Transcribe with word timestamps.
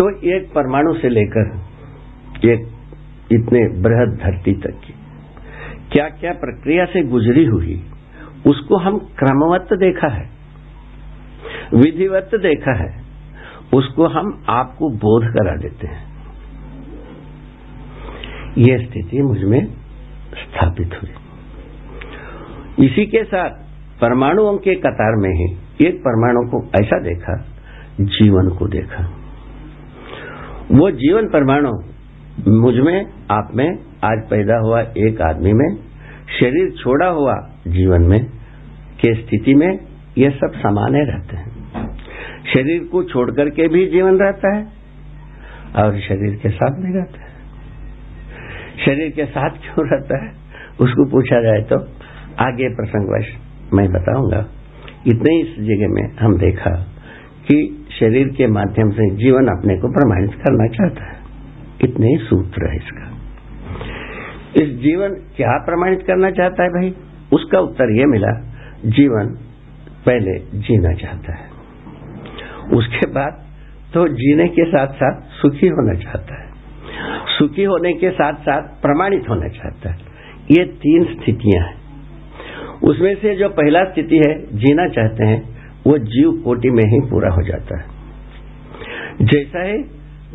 तो 0.00 0.20
एक 0.28 0.52
परमाणु 0.54 0.94
से 0.94 1.08
लेकर 1.08 1.48
एक 2.44 2.60
इतने 3.32 3.80
बृहद 3.82 4.18
धरती 4.22 4.52
तक 4.52 4.80
की 4.86 4.94
क्या 5.92 6.08
क्या 6.08 6.32
प्रक्रिया 6.32 6.84
से 6.84 7.02
गुजरी 7.02 7.44
हुई, 7.44 7.84
उसको 8.46 8.76
हम 8.76 8.98
क्रमवत 8.98 9.68
देखा 9.72 10.08
है, 10.08 10.30
विधिवत 11.74 12.30
देखा 12.34 12.76
है, 12.76 13.02
उसको 13.74 14.06
हम 14.06 14.44
आपको 14.48 14.90
बोध 14.90 15.24
करा 15.24 15.56
देते 15.56 15.86
हैं। 15.86 16.08
यह 18.58 18.86
स्थिति 18.86 19.22
मुझमें 19.22 19.66
स्थापित 20.34 20.98
हुई। 21.02 21.10
इसी 22.86 23.06
के 23.06 23.24
साथ 23.24 23.50
परमाणुओं 24.00 24.58
के 24.58 24.74
कतार 24.74 25.16
में 25.16 25.30
ही 25.30 25.56
एक 25.86 26.00
परमाणु 26.00 26.50
को 26.50 26.66
ऐसा 26.80 27.00
देखा, 27.00 27.44
जीवन 28.00 28.56
को 28.58 28.68
देखा। 28.68 29.19
वो 30.70 30.90
जीवन 30.90 31.26
परमाणु 31.26 31.70
मुझमें 32.48 33.06
आप 33.30 33.48
में, 33.54 33.78
आज 34.04 34.18
पैदा 34.30 34.58
हुआ 34.58 34.80
एक 34.80 35.20
आदमी 35.20 35.52
में, 35.52 35.76
शरीर 36.40 36.70
छोड़ा 36.70 37.06
हुआ 37.06 37.34
जीवन 37.68 38.02
में, 38.02 38.24
के 39.00 39.14
स्थिति 39.14 39.54
में 39.54 39.78
ये 40.18 40.30
सब 40.30 40.52
समाने 40.54 41.04
रहते 41.04 41.36
हैं। 41.36 41.50
शरीर 42.54 42.84
को 42.84 43.02
छोड़ 43.04 43.30
करके 43.30 43.68
भी 43.68 43.86
जीवन 43.86 44.18
रहता 44.18 44.56
है 44.56 44.64
और 45.76 46.00
शरीर 46.00 46.36
के 46.36 46.48
साथ 46.48 46.78
नहीं 46.78 46.94
रहता 46.94 47.24
है। 47.24 47.30
शरीर 48.86 49.10
के 49.10 49.24
साथ 49.24 49.50
क्यों 49.50 49.88
रहता 49.90 50.24
है? 50.24 50.32
उसको 50.80 51.10
पूछा 51.10 51.42
जाए 51.42 51.60
तो 51.60 51.76
आगे 52.44 52.68
प्रसंगवश 52.68 53.34
मैं 53.74 53.88
बताऊँगा। 53.88 54.46
इतने 55.06 55.40
इस 55.40 55.54
जगह 55.58 55.88
में 55.88 56.16
हम 56.20 56.38
देखा 56.38 56.70
कि 57.48 57.79
शरीर 58.00 58.28
के 58.28 58.46
माध्यम 58.46 58.90
से 58.90 59.14
जीवन 59.14 59.46
अपने 59.46 59.76
को 59.76 59.88
प्रमाणित 59.88 60.30
करना 60.30 60.66
चाहता 60.66 61.12
है। 61.12 61.20
इतने 61.84 62.18
सूत्र 62.18 62.70
है 62.70 62.76
इसका। 62.76 63.10
इस 64.62 64.78
जीवन 64.78 65.08
क्या 65.08 65.64
प्रमाणित 65.64 66.02
करना 66.06 66.30
चाहता 66.30 66.62
है 66.62 66.68
भाई? 66.68 66.94
उसका 67.32 67.58
उत्तर 67.58 67.90
यह 67.90 68.06
मिला, 68.06 68.52
जीवन 68.86 69.26
पहले 70.06 70.38
जीना 70.38 70.92
चाहता 70.92 71.32
है। 71.32 71.50
उसके 72.72 73.06
बाद 73.10 73.44
तो 73.94 74.08
जीने 74.08 74.48
के 74.48 74.64
साथ 74.64 74.86
साथ 74.86 75.20
सुखी 75.20 75.68
होना 75.68 75.94
चाहता 75.94 76.42
है। 76.42 76.50
सुखी 77.38 77.62
होने 77.62 77.92
के 77.92 78.10
साथ 78.10 78.32
साथ 78.32 78.62
प्रमाणित 78.62 79.28
होना 79.28 79.48
चाहता 79.48 79.90
है। 79.90 79.98
ये 80.50 80.64
तीन 80.64 81.04
स्थितियाँ 81.04 81.66
हैं। 81.66 81.74
उसमें 82.82 83.14
से 83.14 83.36
जो 83.36 83.48
पहला 83.48 83.84
स्थिति 83.84 84.16
है, 84.16 84.56
जीना 84.56 84.88
चाहते 84.88 85.24
हैं 85.24 85.59
वो 85.90 85.98
जीव 85.98 86.42
कोटि 86.44 86.70
में 86.70 86.84
ही 86.84 87.10
पूरा 87.10 87.30
हो 87.30 87.42
जाता 87.42 87.80
है। 87.80 87.84
जैसा 89.22 89.64
है, 89.64 89.82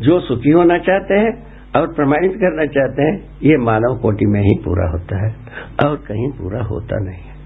जो 0.00 0.20
सुखी 0.20 0.50
होना 0.50 0.78
चाहते 0.78 1.14
हैं 1.14 1.46
और 1.76 1.94
प्रमाणित 1.94 2.32
करना 2.32 2.66
चाहते 2.66 3.02
हैं, 3.02 3.38
ये 3.42 3.56
मानव 3.56 3.98
कोटि 4.02 4.26
में 4.26 4.40
ही 4.40 4.62
पूरा 4.64 4.90
होता 4.90 5.26
है 5.26 5.34
और 5.86 5.96
कहीं 5.96 6.30
पूरा 6.30 6.62
होता 6.62 6.96
नहीं 6.96 7.22
है। 7.22 7.36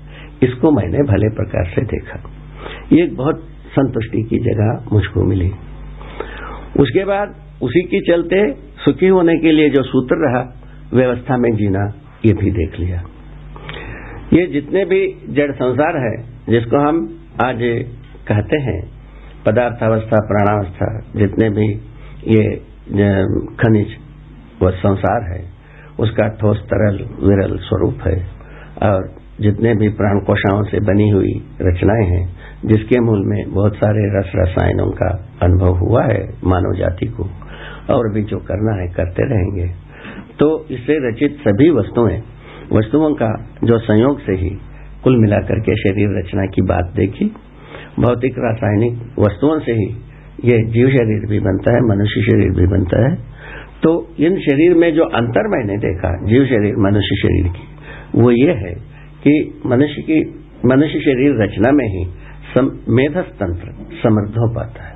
इसको 0.43 0.71
मैंने 0.71 0.99
भले 0.99 1.29
प्रकार 1.29 1.65
से 1.65 1.83
देखा। 1.83 2.31
ये 2.93 3.07
बहुत 3.07 3.41
संतुष्टि 3.49 4.23
की 4.23 4.39
जगह 4.39 4.85
मुझको 4.93 5.25
मिली। 5.25 5.53
उसके 6.81 7.05
बाद 7.05 7.35
उसी 7.63 7.83
के 7.83 8.01
चलते 8.01 8.53
सुखी 8.85 9.07
होने 9.07 9.39
के 9.39 9.53
लिए 9.53 9.71
जो 9.71 9.83
सूत्र 9.83 10.17
रहा, 10.17 10.63
व्यवस्था 10.95 11.37
में 11.37 11.57
जीना, 11.57 11.93
ये 12.27 12.33
भी 12.33 12.51
देख 12.51 12.81
लिया। 12.81 13.03
ये 14.33 14.47
जितने 14.47 14.85
भी 14.85 15.19
जड़ 15.29 15.53
संसार 15.53 15.97
है, 15.97 16.25
जिसको 16.49 16.77
हम 16.77 17.17
आज 17.45 17.87
कहते 18.31 18.59
हैं, 18.59 18.81
पदार्थावस्था, 19.47 20.19
प्राणावस्था, 20.27 20.89
जितने 21.17 21.51
भी 21.51 21.69
ये 22.29 22.43
खनिज 23.61 23.97
व 24.63 24.71
संसार 24.71 25.23
है, 25.33 25.45
उसका 26.01 26.29
ठोस, 26.29 26.59
तरल, 26.59 26.99
विरल 27.29 27.57
स्वरूप 27.59 27.99
है। 28.07 28.19
और 28.83 29.09
जितने 29.41 29.75
भी 29.75 29.89
प्राण 29.89 30.21
कोशाओं 30.21 30.63
से 30.63 30.81
बनी 30.81 31.09
हुई 31.11 31.33
रचनाएँ 31.61 32.07
हैं, 32.07 32.25
जिसके 32.65 33.01
मूल 33.01 33.23
में 33.27 33.55
बहुत 33.55 33.77
सारे 33.77 34.01
रस 34.19 34.33
रसायनों 34.37 34.91
का 34.91 35.11
अनुभव 35.43 35.79
हुआ 35.79 36.05
है 36.05 36.21
मानव 36.45 36.79
जाति 36.79 37.07
को, 37.07 37.25
और 37.95 38.13
भी 38.15 38.23
जो 38.23 38.39
करना 38.39 38.81
है, 38.83 38.89
करते 38.89 39.23
रहेंगे। 39.23 39.67
तो 40.39 40.67
इससे 40.71 41.09
रचित 41.09 41.39
सभी 41.49 41.71
वस्तुएँ, 41.71 42.23
वस्तुओं 42.73 43.15
का 43.15 43.33
जो 43.65 43.79
संयोग 43.79 44.21
से 44.21 44.33
ही 44.33 44.51
कुल 45.05 45.21
मिलाकर 45.21 45.61
के 45.61 45.77
शरीर 45.77 46.19
रचना 46.19 46.47
की 46.47 46.63
बात 46.63 46.93
देखी 46.97 47.33
भौतिक 48.01 48.35
रासायनिक 48.39 49.19
वस्तुओं 49.19 49.59
से 49.61 49.73
ही 49.73 49.87
ये 50.45 50.63
जीव 50.63 50.89
शरीर 50.89 51.31
भी 51.31 51.41
बनता 51.41 51.75
है, 51.75 51.81
मनुष्य 51.81 52.23
शरीर 52.23 52.51
भी 52.51 52.67
बनता 52.67 53.11
है। 53.11 53.17
तो 53.83 54.15
इन 54.21 54.41
शरीर 54.41 54.75
में 54.75 54.95
जो 54.95 55.05
अंतर 55.05 55.49
मैंने 55.49 55.79
देखा, 55.79 56.27
जीव 56.27 56.45
शरीर, 56.45 56.77
मनुष्य 56.77 57.17
शरीर 57.17 57.49
की, 57.49 57.69
वो 58.23 58.31
ये 58.31 58.53
है 58.53 58.75
कि 59.25 59.63
मनुष्य 59.67 60.03
की, 60.03 60.45
मनुष्य 60.67 61.01
शरीर 61.01 61.43
रचना 61.43 61.73
में 61.73 61.87
ही 61.87 62.21
मेधस 62.89 63.31
तंत्र 63.41 63.73
समृद्ध 64.03 64.35
हो 64.39 64.55
पाता 64.55 64.85
है। 64.85 64.95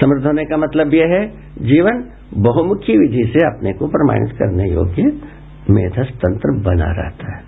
समृद्ध 0.00 0.26
होने 0.26 0.44
का 0.44 0.56
मतलब 0.56 0.94
यह 0.94 1.06
है, 1.06 1.28
जीवन 1.58 2.04
बहुमुखी 2.34 2.98
विधि 2.98 3.24
से 3.24 3.46
अपने 3.46 3.72
को 3.72 3.86
प्रमाणित 3.86 4.36
करने 4.36 4.70
योग्य 4.70 5.02
मेधस 5.70 6.08
तंत्र 6.16 6.62
बना 6.62 6.92
रहता 6.92 7.36
है। 7.36 7.42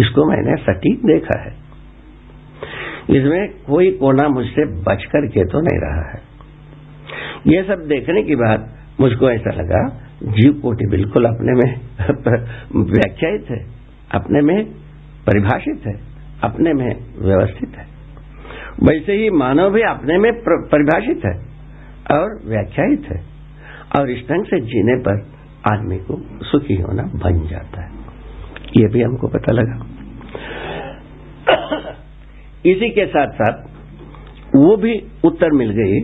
इसको 0.00 0.24
मैंने 0.30 0.62
सटीक 0.62 0.98
देखा 0.98 1.42
है। 1.42 1.65
इसमें 3.10 3.48
कोई 3.48 3.90
कोना 3.90 4.28
मुझसे 4.28 4.66
बच 4.82 5.04
करके 5.04 5.44
तो 5.44 5.60
नहीं 5.60 5.80
रहा 5.80 6.10
है। 6.10 6.36
ये 7.46 7.62
सब 7.62 7.86
देखने 7.86 8.22
के 8.22 8.34
बाद 8.34 8.74
मुझको 9.00 9.30
ऐसा 9.30 9.50
लगा, 9.50 9.88
जीव 10.22 10.52
कोटि 10.52 10.86
बिल्कुल 10.86 11.24
अपने 11.24 11.52
में 11.52 11.80
व्याख्यायित 12.84 13.50
है, 13.50 13.66
अपने 14.12 14.40
में 14.40 14.64
परिभाषित 15.26 15.86
है, 15.86 16.00
अपने 16.42 16.72
में 16.72 16.96
व्यवस्थित 17.18 17.76
है। 17.76 17.86
वैसे 18.82 19.12
ही 19.12 19.30
मानव 19.30 19.70
भी 19.70 19.82
अपने 19.82 20.18
में 20.18 20.32
परिभाषित 20.46 21.24
है 21.24 21.34
और 22.16 22.40
व्याख्यायित 22.46 23.06
है 23.12 23.22
और 23.98 24.10
इस 24.10 24.18
ढंग 24.18 24.44
से 24.44 24.60
जीने 24.60 24.96
पर 25.00 25.26
आदमी 25.72 25.96
को 25.96 26.44
सुखी 26.44 26.74
होना 26.74 27.02
बन 27.02 27.48
जाता 27.48 27.82
है। 27.82 27.90
ये 28.76 28.88
भी 28.88 29.02
हमको 29.02 29.28
पता 29.28 29.52
लगा। 29.52 29.86
इसी 32.70 32.90
के 32.90 33.06
साथ 33.06 33.26
साथ 33.26 33.62
वो 34.56 34.76
भी 34.76 35.02
उत्तर 35.24 35.50
मिल 35.50 35.70
गई, 35.70 36.00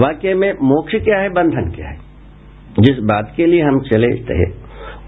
वाक्य 0.00 0.34
में 0.34 0.52
मोक्ष 0.52 0.94
क्या 0.94 1.18
है, 1.18 1.28
बंधन 1.28 1.70
क्या 1.70 1.88
है? 1.88 1.96
जिस 2.80 2.98
बात 2.98 3.32
के 3.36 3.46
लिए 3.46 3.62
हम 3.62 3.80
चले 3.80 4.08
थे, 4.08 4.50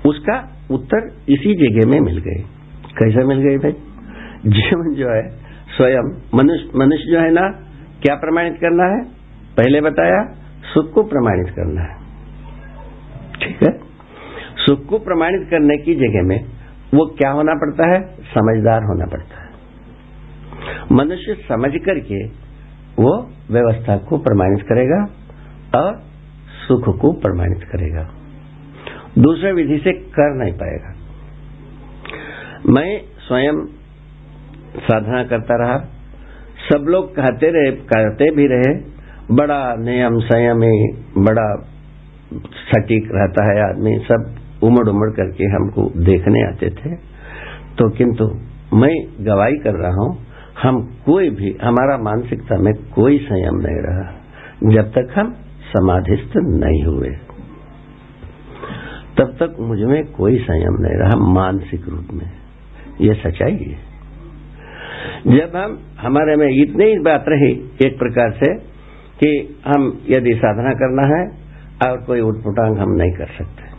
उसका 0.09 0.57
उत्तर 0.71 1.07
इसी 1.29 1.55
जगह 1.55 1.91
में 1.91 2.01
मिल 2.01 2.19
गए 2.19 2.45
कैसे 2.99 3.25
मिल 3.25 3.39
गए 3.39 3.57
भाई? 3.57 3.73
जीवन 4.47 4.95
जो 4.95 5.09
है, 5.11 5.29
स्वयं, 5.77 6.21
मनुष्य 6.35 6.79
मनुष्य 6.79 7.13
जो 7.13 7.21
है 7.21 7.31
ना, 7.31 7.49
क्या 8.03 8.15
प्रमाणित 8.15 8.55
करना 8.55 8.85
है? 8.85 9.05
पहले 9.57 9.81
बताया, 9.81 10.25
सुख 10.75 10.93
को 10.93 11.03
प्रमाणित 11.03 11.55
करना 11.55 11.81
है। 11.81 11.99
ठीक 13.43 13.63
है? 13.63 13.81
सुख 14.57 14.87
को 14.87 14.99
प्रमाणित 14.99 15.49
करने 15.51 15.77
की 15.77 15.95
जगह 15.95 16.23
में 16.23 16.45
वो 16.95 17.07
क्या 17.07 17.31
होना 17.31 17.55
पड़ता 17.55 17.91
है? 17.91 18.01
समझदार 18.05 18.83
होना 18.83 19.07
पड़ता 19.07 19.35
है। 19.35 19.40
मनुष्य 20.93 21.35
समझ 21.35 21.71
करके 21.73 22.25
वो 23.03 23.31
व्यवस्था 23.51 23.97
को 23.97 24.19
प्रमाणित 24.19 24.67
करेगा 24.67 25.07
और 25.79 26.03
सुख 26.69 26.99
को 26.99 27.13
प्रमाणित 27.13 27.69
करेगा। 27.69 28.09
दूसरे 29.19 29.53
विधि 29.53 29.79
से 29.79 29.93
कर 29.93 30.45
नहीं 30.45 30.53
पाएगा। 30.53 30.95
मैं 32.69 33.01
स्वयं 33.29 33.67
साधना 34.79 35.25
करता 35.25 35.57
रहा। 35.57 35.79
सब 36.73 36.85
लोग 36.89 37.17
कहते 37.17 37.51
रहे, 37.51 37.73
कहते 37.73 38.31
भी 38.31 38.47
रहे, 38.47 38.75
बड़ा 39.31 39.75
नियम 39.75 40.19
संयमी 40.19 40.93
बड़ा 41.19 41.63
सटीक 42.73 43.09
रहता 43.13 43.45
है 43.45 43.71
आदमी। 43.71 43.99
सब 43.99 44.37
उमड़ 44.63 44.89
उमड़ 44.89 45.11
करके 45.11 45.45
हमको 45.45 46.05
देखने 46.05 46.43
आते 46.49 46.71
थे। 46.71 46.95
तो 47.79 47.91
किंतु 47.91 48.25
मैं 48.77 49.27
गवाही 49.27 49.57
कर 49.57 49.75
रहा 49.75 49.93
हूँ 49.93 50.30
हम 50.63 50.83
कोई 51.07 51.31
भी, 51.31 51.57
हमारा 51.63 51.99
मानसिकता 51.99 52.59
में 52.59 52.75
कोई 52.75 53.19
संयम 53.19 53.55
नहीं 53.55 53.83
रहा, 53.83 54.13
जब 54.65 54.91
तक 54.91 55.19
हम 55.19 55.35
समाधिस्थ 55.77 56.33
नहीं 56.37 56.85
हुए। 56.85 57.09
तब 59.19 59.37
तक 59.43 59.57
मुझमें 59.61 60.05
कोई 60.05 60.39
संयम 60.39 60.77
नहीं 60.81 60.99
रहा 60.99 61.33
मानसिक 61.33 61.89
रूप 61.89 62.07
में। 62.13 62.31
ये 63.01 63.15
सच्चाई 63.15 63.53
है। 63.53 63.91
जब 65.27 65.57
हम, 65.57 65.79
हमारे 66.01 66.37
में 66.37 66.49
इतनी 66.63 66.85
ही 66.85 66.99
बात 66.99 67.25
रही 67.29 67.53
एक 67.87 67.99
प्रकार 67.99 68.31
से 68.31 68.55
कि 69.21 69.61
हम 69.67 70.01
यदि 70.09 70.35
साधना 70.35 70.71
करना 70.71 71.17
है 71.17 71.29
और 71.91 72.05
कोई 72.05 72.21
उठपुटांग 72.21 72.79
हम 72.79 72.91
नहीं 72.91 73.13
कर 73.13 73.27
सकते। 73.27 73.71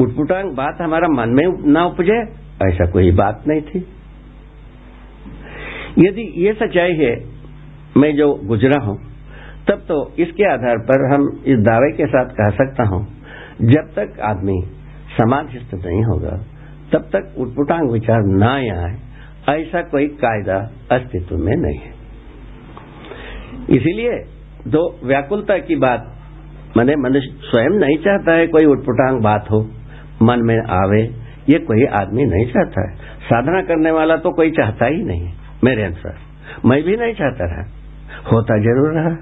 उठपुटांग 0.00 0.56
बात 0.56 0.76
हमारा 0.80 1.08
मन 1.08 1.28
में 1.28 1.72
ना 1.72 1.84
उपजे, 1.84 2.22
ऐसा 2.68 2.90
कोई 2.90 3.12
बात 3.12 3.44
नहीं 3.48 3.60
थी। 3.60 3.88
यदि 6.00 6.46
ये 6.46 6.52
सच्चाई 6.52 6.92
है, 6.92 7.24
मैं 7.96 8.16
जो 8.16 8.34
गुजरा 8.34 8.84
हूँ, 8.84 8.98
तब 9.68 9.78
तो 9.88 10.14
इसके 10.18 10.52
आधार 10.52 10.78
पर 10.78 11.14
हम 11.14 11.42
इस 11.46 11.58
दावे 11.58 11.92
के 11.92 12.06
साथ 12.06 12.24
कह 12.24 12.50
सकता 12.50 12.88
हूँ, 12.88 13.06
जब 13.60 13.92
तक 13.96 14.20
आदमी 14.20 14.62
समाधिस्थ 15.16 15.74
नहीं 15.74 16.04
होगा, 16.04 16.44
तब 16.92 17.10
तक 17.12 17.34
उटपुटांग 17.38 17.90
विचार 17.90 18.22
ना 18.22 18.52
आए, 18.54 18.96
ऐसा 19.48 19.82
कोई 19.82 20.06
कायदा 20.06 20.56
अस्तित्व 20.92 21.36
में 21.36 21.56
नहीं 21.56 21.78
है। 21.78 21.92
इसीलिए 23.76 24.12
दो 24.68 25.00
व्याकुलता 25.04 25.58
की 25.58 25.76
बात, 25.76 26.16
मैंने 26.76 26.96
मनुष्य 26.96 27.30
स्वयं 27.50 27.78
नहीं 27.78 27.96
चाहता 27.98 28.32
है 28.32 28.46
कोई 28.46 28.64
उटपुटांग 28.64 29.22
बात 29.22 29.50
हो, 29.50 29.60
मन 30.22 30.40
में 30.42 30.58
आवे, 30.58 31.02
ये 31.48 31.58
कोई 31.58 31.84
आदमी 31.84 32.24
नहीं 32.24 32.46
चाहता 32.46 32.90
है। 32.90 32.96
साधना 33.20 33.62
करने 33.62 33.90
वाला 33.90 34.16
तो 34.16 34.30
कोई 34.30 34.50
चाहता 34.50 34.86
ही 34.86 35.02
नहीं। 35.02 35.32
मेरे 35.64 35.82
अनुसार। 35.82 36.18
मैं 36.66 36.82
भी 36.82 36.96
नहीं 36.96 37.14
चाहता 37.14 37.44
रहा। 37.44 37.68
होता 38.32 38.58
ज़रूर 38.58 38.92
रहा। 38.92 39.16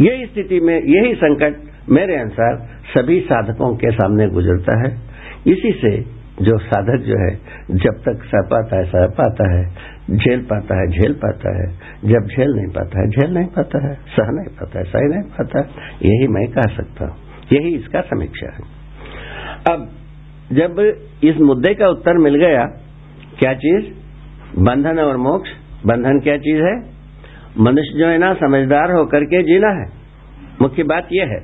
यही 0.00 0.26
स्थिति 0.26 0.60
में, 0.60 0.82
यही 0.82 1.14
संकट 1.14 1.56
मेरे 1.88 2.16
अनुसार 2.16 2.68
सभी 2.94 3.20
साधकों 3.20 3.76
के 3.76 3.90
सामने 3.90 4.28
गुजरता 4.28 4.78
है। 4.78 4.98
इसी 5.46 5.72
से 5.72 6.20
जो 6.44 6.58
साधक 6.58 6.96
जो 6.96 7.28
है, 7.28 7.36
जब 7.70 8.02
तक 8.08 8.24
सह 8.24 8.40
पाता 8.40 8.76
है, 8.76 8.84
सह 8.84 9.06
पाता 9.06 9.56
है, 9.56 9.74
झेल 10.16 10.40
पाता 10.40 10.80
है, 10.80 10.86
झेल 10.86 11.12
पाता 11.12 11.56
है। 11.58 11.72
जब 12.04 12.28
झेल 12.36 12.50
नहीं 12.50 12.66
पाता 12.66 13.00
है, 13.00 13.08
झेल 13.08 13.30
नहीं 13.34 13.46
पाता 13.46 13.88
है, 13.88 13.94
सह 13.94 14.30
नहीं 14.30 14.56
पाता 14.56 14.78
है, 14.78 14.84
सह 14.84 14.98
नहीं 14.98 15.22
पाता 15.22 15.60
यही 16.02 16.26
मैं 16.28 16.48
कह 16.48 16.76
सकता 16.76 17.04
हूँ। 17.04 17.16
यही 17.52 17.74
इसका 17.74 18.00
समीक्षा 18.00 18.52
है। 18.52 18.80
अब 19.70 19.90
जब 20.52 21.00
इस 21.24 21.36
मुद्दे 21.36 21.74
का 21.74 21.88
उत्तर 21.88 22.18
मिल 22.18 22.34
गया, 22.34 22.66
क्या 23.38 23.54
चीज़? 23.54 23.99
बंधन 24.58 24.98
और 24.98 25.16
मोक्ष। 25.16 25.50
बंधन 25.86 26.20
क्या 26.20 26.36
चीज़ 26.36 26.62
है? 26.62 26.74
मनुष्य 27.58 27.98
जो 27.98 28.06
है 28.06 28.18
ना 28.18 28.32
समझदार 28.34 28.92
होकर 28.92 29.24
के 29.24 29.42
जीना 29.42 29.68
है। 29.68 29.86
मुख्य 30.62 30.82
बात 30.82 31.08
यह 31.12 31.26
है। 31.26 31.40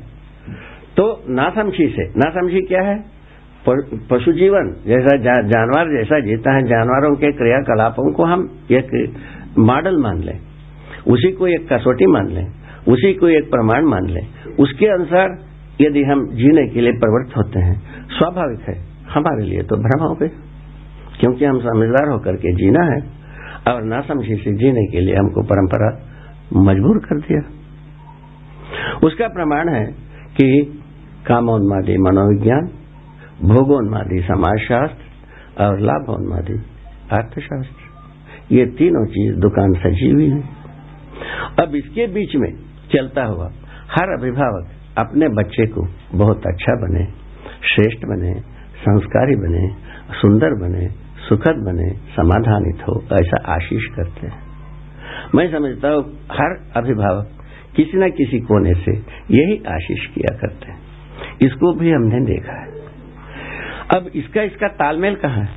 तो 0.97 1.25
नासमझी 1.29 1.87
से 1.89 2.09
नासमझी 2.09 2.61
क्या 2.61 2.83
है? 2.83 3.05
पशु 4.11 4.33
जीवन 4.33 4.75
जैसा 4.87 5.17
जा, 5.17 5.41
जानवर 5.43 5.97
जैसा 5.99 6.19
जीता 6.21 6.55
है 6.57 6.63
जानवरों 6.63 7.15
के 7.17 7.33
क्रियाकलापों 7.33 8.13
को 8.13 8.25
हम 8.25 8.49
एक 8.71 9.15
मॉडल 9.59 9.97
मान 9.97 10.21
लें। 10.21 10.39
उसी 11.07 11.33
को 11.33 11.47
एक 11.47 11.73
कसौटी 11.73 12.07
मान 12.07 12.27
लें 12.27 12.47
उसी 12.89 13.13
को 13.15 13.29
एक 13.29 13.51
प्रमाण 13.51 13.85
मान 13.85 14.07
लें। 14.07 14.27
उसके 14.59 14.87
अनुसार 14.87 15.39
यदि 15.81 16.03
हम 16.03 16.27
जीने 16.27 16.67
के 16.69 16.81
लिए 16.81 16.93
प्रवृत्त 16.93 17.37
होते 17.37 17.61
हैं 17.61 17.79
स्वाभाविक 18.09 18.69
है 18.69 18.85
हमारे 19.11 19.45
लिए 19.45 19.63
तो 19.63 19.77
भ्रम 19.77 20.05
हो 20.05 20.15
गए 20.15 20.31
क्योंकि 21.21 21.45
हम 21.45 21.59
समझदार 21.59 22.09
होकर 22.09 22.37
के 22.37 22.53
जीना 22.53 22.85
है 22.85 23.17
और 23.75 23.83
ना 23.83 23.97
नासमझी 23.97 24.35
से 24.35 24.53
जीने 24.53 24.87
के 24.87 25.01
लिए 25.01 25.15
हमको 25.15 25.43
परंपरा 25.43 26.07
मजबूर 26.63 26.99
कर 26.99 27.21
दिया। 27.21 27.41
उसका 29.05 29.29
प्रमाण 29.29 29.69
है 29.69 29.85
कि 30.37 30.63
कामोन्मादी 31.27 31.99
मनोविज्ञान, 31.99 32.67
भोगोन्मादी 33.43 34.21
समाजशास्त्र 34.21 35.65
और 35.65 35.81
लाभोन्मादी 35.81 36.55
अर्थशास्त्र, 37.13 37.87
ये 38.55 38.67
तीनों 38.67 39.07
चीज़ 39.07 39.37
दुकान 39.37 39.73
सजी 39.73 40.11
हुई 40.11 40.31
है। 40.31 40.43
अब 41.61 41.75
इसके 41.75 42.07
बीच 42.07 42.37
में 42.37 42.53
चलता 42.93 43.25
हुआ 43.25 43.51
हर 43.91 44.21
अभिभावक 44.21 44.67
अपने 44.99 45.29
बच्चे 45.29 45.67
को 45.67 45.87
बहुत 46.15 46.47
अच्छा 46.47 46.73
बने, 46.73 47.05
श्रेष्ठ 47.75 48.07
बने, 48.07 48.41
संस्कारी 48.77 49.37
बने, 49.37 49.87
सुंदर 50.13 50.51
बने 50.51 51.06
सुखद 51.29 51.55
बने, 51.57 51.91
समाधानित 51.91 52.89
हो, 52.89 53.05
ऐसा 53.13 53.55
आशीष 53.55 53.85
करते 53.85 54.27
हैं। 54.27 54.43
मैं 55.35 55.53
समझता 55.53 55.89
हूँ, 55.89 56.13
हर 56.33 56.71
अभिभावक 56.77 57.29
किसी 57.77 57.99
न 57.99 58.11
किसी 58.11 58.39
कोने 58.39 58.75
से 58.75 58.93
यही 59.31 59.63
आशीष 59.75 60.07
किया 60.07 60.37
करते 60.37 60.73
हैं। 60.73 60.79
इसको 61.43 61.73
भी 61.73 61.91
हमने 61.91 62.21
देखा 62.21 62.61
है। 62.61 62.67
अब 63.95 64.11
इसका 64.15 64.43
इसका 64.43 64.69
तालमेल 64.69 65.15
कहाँ 65.15 65.39
है? 65.39 65.49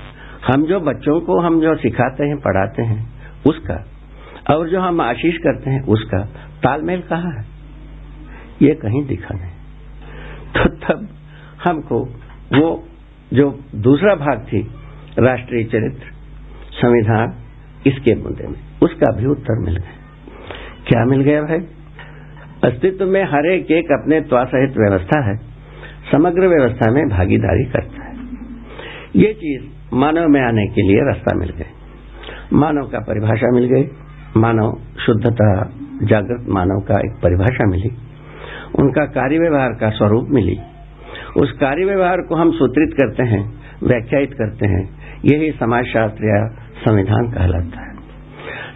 हम 0.47 0.65
जो 0.65 0.79
बच्चों 0.79 1.21
को 1.21 1.39
हम 1.39 1.61
जो 1.61 1.75
सिखाते 1.75 2.23
हैं, 2.25 2.37
पढ़ाते 2.37 2.81
हैं, 2.81 3.09
उसका 3.47 3.85
और 4.55 4.69
जो 4.69 4.81
हम 4.81 5.01
आशीष 5.01 5.37
करते 5.37 5.69
हैं, 5.69 5.83
उसका 5.83 6.23
तालमेल 6.63 7.01
कहाँ 7.01 7.31
है? 7.31 7.45
ये 8.61 8.75
कहीं 8.75 9.05
दिखा 9.05 9.35
नहीं। 9.35 9.51
तो 10.57 10.69
तब 10.69 11.09
हमको 11.63 12.03
वो 12.53 12.87
जो 13.33 13.59
दूसरा 13.75 14.15
भाग 14.15 14.39
थी 14.39 14.71
राष्ट्रीय 15.19 15.63
चरित्र, 15.63 16.03
संविधान, 16.71 17.33
इसके 17.87 18.15
मुद्दे 18.15 18.47
में। 18.47 18.59
उसका 18.83 19.15
भी 19.17 19.25
उत्तर 19.25 19.59
मिल 19.65 19.75
गया। 19.75 19.95
क्या 20.87 21.05
मिल 21.05 21.21
गया 21.21 21.41
भाई? 21.41 21.59
अस्तित्व 22.63 23.05
में 23.05 23.23
हर 23.23 23.45
एक 23.45 23.71
एक 23.71 23.85
अपने 23.85 24.21
त्वासहित 24.21 24.77
व्यवस्था 24.77 25.29
है, 25.29 25.37
समग्र 26.11 26.47
व्यवस्था 26.47 26.91
में 26.91 27.09
भागीदारी 27.09 27.65
करता 27.65 28.03
है। 28.03 28.15
ये 29.15 29.33
चीज़ 29.33 29.63
मानव 29.93 30.27
में 30.27 30.41
आने 30.41 30.67
के 30.67 30.81
लिए 30.81 30.97
रास्ता 30.97 31.35
मिल 31.35 31.49
गई 31.49 31.63
मानव 32.53 32.87
का 32.87 32.99
परिभाषा 32.99 33.51
मिल 33.51 33.65
गई। 33.65 33.87
मानव 34.37 34.77
शुद्धता, 35.05 35.69
जागृत 36.03 36.45
मानव 36.49 36.79
का 36.79 36.99
एक 36.99 37.11
परिभाषा 37.23 37.65
मिली। 37.67 37.89
उनका 38.79 39.05
कार्य 39.05 39.39
व्यवहार 39.39 39.69
का 39.69 39.89
स्वरूप 39.89 40.27
मिली। 40.29 40.59
उस 41.37 41.51
कार्य 41.51 41.85
व्यवहार 41.85 42.17
को 42.21 42.35
हम 42.35 42.51
सूत्रित 42.51 42.93
करते 42.93 43.23
हैं, 43.23 43.53
व्याख्यायित 43.83 44.33
करते 44.33 44.67
हैं। 44.67 44.98
यही 45.25 45.51
समाजशास्त्र 45.51 46.25
या 46.25 46.47
संविधान 46.85 47.31
कहलाता 47.31 47.81
है। 47.81 47.95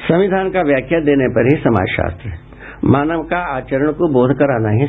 संविधान 0.08 0.50
का 0.50 0.62
व्याख्या 0.62 1.00
देने 1.00 1.28
पर 1.28 1.56
ही 1.56 1.62
समाजशास्त्र 1.62 2.30
है। 2.30 2.40
मानव 2.86 3.24
का 3.24 3.38
आचरण 3.38 3.92
को 3.92 4.14
बोध 4.14 4.36
कराना 4.36 4.70
ही 4.70 4.88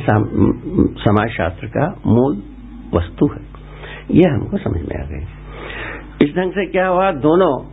समाजशास्त्र 1.05 1.67
का 1.67 2.01
मूल 2.07 2.43
वस्तु 2.95 3.27
है। 3.27 3.41
यह 4.11 4.35
हमको 4.35 4.57
समझ 4.57 4.81
में 4.81 5.05
आ 5.05 5.07
गई। 5.07 5.27
इस 6.27 6.37
ढंग 6.37 6.51
से 6.51 6.67
क्या 6.67 6.87
हुआ? 6.87 7.13
दोनों 7.13 7.67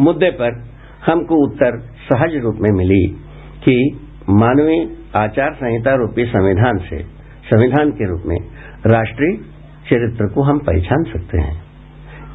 मुद्दे 0.00 0.30
पर 0.30 0.64
हमको 1.06 1.46
उत्तर 1.46 1.78
सहज 1.78 2.36
रूप 2.36 2.54
में 2.60 2.70
मिली 2.70 3.06
कि 3.64 4.00
मानवीय 4.30 4.96
आचार 5.16 5.52
संहिता 5.54 5.94
रूपी 5.94 6.24
संविधान 6.24 6.78
से, 6.78 7.02
संविधान 7.44 7.90
के 7.90 8.10
रूप 8.10 8.22
में 8.26 8.36
राष्ट्रीय 8.86 9.36
चरित्र 9.90 10.26
को 10.34 10.42
हम 10.42 10.58
पहचान 10.58 11.04
सकते 11.04 11.40
हैं। 11.40 11.67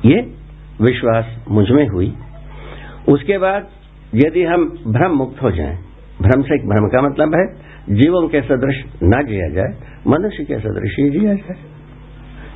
ये 0.06 0.34
विश्वास 0.82 1.46
मुझमें 1.52 1.88
हुई। 1.88 2.14
उसके 3.10 3.38
बाद 3.38 3.68
यदि 4.16 4.44
हम 4.44 4.84
भ्रम 4.88 5.12
मुक्त 5.12 5.44
हो 5.44 5.52
जाएँ, 5.52 5.78
भ्रम 6.22 6.42
से 6.42 6.58
भ्रम 6.58 6.88
का 6.88 7.02
मतलब 7.02 7.36
है, 7.36 7.74
जीवों 7.96 8.28
के 8.28 8.42
सदृश 8.42 8.84
न 9.04 9.26
जिया 9.28 9.50
जाए, 9.50 9.76
मनुष्य 10.08 10.44
के 10.44 10.60
सदृश 10.60 10.96
ही 11.00 11.10
जिया 11.10 11.34
जाए। 11.34 11.56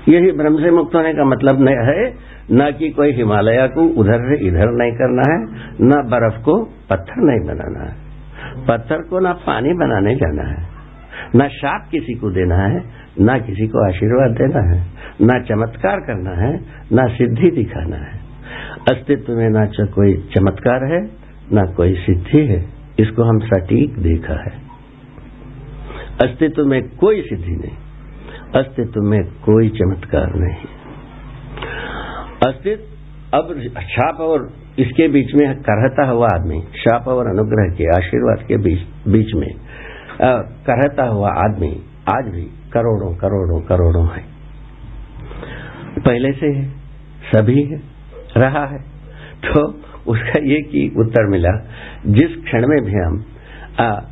यही 0.09 0.31
भ्रम 0.31 0.63
से 0.63 0.71
मुक्त 0.71 0.95
होने 0.95 1.13
का 1.13 1.23
मतलब 1.23 1.61
नहीं 1.61 1.75
है, 1.75 2.13
न 2.51 2.71
कि 2.71 2.89
कोई 2.89 3.13
हिमालय 3.13 3.67
को 3.67 3.81
उधर 3.81 4.17
से 4.17 4.47
इधर 4.47 4.71
नहीं 4.71 4.91
करना 4.91 5.33
है, 5.33 5.67
न 5.81 6.09
बर्फ़ 6.09 6.43
को 6.43 6.63
पत्थर 6.63 7.15
नहीं 7.17 7.47
बनाना 7.47 7.89
है। 7.89 8.07
पत्थर 8.65 8.97
को 8.97 9.19
न 9.19 9.33
पानी 9.33 9.69
बनाने 9.69 10.15
जाना 10.15 10.43
है। 10.43 10.76
न 11.35 11.47
शाप 11.47 11.87
किसी 11.91 12.13
को 12.13 12.31
देना 12.31 12.57
है 12.63 12.79
न 13.21 13.37
किसी 13.39 13.67
को 13.67 13.87
आशीर्वाद 13.87 14.31
देना 14.31 14.61
है 14.67 14.79
न 15.21 15.39
चमत्कार 15.43 15.99
करना 15.99 16.35
है 16.37 16.53
न 16.93 17.07
सिद्धि 17.13 17.49
दिखाना 17.51 17.97
है। 17.97 18.15
अस्तित्व 18.91 19.33
में 19.33 19.49
न 19.49 19.65
कोई 19.93 20.13
चमत्कार 20.33 20.85
है 20.93 21.01
न 21.53 21.65
कोई 21.77 21.93
सिद्धि 21.95 22.45
है 22.47 22.59
इसको 22.99 23.23
हम 23.23 23.39
सटीक 23.39 23.97
देखा 23.99 24.39
है। 24.43 24.55
अस्तित्व 26.23 26.65
में 26.65 26.81
कोई 26.97 27.21
सिद्धि 27.21 27.55
नहीं 27.55 27.75
अस्तित्व 28.55 29.01
में 29.01 29.21
कोई 29.45 29.69
चमत्कार 29.69 30.33
नहीं। 30.35 30.67
अस्तित्व 32.47 33.37
अब 33.37 33.47
छाप 33.89 34.19
और 34.21 34.49
इसके 34.79 35.07
बीच 35.07 35.33
में 35.35 35.47
करहता 35.61 36.05
हुआ 36.07 36.27
आदमी 36.33 36.59
शाप 36.77 37.07
और 37.07 37.27
अनुग्रह 37.27 37.73
के 37.75 37.87
आशीर्वाद 37.97 38.45
के 38.47 38.57
बीच, 38.57 38.79
बीच 39.07 39.33
में 39.35 39.47
करहता 40.19 41.05
हुआ 41.05 41.29
आदमी 41.37 41.69
आज 42.09 42.27
भी 42.33 42.43
करोड़ों 42.73 43.13
करोड़ों 43.15 43.59
करोड़ों 43.61 44.05
है। 44.07 44.23
पहले 45.99 46.31
से 46.31 46.47
है 46.47 46.65
सभी 47.31 47.63
है, 47.63 47.79
रहा 48.37 48.65
है। 48.65 48.79
तो 49.43 49.61
उसका 50.07 50.41
ये 50.43 50.61
की 50.63 50.87
उत्तर 50.99 51.29
मिला, 51.29 51.51
जिस 52.07 52.35
क्षण 52.43 52.67
में 52.67 52.81
भी 52.83 52.93
हम 52.93 53.23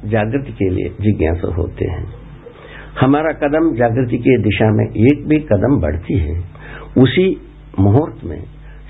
जागृति 0.09 0.51
के 0.51 0.69
लिए 0.69 0.89
जिज्ञासु 1.01 1.51
होते 1.51 1.85
हैं, 1.85 2.05
हमारा 3.01 3.31
कदम 3.33 3.73
जागृति 3.75 4.17
की 4.17 4.37
दिशा 4.41 4.69
में 4.71 4.85
एक 4.85 5.27
भी 5.27 5.39
कदम 5.51 5.79
बढ़ती 5.81 6.19
है, 6.19 6.37
उसी 6.97 7.27
मुहूर्त 7.79 8.23
में 8.25 8.41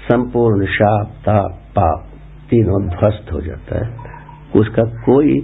संपूर्ण 0.06 0.66
शाप, 0.68 1.14
ताप, 1.26 1.62
पाप 1.76 2.10
तीनों 2.50 2.82
ध्वस्त 2.90 3.32
हो 3.34 3.42
जाता 3.42 3.86
है। 3.86 3.94
उसका 4.56 4.84
कोई 5.06 5.40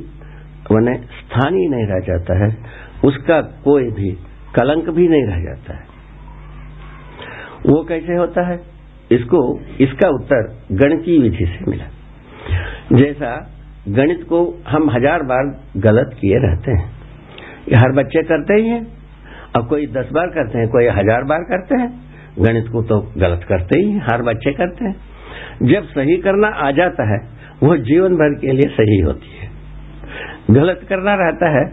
स्थान 0.72 1.56
ही 1.56 1.68
नहीं 1.68 1.86
रह 1.86 2.00
जाता 2.00 2.46
है, 2.46 2.58
उसका 3.06 3.42
कोई 3.42 3.84
भी 3.84 4.12
कलंक 4.56 4.90
भी 4.90 5.08
नहीं 5.08 5.26
रह 5.26 5.44
जाता 5.44 5.74
है। 5.74 5.90
वो 7.68 7.84
कैसे 7.84 8.16
होता 8.16 8.48
है? 8.48 8.60
इसको, 9.12 9.60
इसका 9.82 10.10
उत्तर 10.10 10.66
गणकीय 10.72 11.20
विधि 11.20 11.46
से 11.46 11.72
मिला। 11.72 11.86
जैसा 12.94 13.52
गणित 13.88 14.24
को 14.24 14.64
हम 14.68 14.90
हज़ार 14.90 15.24
बार 15.24 15.62
गलत 15.78 16.18
किए 16.22 16.38
रहते 16.38 16.72
हैं 16.72 16.90
हर 17.76 17.92
बच्चे 17.92 18.24
करते 18.24 18.54
ही 18.54 18.70
हैं, 18.70 18.88
अब 19.56 19.68
कोई 19.68 19.86
दस 19.88 20.10
बार 20.12 20.28
करते 20.28 20.58
हैं, 20.58 20.68
कोई 20.68 20.86
हज़ार 20.86 21.24
बार 21.24 21.44
करते 21.44 21.76
हैं, 21.76 21.90
गणित 22.40 22.68
को 22.68 22.82
तो 22.84 23.00
गलत 23.18 23.46
करते 23.50 23.80
ही 23.80 23.92
हैं, 23.92 24.02
हर 24.02 24.22
बच्चे 24.22 24.54
करते 24.54 24.86
हैं। 24.86 24.96
जब 25.64 25.84
सही 25.84 26.18
करना 26.18 26.48
आ 26.48 26.72
जाता 26.72 27.04
है, 27.04 27.20
वो 27.64 27.78
जीवन 27.78 28.16
भर 28.16 28.40
के 28.40 28.52
लिए 28.52 28.70
सही 28.70 29.00
होती 29.00 29.38
है। 29.38 29.51
गलत 30.52 30.86
करना 30.90 31.14
रहता 31.18 31.50
है, 31.52 31.66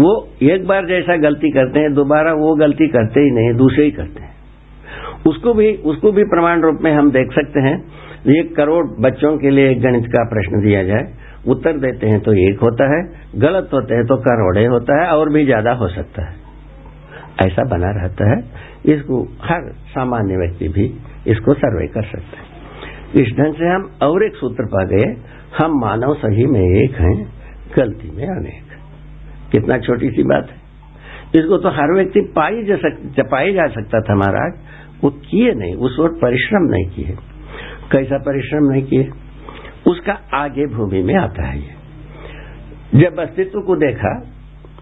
वो 0.00 0.12
एक 0.44 0.66
बार 0.66 0.86
जैसा 0.86 1.16
गलती 1.18 1.50
करते 1.50 1.80
हैं, 1.80 1.92
दोबारा 1.94 2.32
वो 2.36 2.54
गलती 2.56 2.88
करते 2.88 3.20
ही 3.20 3.30
नहीं, 3.32 3.52
दूसरे 3.56 3.84
ही 3.84 3.90
करते 3.92 4.22
हैं। 4.22 4.34
उसको 5.26 5.52
भी 5.54 5.68
उसको 5.86 6.12
भी 6.12 6.24
प्रमाण 6.30 6.62
रूप 6.62 6.78
में 6.82 6.92
हम 6.92 7.10
देख 7.10 7.32
सकते 7.32 7.60
हैं 7.60 7.76
एक 8.34 8.54
करोड़ 8.56 8.84
बच्चों 9.00 9.36
के 9.38 9.50
लिए 9.50 9.70
एक 9.70 9.80
गणित 9.82 10.06
का 10.12 10.24
प्रश्न 10.28 10.60
दिया 10.62 10.82
जाए, 10.84 11.06
उत्तर 11.46 11.78
देते 11.78 12.08
हैं 12.08 12.20
तो 12.20 12.32
एक 12.42 12.60
होता 12.60 12.88
है, 12.90 13.00
गलत 13.38 13.70
होते 13.72 13.94
हैं 13.94 14.04
तो 14.06 14.16
करोड़े 14.22 14.64
होता 14.66 15.00
है, 15.00 15.08
और 15.08 15.32
भी 15.32 15.44
ज़्यादा 15.44 15.72
हो 15.74 15.88
सकता 15.88 16.26
है। 16.26 16.34
ऐसा 17.42 17.64
बना 17.68 17.90
रहता 17.92 18.30
है, 18.30 18.38
इसको 18.86 19.22
हर 19.42 19.70
सामान्य 19.88 20.36
व्यक्ति 20.36 20.68
भी 20.70 20.86
इसको 21.26 21.54
सर्वे 21.54 21.86
कर 21.88 22.04
सकते 22.06 22.36
हैं। 22.36 23.22
इस 23.22 23.32
ढंग 23.38 23.54
से 23.54 23.68
हम 23.68 23.88
और 24.02 24.24
एक 24.24 24.34
सूत्र 24.36 24.66
पा 24.66 24.84
गए, 24.86 25.06
हम 25.58 25.80
मानव 25.80 26.14
सही 26.16 26.46
में 26.46 26.60
एक 26.60 27.00
हैं। 27.00 27.16
गलती 27.78 28.10
में 28.10 28.24
अनेक। 28.24 28.66
कितना 29.52 29.78
छोटी 29.78 30.10
सी 30.10 30.22
बात 30.22 30.48
है। 30.50 30.66
इसको 31.40 31.56
तो 31.56 31.68
हर 31.68 31.94
व्यक्ति 31.94 32.20
पाई 32.20 32.64
जा 32.64 32.76
सक 32.76 33.12
पाई 33.20 33.52
जा 33.52 33.66
सकता 33.66 34.00
था 34.00 34.14
महाराज। 34.14 34.52
वो 35.04 35.10
किए 35.10 35.54
नहीं, 35.54 35.74
उस 35.74 35.96
वक्त 36.00 36.18
परिश्रम 36.22 36.62
नहीं 36.62 36.86
किए। 36.86 37.16
कैसा 37.92 38.18
परिश्रम 38.18 38.64
नहीं 38.64 38.82
किए? 38.82 39.10
उसका 39.86 40.12
आगे 40.34 40.66
भूमि 40.66 41.02
में 41.02 41.14
आता 41.14 41.46
है 41.46 41.58
ये। 41.58 41.86
जब 43.00 43.20
अस्तित्व 43.20 43.60
को 43.60 43.76
देखा, 43.76 44.26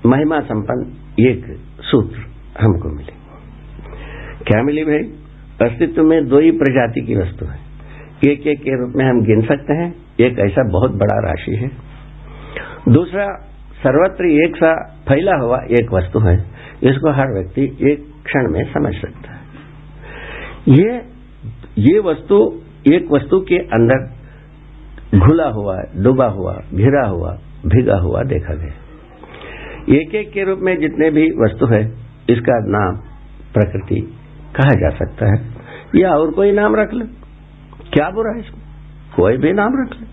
महिमा 0.07 0.41
संपन्न, 0.41 0.97
एक 1.25 1.45
सूत्र 1.81 2.19
हमको 2.61 2.97
मिले। 2.97 3.13
क्या 4.45 4.63
मिली 4.63 4.85
भाई? 4.85 4.99
अस्तित्व 5.69 6.03
में 6.03 6.27
दो 6.27 6.39
ही 6.39 6.51
प्रजाति 6.51 7.01
की 7.01 7.15
वस्तु 7.15 7.47
है। 7.47 7.59
एक 8.27 8.47
एक 8.47 8.59
के 8.59 8.81
रूप 8.81 8.93
में 8.97 9.05
हम 9.05 9.23
गिन 9.23 9.41
सकते 9.41 9.73
हैं। 9.73 9.95
एक 10.21 10.39
ऐसा 10.39 10.69
बहुत 10.69 10.91
बड़ा 10.91 11.29
राशि 11.29 11.57
है। 11.57 11.84
दूसरा, 12.89 13.27
सर्वत्र 13.83 14.25
एक 14.25 14.57
सा 14.57 15.03
फैला 15.09 15.37
हुआ 15.37 15.57
एक 15.57 15.93
वस्तु 15.93 16.19
है, 16.19 16.45
इसको 16.83 17.11
हर 17.13 17.27
व्यक्ति 17.27 17.91
एक 17.91 18.25
क्षण 18.25 18.51
में 18.51 18.73
समझ 18.73 18.95
सकता 18.95 19.33
है। 19.33 19.41
ये 20.69 21.03
ये 21.79 21.99
वस्तु 21.99 22.61
एक 22.93 23.09
वस्तु 23.11 23.41
के 23.41 23.59
अंदर 23.59 24.25
घुला 25.19 25.49
हुआ, 25.49 25.83
डूबा 25.97 26.27
हुआ, 26.27 26.55
घिरा 26.75 27.09
हुआ, 27.09 27.39
भिगा 27.67 27.97
हुआ 27.97 28.23
देखा 28.23 28.55
गया। 28.55 28.73
एक 29.95 30.15
एक 30.15 30.33
के 30.33 30.45
रूप 30.45 30.59
में 30.59 30.79
जितने 30.79 31.11
भी 31.11 31.31
वस्तु 31.31 31.67
है, 31.67 31.85
इसका 32.31 32.59
नाम 32.59 32.97
प्रकृति 33.53 34.01
कहा 34.57 34.71
जा 34.71 34.89
सकता 34.91 35.27
है। 35.27 35.55
या 35.97 36.11
और 36.11 36.31
कोई 36.31 36.53
नाम 36.53 36.77
रख 36.77 36.95
ले। 36.95 37.05
क्या 37.93 38.11
बुरा 38.11 38.33
है 38.33 38.39
इसमें 38.39 38.65
कोई 39.17 39.37
भी 39.37 39.53
नाम 39.53 39.73
रख 39.75 40.01
ले। 40.01 40.07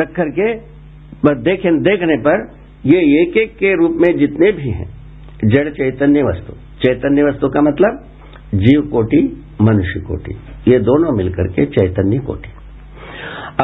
रख 0.00 0.10
करके 0.10 0.77
बस 1.24 1.36
देखें, 1.36 1.82
देखने 1.82 2.16
पर 2.16 2.58
ये 2.86 2.98
एक 2.98 3.36
एक 3.36 3.56
के 3.56 3.74
रूप 3.74 3.90
में 3.90 4.18
जितने 4.18 4.52
भी 4.52 4.70
हैं, 4.70 4.90
जड़ 5.44 5.68
चैतन्य 5.68 6.22
वस्तु। 6.22 6.52
चैतन्य 6.52 7.22
वस्तु 7.22 7.48
का 7.48 7.60
मतलब 7.60 8.04
जीव 8.54 8.82
कोटि, 8.82 9.44
मनुष्य 9.62 10.00
कोटि। 10.00 10.34
ये 10.70 10.78
दोनों 10.78 11.12
मिलकर 11.12 11.48
के 11.48 11.66
चैतन्य 11.66 12.18
कोटि। 12.18 12.48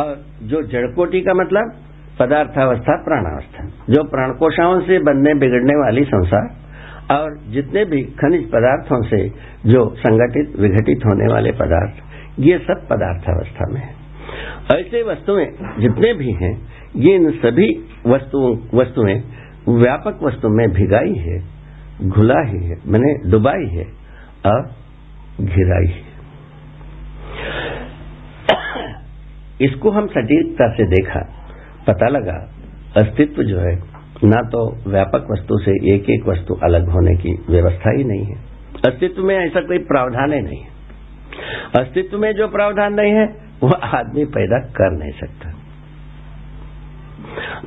और 0.01 0.25
जो 0.43 0.63
जड़ 0.63 0.87
कोटि 0.87 1.21
का 1.21 1.35
मतलब 1.35 1.75
पदार्थावस्था, 2.19 3.05
प्राणावस्था। 3.05 3.93
जो 3.93 4.05
प्राणकोशाओं 4.05 4.81
से 4.81 4.99
बनने, 4.99 5.35
बिगड़ने 5.35 5.75
वाली 5.75 6.05
संसार 6.05 6.65
और 7.19 7.39
जितने 7.49 7.85
भी 7.85 8.03
खनिज 8.03 8.51
पदार्थों 8.51 9.03
से 9.03 9.29
जो 9.67 9.95
संगठित, 9.95 10.61
विघटित 10.61 10.99
होने 11.07 11.33
वाले 11.33 11.53
पदार्थ, 11.53 11.95
ये 12.41 12.59
सब 12.59 12.87
पदार्थावस्था 12.91 13.73
में 13.73 13.81
है। 13.81 14.04
ऐसे 14.73 15.03
वस्तुएँ 15.03 15.47
जितने 15.79 16.13
भी 16.15 16.33
हैं, 16.33 16.69
ये 16.97 17.15
इन 17.15 17.31
सभी 17.31 17.69
वस्तुओं 18.07 18.57
वस्तुएँ 18.75 19.23
व्यापक 19.69 20.23
वस्तु 20.23 20.49
में 20.49 20.73
भिगाई 20.73 21.15
है 21.15 21.43
घुला 22.03 22.41
ही 22.49 22.59
है 22.59 22.77
मैंने 22.87 23.31
डुबाई 23.31 23.67
है 23.67 23.85
और 24.47 24.71
घिराई 25.41 25.87
है। 25.87 26.15
इसको 29.61 29.91
हम 29.91 30.07
सटीकता 30.07 30.73
से 30.73 30.85
देखा, 30.85 31.21
पता 31.87 32.09
लगा, 32.09 32.51
अस्तित्व 32.97 33.43
जो 33.43 33.59
है, 33.59 33.77
ना 34.25 34.43
तो 34.43 34.91
व्यापक 34.91 35.27
वस्तु 35.31 35.59
से 35.59 35.95
एक 35.95 36.11
एक 36.11 36.29
वस्तु 36.29 36.55
अलग 36.55 36.89
होने 36.89 37.17
की 37.17 37.33
व्यवस्था 37.51 37.97
ही 37.97 38.05
नहीं 38.05 38.25
है। 38.25 38.37
अस्तित्व 38.87 39.23
में 39.23 39.37
ऐसा 39.37 39.61
कोई 39.61 39.79
प्रावधान 39.79 40.33
ही 40.33 40.41
नहीं 40.41 40.61
है। 40.61 40.69
अस्तित्व 41.81 42.19
में 42.19 42.33
जो 42.33 42.49
प्रावधान 42.49 42.95
नहीं 42.95 43.13
है 43.13 43.44
वह 43.63 43.71
आदमी 43.71 44.25
पैदा 44.25 44.59
कर 44.59 44.91
नहीं 44.99 45.13
सकता। 45.13 45.51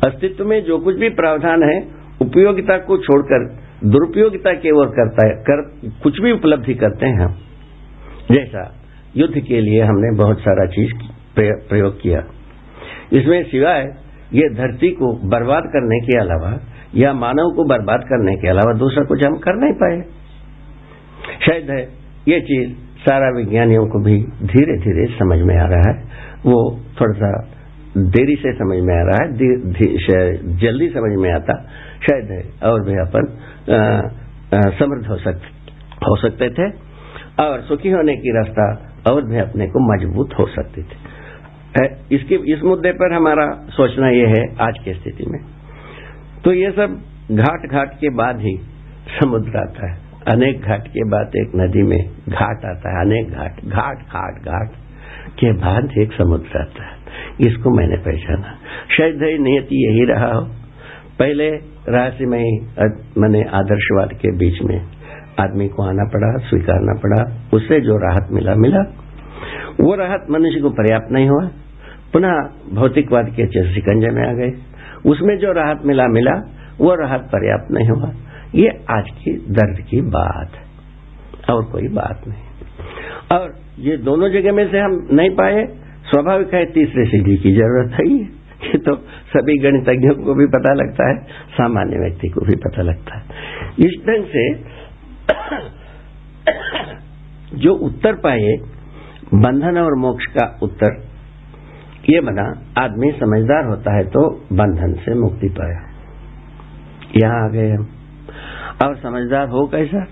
अस्तित्व 0.08 0.46
में 0.46 0.63
जो 0.63 0.77
कुछ 0.77 0.96
भी 0.96 1.10
प्रावधान 1.10 1.63
है, 1.63 1.88
उपयोगिता 2.22 2.77
को 2.77 2.98
छोड़कर, 2.98 3.60
दुरुपयोगिता 3.89 4.53
की 4.53 4.72
ओर 4.72 4.88
करता 4.88 5.27
है, 5.27 5.34
कर, 5.34 5.89
कुछ 6.03 6.22
भी 6.22 6.32
उपलब्धि 6.32 6.74
करते 6.74 7.06
हैं 7.06 7.25
हम। 7.25 7.36
जैसा 8.32 8.75
युद्ध 9.17 9.39
के 9.39 9.62
लिए 9.62 9.82
हमने 9.82 10.17
बहुत 10.17 10.39
सारा 10.39 10.65
चीज़ 10.65 10.91
प्रयोग 11.39 12.01
किया। 12.01 12.20
इसमें 13.13 13.44
सिवाय 13.44 13.96
ये 14.34 14.53
धरती 14.53 14.88
को 14.88 15.13
बर्बाद 15.13 15.63
करने 15.63 16.00
के 16.00 16.17
अलावा, 16.17 16.60
या 16.96 17.13
मानव 17.13 17.53
को 17.56 17.63
बर्बाद 17.63 18.00
करने 18.00 18.36
के 18.36 18.48
अलावा 18.48 18.74
दूसरा 18.74 19.03
कुछ 19.03 19.24
हम 19.24 19.38
कर 19.38 19.53
नहीं 19.53 19.74
पाए। 19.74 20.01
शायद 21.46 21.70
है, 21.70 21.84
ये 22.27 22.41
चीज़ 22.41 22.87
सारा 23.07 23.29
विज्ञानियों 23.31 23.85
को 23.87 23.99
भी 23.99 24.15
धीरे 24.45 24.77
धीरे 24.79 25.05
समझ 25.13 25.39
में 25.41 25.55
आ 25.57 25.67
रहा 25.67 25.89
है। 25.89 25.95
वो 26.45 26.57
थोड़ा 26.99 27.13
सा 27.13 27.29
देरी 28.09 28.35
से 28.35 28.51
समझ 28.53 28.77
में 28.83 28.93
आ 28.95 29.03
रहा 29.03 29.19
है 29.21 29.27
जल्दी 30.57 30.87
समझ 30.89 31.11
में 31.19 31.29
आता, 31.31 31.53
शायद 32.01 32.29
और 32.63 32.83
भी 32.85 32.97
अपन 33.01 33.23
समृद्ध 34.73 35.05
हो 35.07 35.17
सकते 35.17 35.55
हो 36.01 36.15
सकते 36.17 36.49
थे 36.49 36.67
और 37.43 37.61
सुखी 37.61 37.89
होने 37.89 38.15
की 38.15 38.33
रास्ता 38.35 38.65
और 39.05 39.21
भी 39.25 39.37
अपने 39.39 39.67
को 39.67 39.79
मज़बूत 39.85 40.33
हो 40.39 40.45
सकती 40.47 40.81
थी। 40.83 40.97
इसके, 42.11 42.35
इस 42.53 42.63
मुद्दे 42.63 42.91
पर 42.91 43.13
हमारा 43.13 43.47
सोचना 43.71 44.09
यह 44.09 44.27
है 44.29 44.43
आज 44.61 44.79
की 44.85 44.93
स्थिति 44.93 45.25
में। 45.27 45.39
तो 46.43 46.53
ये 46.53 46.71
सब 46.71 46.97
घाट 47.33 47.67
घाट 47.71 47.93
के 47.93 48.09
बाद 48.15 48.39
ही 48.39 48.55
समुद्र 49.15 49.57
आता 49.59 49.91
है। 49.91 50.06
अनेक 50.27 50.62
घाट 50.62 50.88
के 50.88 51.03
बाद 51.03 51.31
एक 51.36 51.51
नदी 51.55 51.81
में 51.81 52.10
घाट 52.29 52.65
आता 52.65 52.89
है, 52.89 53.01
अनेक 53.01 53.29
घाट 53.29 53.55
घाट 53.65 53.98
घाट 53.98 54.46
घाट 54.46 54.69
के 55.39 55.51
बाद 55.51 55.91
एक 55.98 56.13
समुद्र 56.13 56.62
आता 56.62 56.84
है। 56.84 56.98
इसको 57.48 57.69
मैंने 57.69 57.98
पहचाना। 57.98 58.55
शायद 58.98 59.15
नियति 59.41 59.75
यही 59.88 60.05
रहा 60.05 60.34
हो। 60.34 60.41
पहले 61.19 61.50
रहस्यमय 61.89 62.43
मैंने 63.17 63.43
आदर्शवाद 63.43 64.10
के 64.13 64.38
बीच 64.38 64.62
में 64.62 64.81
आदमी 65.39 65.67
को 65.67 65.84
आना 65.84 66.03
पड़ा, 66.03 66.50
स्वीकारना 66.50 67.00
पड़ा 67.03 67.50
उससे 67.53 67.79
जो 67.81 67.98
राहत 67.98 68.27
मिला 68.31 68.55
मिला। 68.55 68.79
वो 69.81 69.96
राहत 69.96 70.27
मनुष्य 70.31 70.60
को 70.60 70.69
पर्याप्त 70.69 71.12
नहीं 71.12 71.29
हुआ। 71.29 71.50
पुनः 72.13 72.34
भौतिकवाद 72.74 73.29
के 73.29 73.74
शिकंजे 73.74 74.10
में 74.10 74.29
आ 74.29 74.34
गए। 74.34 74.51
उसमें 75.05 75.38
जो 75.38 75.51
राहत 75.51 75.81
मिला 75.86 76.07
मिला, 76.07 76.36
वो 76.79 76.96
राहत 76.96 77.22
पर्याप्त 77.22 77.72
नहीं 77.72 77.89
हुआ। 77.89 78.12
ये 78.55 78.69
आज 78.91 79.09
की 79.09 79.33
दर्द 79.33 79.85
की 79.89 80.01
बात 80.01 80.51
है, 80.55 80.63
और 81.55 81.65
कोई 81.65 81.87
बात 81.87 82.21
नहीं। 82.27 82.43
और 83.37 83.55
ये 83.79 83.97
दोनों 83.97 84.29
जगह 84.29 84.51
में 84.51 84.71
से 84.71 84.79
हम 84.79 85.07
नहीं 85.11 85.29
पाए, 85.29 85.67
स्वाभाविक 86.03 86.53
है, 86.53 86.65
तीसरे 86.65 87.05
सीढ़ी 87.05 87.37
की 87.37 87.51
ज़रूरत 87.51 87.91
है। 87.91 88.13
ये 88.13 88.77
तो 88.77 89.03
सभी 89.37 89.57
गणितज्ञों 89.57 90.15
को 90.15 90.33
भी 90.33 90.45
पता 90.45 90.73
लगता 90.73 91.09
है, 91.09 91.15
सामान्य 91.51 91.97
व्यक्ति 91.97 92.27
को 92.27 92.41
भी 92.41 92.55
पता 92.55 92.81
लगता 92.81 93.17
है। 93.17 93.23
इस 93.79 94.03
ढंग 94.07 94.25
से 94.25 94.57
जो 97.57 97.73
उत्तर 97.73 98.13
पाए, 98.13 98.55
बंधन 99.33 99.77
और 99.77 99.95
मोक्ष 99.95 100.25
का 100.25 100.59
उत्तर, 100.63 101.07
ये 102.09 102.21
बना, 102.21 102.83
आदमी 102.83 103.11
समझदार 103.11 103.65
होता 103.65 103.97
है 103.97 104.03
तो 104.03 104.45
बंधन 104.53 104.93
से 104.93 105.13
मुक्ति 105.13 105.49
पाया। 105.49 105.81
यहाँ 107.17 107.45
आ 107.45 107.49
गए 107.49 107.71
हम। 107.71 107.96
और 108.86 108.96
समझदार 108.96 109.48
हो 109.48 109.65
कैसा? 109.67 110.05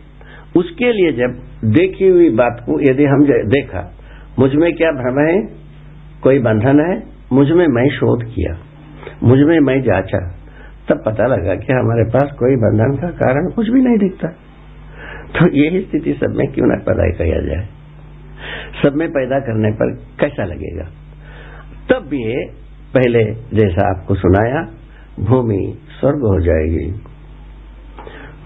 उसके 0.56 0.92
लिए 0.94 1.12
जब 1.12 1.40
देखी 1.72 2.08
हुई 2.08 2.30
बात 2.30 2.62
को 2.66 2.80
यदि 2.82 3.06
हम 3.06 3.26
देखा 3.50 3.92
मुझमें 4.40 4.72
क्या 4.74 4.92
भ्रम 4.92 5.20
है? 5.28 5.36
कोई 6.24 6.40
बंधन 6.40 6.80
है? 6.80 7.04
मुझमें 7.34 7.68
मैं 7.68 7.90
शोध 7.90 8.24
किया, 8.24 8.58
मुझमें 9.24 9.60
मैं 9.60 9.82
जांचा, 9.82 10.20
तब 10.90 11.04
पता 11.06 11.28
लगा 11.28 11.56
कि 11.56 11.74
हमारे 11.74 12.04
पास 12.10 12.32
कोई 12.32 12.56
बंधन 12.56 12.98
का 13.02 13.10
कारण 13.10 13.50
कुछ 13.52 13.70
भी 13.70 13.82
नहीं 13.82 13.98
दिखता। 13.98 14.28
तो 15.36 15.50
यही 15.52 15.82
स्थिति 15.82 16.14
सब 16.14 16.36
में 16.36 16.48
क्यों 16.48 16.68
न 16.68 16.80
पैदा 16.80 17.08
किया 17.12 17.40
जाए? 17.42 17.66
सब 18.84 18.96
में 18.96 19.08
पैदा 19.10 19.40
करने 19.40 19.72
पर 19.72 19.94
कैसा 20.20 20.44
लगेगा? 20.44 20.86
तब 21.90 22.14
ये 22.14 22.46
पहले 22.94 23.24
जैसा 23.54 23.88
आपको 23.90 24.16
सुनाया, 24.16 24.62
भूमि 25.20 25.78
स्वर्ग 26.00 26.22
हो 26.26 26.40
जाएगी। 26.40 27.15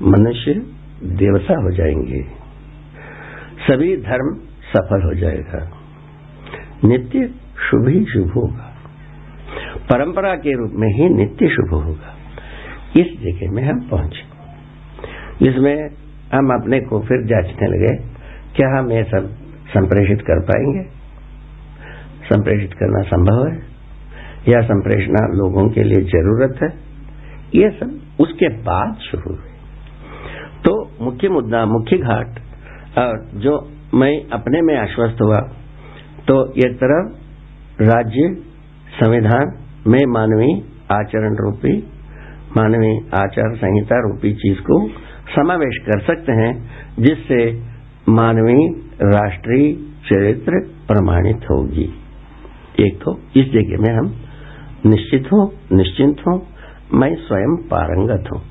मनुष्य 0.01 0.53
देवता 1.03 1.53
हो 1.53 1.71
जाएँगे। 1.71 2.23
सभी 3.67 3.97
धर्म 3.97 4.39
सफल 4.73 5.03
हो 5.03 5.13
जाएगा। 5.13 5.77
नित्य 6.85 7.27
शुभ 7.69 7.87
ही 7.87 8.05
शुभ 8.05 8.31
होगा। 8.31 8.75
परंपरा 9.77 10.35
के 10.35 10.57
रूप 10.57 10.71
में 10.73 10.87
ही 10.87 11.09
नित्य 11.09 11.49
शुभ 11.49 11.83
होगा। 11.83 12.15
इस 12.97 13.05
जगह 13.05 13.51
में 13.51 13.63
हम 13.63 13.89
पहुँचे। 13.89 14.39
इसमें 15.47 15.89
हम 16.33 16.61
अपने 16.61 16.79
को 16.79 16.99
फिर 16.99 17.25
जांचने 17.25 17.67
लगे, 17.67 17.95
क्या 18.55 18.79
हम 18.79 18.91
ये 18.91 19.03
सब 19.03 19.29
संप्रेषित 19.67 20.21
कर 20.21 20.39
पाएँगे? 20.39 20.83
संप्रेषित 22.25 22.73
करना 22.73 23.01
संभव 23.01 23.47
है? 23.47 23.69
या 24.53 24.61
संप्रेषणा 24.61 25.27
लोगों 25.27 25.69
के 25.69 25.83
लिए 25.83 26.01
ज़रूरत 26.01 26.59
है? 26.63 26.79
ये 27.55 27.69
सब 27.69 28.01
उसके 28.19 28.47
बाद 28.47 28.95
शुरू 28.95 29.35
तो 29.35 29.48
मुख्य 31.01 31.29
मुद्दा, 31.29 31.65
मुख्य 31.67 31.97
घाट 31.97 32.39
और 32.97 33.25
जो 33.35 33.53
मैं 33.93 34.13
अपने 34.33 34.61
में 34.61 34.75
आश्वस्त 34.77 35.21
हुआ 35.21 35.39
तो 36.27 36.35
ये 36.55 36.73
तरफ़ 36.75 37.83
राज्य, 37.83 38.27
संविधान 38.95 39.53
में 39.87 39.99
मानवीय 40.09 40.53
आचरण 40.91 41.35
रूपी, 41.37 41.77
मानवीय 42.57 42.97
आचार 43.15 43.55
संहिता 43.57 43.99
रूपी 44.01 44.33
चीज़ 44.35 44.59
को 44.61 44.79
समावेश 45.29 45.77
कर 45.85 45.99
सकते 46.03 46.31
हैं, 46.33 46.51
जिससे 46.99 47.39
मानवीय 48.11 48.67
राष्ट्रीय 49.05 49.71
चरित्र 50.05 50.59
प्रमाणित 50.87 51.49
होगी। 51.51 51.89
एक 52.79 52.99
तो 53.01 53.17
इस 53.37 53.51
जगह 53.53 53.81
में 53.83 53.93
हम 53.95 54.13
निश्चित 54.85 55.31
हूँ, 55.31 55.43
निश्चिंत 55.73 56.23
हूँ, 56.27 56.37
मैं 56.93 57.13
स्वयं 57.17 57.55
पारंगत 57.67 58.31
हूँ 58.31 58.41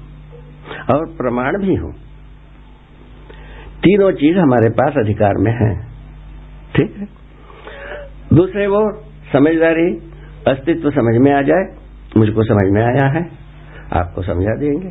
और 0.91 1.07
प्रमाण 1.17 1.59
भी 1.59 1.75
हूँ। 1.77 1.93
तीनों 3.79 4.13
चीज़ 4.13 4.39
हमारे 4.39 4.71
पास 4.71 4.95
अधिकार 4.97 5.35
में 5.37 5.53
है। 5.53 5.87
ठीक 6.77 6.97
है? 6.97 7.07
दूसरे 8.33 8.67
वो 8.67 8.93
समझदारी, 9.33 9.95
अस्तित्व 10.49 10.91
समझ 10.91 11.17
में 11.17 11.33
आ 11.33 11.43
जाए, 11.43 11.77
मुझको 12.17 12.45
समझ 12.45 12.73
में 12.73 12.83
आया 12.83 13.07
है, 13.07 13.31
आपको 13.93 14.23
समझा 14.23 14.55
देंगे। 14.57 14.89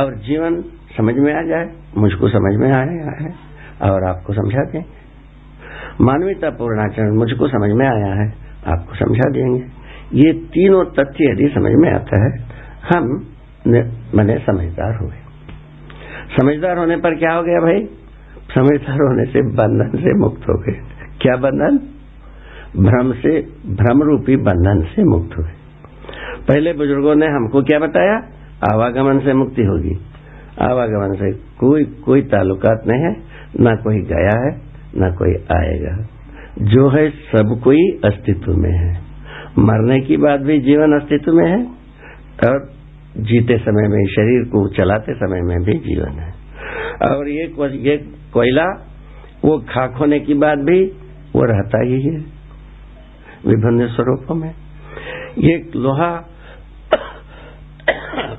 और 0.00 0.14
जीवन 0.16 0.62
समझ 0.96 1.14
में 1.14 1.34
आ 1.34 1.42
जाए, 1.42 1.70
मुझको 1.96 2.28
समझ 2.28 2.56
में 2.56 2.72
आया 2.72 3.24
है, 3.24 3.34
और 3.82 4.04
आपको 4.04 4.32
समझा 4.32 4.64
देंगे 4.64 4.98
मानवीयता 6.00 6.50
पूर्णाचरण 6.50 7.16
मुझको 7.16 7.48
समझ 7.48 7.70
में 7.70 7.86
आया 7.86 8.14
है, 8.14 8.32
आपको 8.66 8.94
समझा 8.94 9.30
देंगे। 9.30 9.64
ये 10.14 10.32
तीनों 10.32 10.84
तथ्य 10.84 11.30
यदि 11.30 11.48
समझ 11.54 11.72
में 11.72 11.92
आता 11.92 12.24
है, 12.24 12.30
हम 12.94 13.26
मैंने 14.14 14.38
समझदार 14.38 14.96
हुए। 14.96 15.27
समझदार 16.36 16.78
होने 16.78 16.96
पर 16.96 17.14
क्या 17.14 17.32
हो 17.32 17.42
गया 17.42 17.60
भाई? 17.60 17.84
समझदार 18.54 18.96
होने 18.96 19.24
से 19.24 19.42
बंधन 19.42 19.98
से 19.98 20.18
मुक्त 20.18 20.42
हो 20.42 20.58
गए। 20.58 20.80
क्या 21.20 21.36
बंधन? 21.36 21.78
भ्रम 22.82 23.12
से 23.12 23.40
भ्रम 23.66 24.02
रूपी 24.02 24.36
बंधन 24.36 24.86
से 24.96 25.04
मुक्त 25.04 25.38
हो 25.38 25.42
गए 25.42 25.50
पहले 26.48 26.72
बुज़ुर्गों 26.72 27.14
ने 27.14 27.26
हमको 27.26 27.62
क्या 27.62 27.78
बताया? 27.78 28.16
आवागमन 28.74 29.18
से 29.18 29.32
मुक्ति 29.32 29.62
होगी। 29.62 29.98
आवागमन 30.60 31.14
से 31.14 31.32
कोई 31.32 31.84
कोई 31.84 32.22
ताल्लुकात 32.22 32.82
नहीं 32.86 33.02
है। 33.02 33.16
ना 33.60 33.76
कोई 33.76 34.00
गया 34.00 34.40
है, 34.40 34.60
ना 34.96 35.10
कोई 35.10 35.34
आएगा। 35.34 36.06
जो 36.58 36.88
है 36.88 37.10
सब 37.10 37.60
कोई 37.64 38.00
अस्तित्व 38.04 38.52
में 38.52 38.72
है। 38.72 39.00
मरने 39.58 40.00
की 40.00 40.16
बाद 40.16 40.40
भी 40.40 40.58
जीवन 40.58 41.00
अस्तित्व 41.00 41.32
में 41.32 41.50
है। 41.50 41.66
और 42.48 42.77
जीते 43.20 43.58
समय 43.58 43.88
में 43.88 44.04
शरीर 44.06 44.44
को 44.44 44.68
चलाते 44.68 45.14
समय 45.14 45.40
में 45.40 45.58
भी 45.64 45.72
जीवन 45.72 46.18
है। 46.18 46.32
और 47.10 47.28
ये 47.28 47.44
ये 47.78 47.96
कोयला 48.32 48.64
वो 49.44 49.58
खाक 49.68 49.94
होने 50.00 50.20
की 50.20 50.34
बात 50.34 50.58
भी 50.58 50.84
वो 51.34 51.42
रहता 51.44 51.84
ही 51.84 52.02
है 52.02 52.16
विभिन्न 53.46 53.86
स्वरूपों 53.86 54.34
में। 54.34 54.54
ये 55.38 55.70
लोहा 55.76 56.10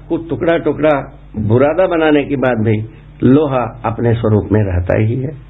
को 0.09 0.17
टुकड़ा 0.17 0.57
टुकड़ा 0.57 1.23
बुरादा 1.37 1.87
बनाने 1.87 2.23
के 2.23 2.35
बाद 2.35 2.65
भी 2.65 2.77
लोहा 3.23 3.63
अपने 3.85 4.13
स्वरूप 4.13 4.49
में 4.51 4.61
रहता 4.61 4.99
ही 4.99 5.15
है। 5.15 5.49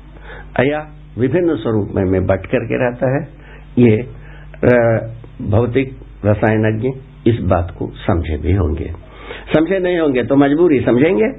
या 0.67 0.79
विभिन्न 1.17 1.55
स्वरूप 1.55 1.89
में, 1.95 2.03
में 2.03 2.25
बट 2.25 2.45
करके 2.45 2.77
रहता 2.85 3.09
है। 3.15 3.27
ये 3.77 3.97
भौतिक 5.49 5.97
रसायनज्ञ 6.25 6.89
इस 7.27 7.39
बात 7.39 7.75
को 7.79 7.91
समझे 7.91 8.37
भी 8.37 8.53
होंगे। 8.53 9.08
समझे 9.53 9.79
नहीं 9.79 9.99
होंगे 9.99 10.23
तो 10.23 10.35
मजबूरी 10.35 10.79
समझेंगे। 10.79 11.29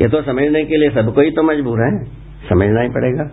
ये 0.00 0.08
तो 0.08 0.22
समझने 0.22 0.64
के 0.64 0.76
लिए 0.76 0.90
सबको 0.90 1.20
ही 1.20 1.30
तो 1.30 1.42
मजबूर 1.42 1.82
है। 1.82 1.90
समझना 2.48 2.82
ही 2.82 2.88
पड़ेगा। 2.88 3.24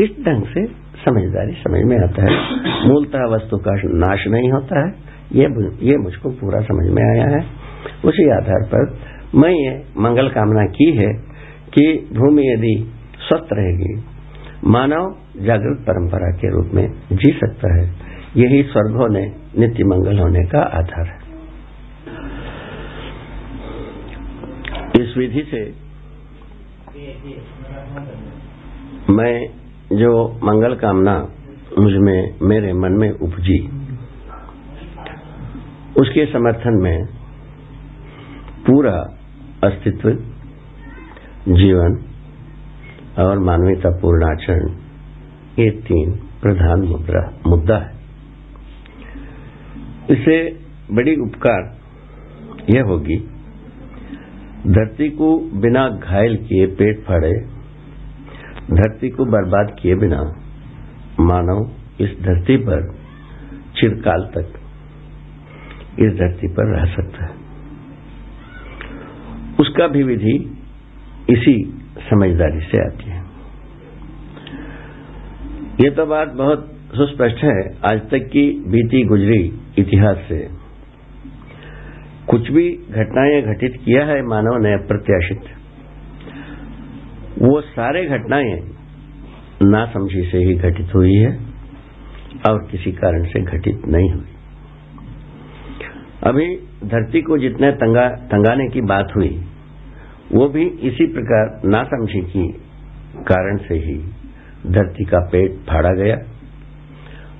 इस 0.00 0.10
ढंग 0.26 0.44
से 0.44 0.66
समझदारी 1.04 1.52
समझ 1.52 1.82
में 1.84 1.96
आता 1.98 2.22
है। 2.22 2.88
मूलतः 2.88 3.24
वस्तु 3.26 3.56
का 3.58 3.74
नाश 3.98 4.26
नहीं 4.26 4.50
होता 4.52 4.84
है। 4.86 4.92
ये 5.32 5.48
ये 5.82 5.96
मुझको 5.96 6.30
पूरा 6.30 6.60
समझ 6.60 6.86
में 6.92 7.02
आया 7.04 7.28
है। 7.28 7.44
उसी 8.04 8.28
आधार 8.30 8.64
पर 8.74 8.90
मैं 9.34 9.50
ये 9.50 9.70
मंगल 9.98 10.28
कामना 10.28 10.64
की 10.66 10.90
है 10.96 11.08
कि 11.74 11.84
भूमि 12.12 12.42
यदि 12.42 12.74
स्वस्थ 13.28 13.52
रहेगी, 13.52 13.94
मानव 14.66 15.14
जागृत 15.40 15.78
परंपरा 15.80 16.30
के 16.36 16.50
रूप 16.50 16.74
में 16.74 16.86
जी 17.12 17.32
सकता 17.32 17.74
है। 17.76 17.84
यही 18.36 18.62
स्वर्ग 18.62 18.96
होने, 18.96 19.24
नित्य 19.58 19.84
मंगल 19.84 20.18
होने 20.18 20.44
का 20.46 20.60
आधार 20.74 21.06
है। 21.06 21.21
इस 25.02 25.16
विधि 25.16 25.42
से 25.50 25.62
मैं 29.12 29.34
जो 29.92 30.10
मंगल 30.44 30.74
कामना 30.74 31.14
मुझमें, 31.78 32.38
मेरे 32.42 32.72
मन 32.72 32.92
में 32.92 33.10
उपजी, 33.10 33.58
उसके 36.00 36.26
समर्थन 36.26 36.78
में 36.82 37.06
पूरा 38.66 38.92
अस्तित्व, 39.64 40.10
जीवन 41.48 41.96
और 43.18 43.38
मानवीयता 43.38 43.90
पूर्ण 44.00 44.30
आचरण 44.30 44.70
ये 45.58 45.70
तीन 45.80 46.12
प्रधान 46.42 46.82
मुद्रा, 46.82 47.22
मुद्दा 47.46 47.76
है। 47.76 47.90
इससे 50.10 50.38
बड़ी 50.94 51.14
उपकार 51.16 51.60
यह 52.70 52.82
होगी 52.82 53.16
धरती 54.66 55.08
को 55.08 55.38
बिना 55.38 55.88
घायल 55.88 56.36
किए 56.36 56.66
पेट 56.66 57.04
फाड़े, 57.04 57.32
धरती 58.70 59.08
को 59.08 59.24
बर्बाद 59.24 59.76
किए 59.82 59.94
बिना 59.94 60.22
मानव 61.20 61.70
इस 62.00 62.10
धरती 62.22 62.56
पर 62.56 62.94
चिरकाल 63.76 64.22
तक 64.22 64.52
इस 66.00 66.12
धरती 66.12 66.48
पर 66.48 66.76
रह 66.76 66.84
सकता 66.84 67.24
है। 67.24 67.34
उसका 69.60 69.88
भी 69.88 70.02
विधि 70.02 70.36
इसी 71.30 71.54
समझदारी 72.10 72.60
से 72.60 72.84
आती 72.86 73.10
है। 73.10 73.22
ये 75.80 75.90
तो 75.90 76.06
बात 76.06 76.28
बहुत 76.28 76.72
सुस्पष्ट 76.96 77.44
है। 77.44 77.60
आज 77.92 78.00
तक 78.10 78.28
की 78.32 78.50
बीती 78.68 79.02
गुजरी 79.02 79.60
इतिहास 79.78 80.16
से 80.28 80.61
कुछ 82.28 82.50
भी 82.50 82.72
घटनाएँ 82.90 83.42
घटित 83.42 83.72
किया 83.84 84.04
है 84.04 84.22
मानव 84.22 84.56
ने 84.62 84.72
अप्रत्याशित। 84.74 85.40
वो 87.42 87.60
सारे 87.60 88.04
घटनाएँ 88.06 88.68
ना 89.62 89.86
समझी 89.86 90.22
से 90.32 90.38
ही 90.38 90.54
घटित 90.54 90.94
हुई 90.94 91.14
है, 91.14 91.38
और 92.46 92.68
किसी 92.70 92.92
कारण 92.92 93.24
से 93.24 93.40
घटित 93.40 93.82
नहीं 93.88 94.10
हुई। 94.10 94.28
अभी 96.22 96.56
धरती 96.84 97.22
को 97.22 97.38
जितने 97.38 97.70
तंगा, 97.72 98.08
तंगाने 98.08 98.68
की 98.68 98.80
बात 98.80 99.08
हुई, 99.16 99.44
वो 100.32 100.48
भी 100.48 100.66
इसी 100.66 101.06
प्रकार 101.06 101.68
ना 101.68 101.84
समझी 101.84 102.20
की 102.20 102.48
कारण 103.18 103.56
से 103.56 103.74
ही 103.74 103.98
धरती 104.66 105.04
का 105.04 105.18
पेट 105.18 105.52
फाड़ा 105.52 105.90
गया। 105.90 106.16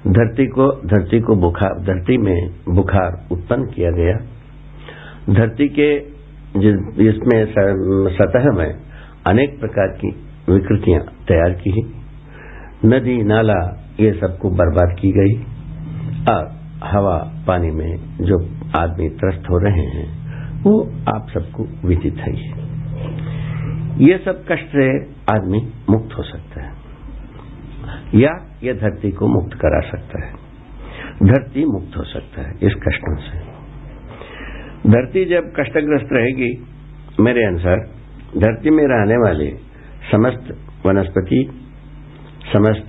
धरती 0.09 0.47
को 0.47 0.73
धरती 0.87 1.21
को 1.21 1.37
बुखार, 1.37 1.83
धरती 1.83 2.19
में 2.19 2.51
बुखार 2.69 3.29
उत्पन्न 3.33 3.65
किया 3.65 3.91
गया। 3.91 4.32
धरती 5.31 5.69
के 5.69 6.01
जिसमें 6.57 7.47
सतह 8.15 8.51
में 8.51 8.81
अनेक 9.27 9.61
प्रकार 9.61 9.89
की 9.89 10.09
विकृतियाँ 10.53 11.01
तैयार 11.01 11.51
की 11.51 11.95
नदी, 12.85 13.23
नाला, 13.23 13.87
ये 14.01 14.13
सबको 14.13 14.51
बर्बाद 14.51 14.97
की 15.01 15.11
गई। 15.11 15.43
और 16.33 16.53
हवा, 16.85 17.45
पानी 17.47 17.71
में 17.71 17.97
जो 18.21 18.39
आदमी 18.79 19.09
त्रस्त 19.09 19.43
हो 19.51 19.59
रहे 19.59 19.87
हैं, 19.87 20.23
वो 20.63 20.93
आप 21.17 21.27
सबको 21.35 21.89
विदित 21.89 22.15
है 22.15 22.35
ये। 22.35 24.19
सब 24.19 24.45
कष्ट 24.53 24.67
से 24.67 25.03
आदमी 25.35 25.73
मुक्त 25.91 26.09
हो 26.19 26.23
सकता 26.23 26.63
है। 26.63 26.73
या 28.15 28.59
ये 28.65 28.75
धरती 28.75 29.11
को 29.11 29.27
मुक्त 29.27 29.57
करा 29.57 29.81
सकता 29.81 30.27
है। 30.27 30.33
धरती 31.23 31.65
मुक्त 31.65 31.97
हो 31.97 32.05
सकता 32.05 32.43
है 32.43 32.55
इस 32.63 32.75
कष्टों 32.75 33.17
से। 33.17 33.52
धरती 34.87 35.25
जब 35.25 35.53
कष्टग्रस्त 35.61 36.09
रहेगी, 36.13 36.67
मेरे 37.21 37.45
अनुसार, 37.45 37.77
धरती 38.39 38.71
में 38.71 38.85
रहने 38.85 39.17
वाले 39.17 39.51
समस्त 40.13 40.59
वनस्पति, 40.87 41.51
समस्त 42.53 42.89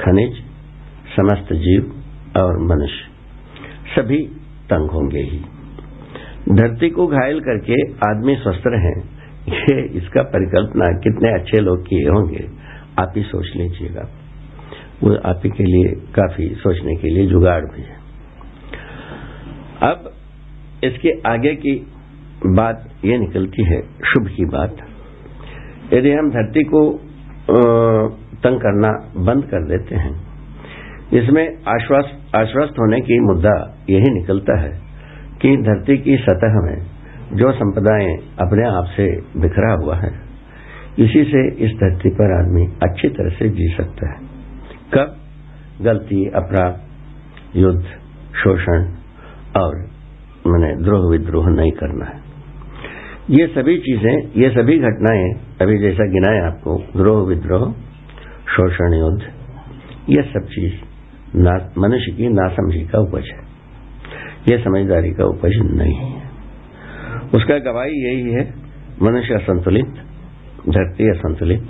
खनिज, 0.00 0.32
समस्त 1.16 1.52
जीव 1.52 2.02
और 2.36 2.58
मनुष्य 2.58 3.08
सभी 3.96 4.18
तंग 4.70 4.90
होंगे 4.90 5.18
ही। 5.18 5.38
धरती 6.54 6.90
को 6.90 7.06
घायल 7.06 7.40
करके 7.40 7.92
आदमी 7.92 8.36
स्वस्थ 8.36 8.62
रहे, 8.66 9.00
ये 9.56 9.98
इसका 9.98 10.22
परिकल्पना 10.22 10.92
कितने 10.98 11.40
अच्छे 11.40 11.60
लोग 11.60 11.82
किए 11.82 12.08
होंगे, 12.08 12.48
आप 12.98 13.12
ही 13.16 13.22
सोच 13.22 13.46
लीजिएगा। 13.56 14.08
वो 15.02 15.14
आप 15.14 15.40
ही 15.44 15.50
के 15.50 15.64
लिए, 15.64 15.94
काफ़ी 15.94 16.48
सोचने 16.48 16.94
के 16.94 17.08
लिए 17.08 17.26
जुगाड़ 17.26 17.64
भी 17.64 17.82
है। 17.82 17.96
अब 19.82 20.14
इसके 20.84 21.12
आगे 21.26 21.54
की 21.56 21.74
बात 22.48 22.84
ये 23.04 23.18
निकलती 23.18 23.64
है, 23.64 23.80
शुभ 24.04 24.28
की 24.36 24.44
बात। 24.46 24.76
यदि 25.92 26.12
हम 26.12 26.30
धरती 26.30 26.62
को 26.64 26.82
तंग 28.42 28.60
करना 28.60 28.90
बंद 29.24 29.44
कर 29.44 29.66
देते 29.68 29.96
हैं, 29.96 30.14
इसमें 31.14 31.44
आश्वस्त 31.68 32.36
आश्वस्त 32.36 32.78
होने 32.78 33.00
की 33.00 33.18
मुद्दा 33.22 33.56
यही 33.90 34.12
निकलता 34.12 34.58
है 34.60 34.70
कि 35.42 35.56
धरती 35.62 35.96
की 35.98 36.16
सतह 36.20 36.60
में 36.62 36.78
जो 37.36 37.52
संपदाएँ 37.54 38.14
अपने 38.40 38.66
आप 38.68 38.92
से 38.96 39.06
बिखरा 39.40 39.72
हुआ 39.74 39.96
है, 39.96 40.10
इसी 40.98 41.24
से 41.24 41.42
इस 41.64 41.72
धरती 41.76 42.10
पर 42.12 42.34
आदमी 42.34 42.66
अच्छी 42.82 43.08
तरह 43.10 43.36
से 43.38 43.48
जी 43.50 43.68
सकता 43.76 44.10
है। 44.10 44.18
कब? 44.94 45.16
गलती, 45.82 46.24
अपराध, 46.34 46.80
युद्ध, 47.56 47.84
शोषण 48.36 48.86
और 49.56 49.76
मैंने 50.46 50.84
द्रोह 50.84 51.10
विद्रोह 51.10 51.48
नहीं 51.48 51.72
करना 51.72 52.04
है। 52.04 52.20
ये 53.30 53.46
सभी 53.46 53.78
चीज़ें, 53.78 54.32
ये 54.36 54.50
सभी 54.50 54.78
घटनाएँ, 54.78 55.30
अभी 55.62 55.78
जैसा 55.78 56.04
गिनाए 56.04 56.38
आपको, 56.38 56.78
द्रोह 56.96 57.28
विद्रोह, 57.28 57.72
शोषण 58.56 58.94
युद्ध, 58.94 59.22
ये 60.08 60.22
सब 60.22 60.46
चीज़ 60.46 60.74
मनुष्य 61.78 62.12
की 62.12 62.28
नासमझी 62.28 62.86
का 62.86 62.98
उपज 62.98 63.24
है। 63.26 63.48
यह 64.50 64.64
समझदारी 64.64 65.10
का 65.10 65.24
उपज 65.24 65.56
नहीं 65.56 65.94
है। 65.94 66.30
उसका 67.34 67.58
गवाही 67.58 67.92
यही 67.92 68.32
है, 68.32 68.54
मनुष्य 69.02 69.34
असंतुलित, 69.34 69.86
धरती 70.68 71.10
असंतुलित, 71.10 71.62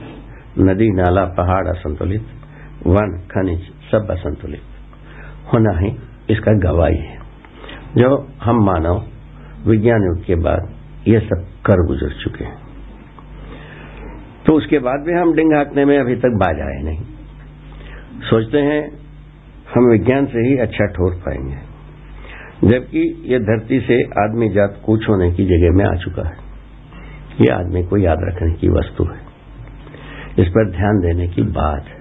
नदी, 0.58 0.90
नाला, 0.90 1.24
पहाड़ 1.24 1.66
असंतुलित, 1.68 2.22
वन, 2.86 3.18
खनिज, 3.18 3.60
सब 3.92 4.06
असंतुलित। 4.10 4.62
होना 5.52 5.78
ही 5.78 5.96
इसका 6.30 6.52
गवाही 6.52 6.96
है। 6.96 7.17
जो 7.98 8.28
हम 8.42 8.64
मानव 8.64 9.04
विज्ञान 9.70 10.02
युग 10.02 10.24
के 10.24 10.34
बाद 10.34 10.74
ये 11.08 11.20
सब 11.20 11.46
कर 11.66 11.86
गुजर 11.86 12.10
चुके 12.24 12.44
हैं 12.44 12.68
तो 14.46 14.52
उसके 14.52 14.78
बाद 14.78 15.04
भी 15.06 15.12
हम 15.12 15.32
डिंग 15.34 15.54
हाकने 15.54 15.84
में 15.84 15.98
अभी 15.98 16.16
तक 16.16 16.28
बाज 16.28 16.60
आए 16.60 16.82
नहीं। 16.82 17.02
सोचते 18.20 18.58
हैं, 18.58 18.98
हम 19.74 19.90
विज्ञान 19.90 20.26
से 20.26 20.48
ही 20.48 20.56
अच्छा 20.58 20.86
ठोर 20.86 21.14
पाएँगे। 21.14 21.56
जबकि 22.68 23.22
ये 23.24 23.38
धरती 23.38 23.80
से 23.80 24.02
आदमी 24.02 24.48
जात 24.48 24.82
कूच 24.84 25.08
होने 25.08 25.32
की 25.32 25.44
जगह 25.44 25.76
में 25.76 25.84
आ 25.84 25.94
चुका 25.94 26.28
है। 26.28 26.36
ये 27.40 27.52
आदमी 27.52 27.82
को 27.82 27.96
याद 27.96 28.18
रखने 28.20 28.52
की 28.52 28.68
वस्तु 28.68 29.04
है। 29.04 29.20
इस 30.38 30.48
पर 30.48 30.70
ध्यान 30.70 30.98
देने 30.98 31.28
की 31.28 31.42
बात 31.42 31.84
है। 31.84 31.98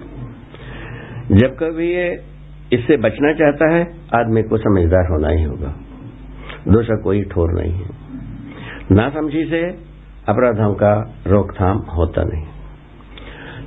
जब 1.36 1.56
कभी 1.58 1.92
ये 1.92 2.24
इससे 2.72 2.96
बचना 2.96 3.32
चाहता 3.32 3.74
है, 3.74 3.82
आदमी 4.14 4.42
को 4.42 4.56
समझदार 4.56 5.08
होना 5.10 5.28
ही 5.28 5.42
होगा। 5.42 5.74
दूसरा 6.68 6.96
कोई 6.96 7.22
ठोर 7.22 7.52
नहीं 7.60 7.72
है। 7.72 7.86
ना 8.92 9.08
समझी 9.10 9.44
से 9.44 9.62
अपराधों 10.28 10.74
का 10.74 10.92
रोकथाम 11.26 11.78
होता 11.78 12.22
नहीं। 12.22 12.46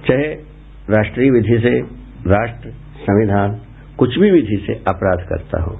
चाहे 0.07 0.33
राष्ट्रीय 0.89 1.31
विधि 1.31 1.59
से, 1.59 1.79
राष्ट्र 2.31 2.69
संविधान, 3.01 3.61
कुछ 3.97 4.19
भी 4.19 4.31
विधि 4.31 4.63
से 4.67 4.73
अपराध 4.73 5.25
करता 5.29 5.63
हो 5.63 5.71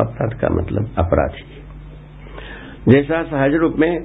अपराध 0.00 0.40
का 0.40 0.48
मतलब 0.48 0.90
अपराधी 0.98 1.54
जैसा 2.88 3.22
सहज 3.22 3.54
रूप 3.54 3.74
में 3.78 3.98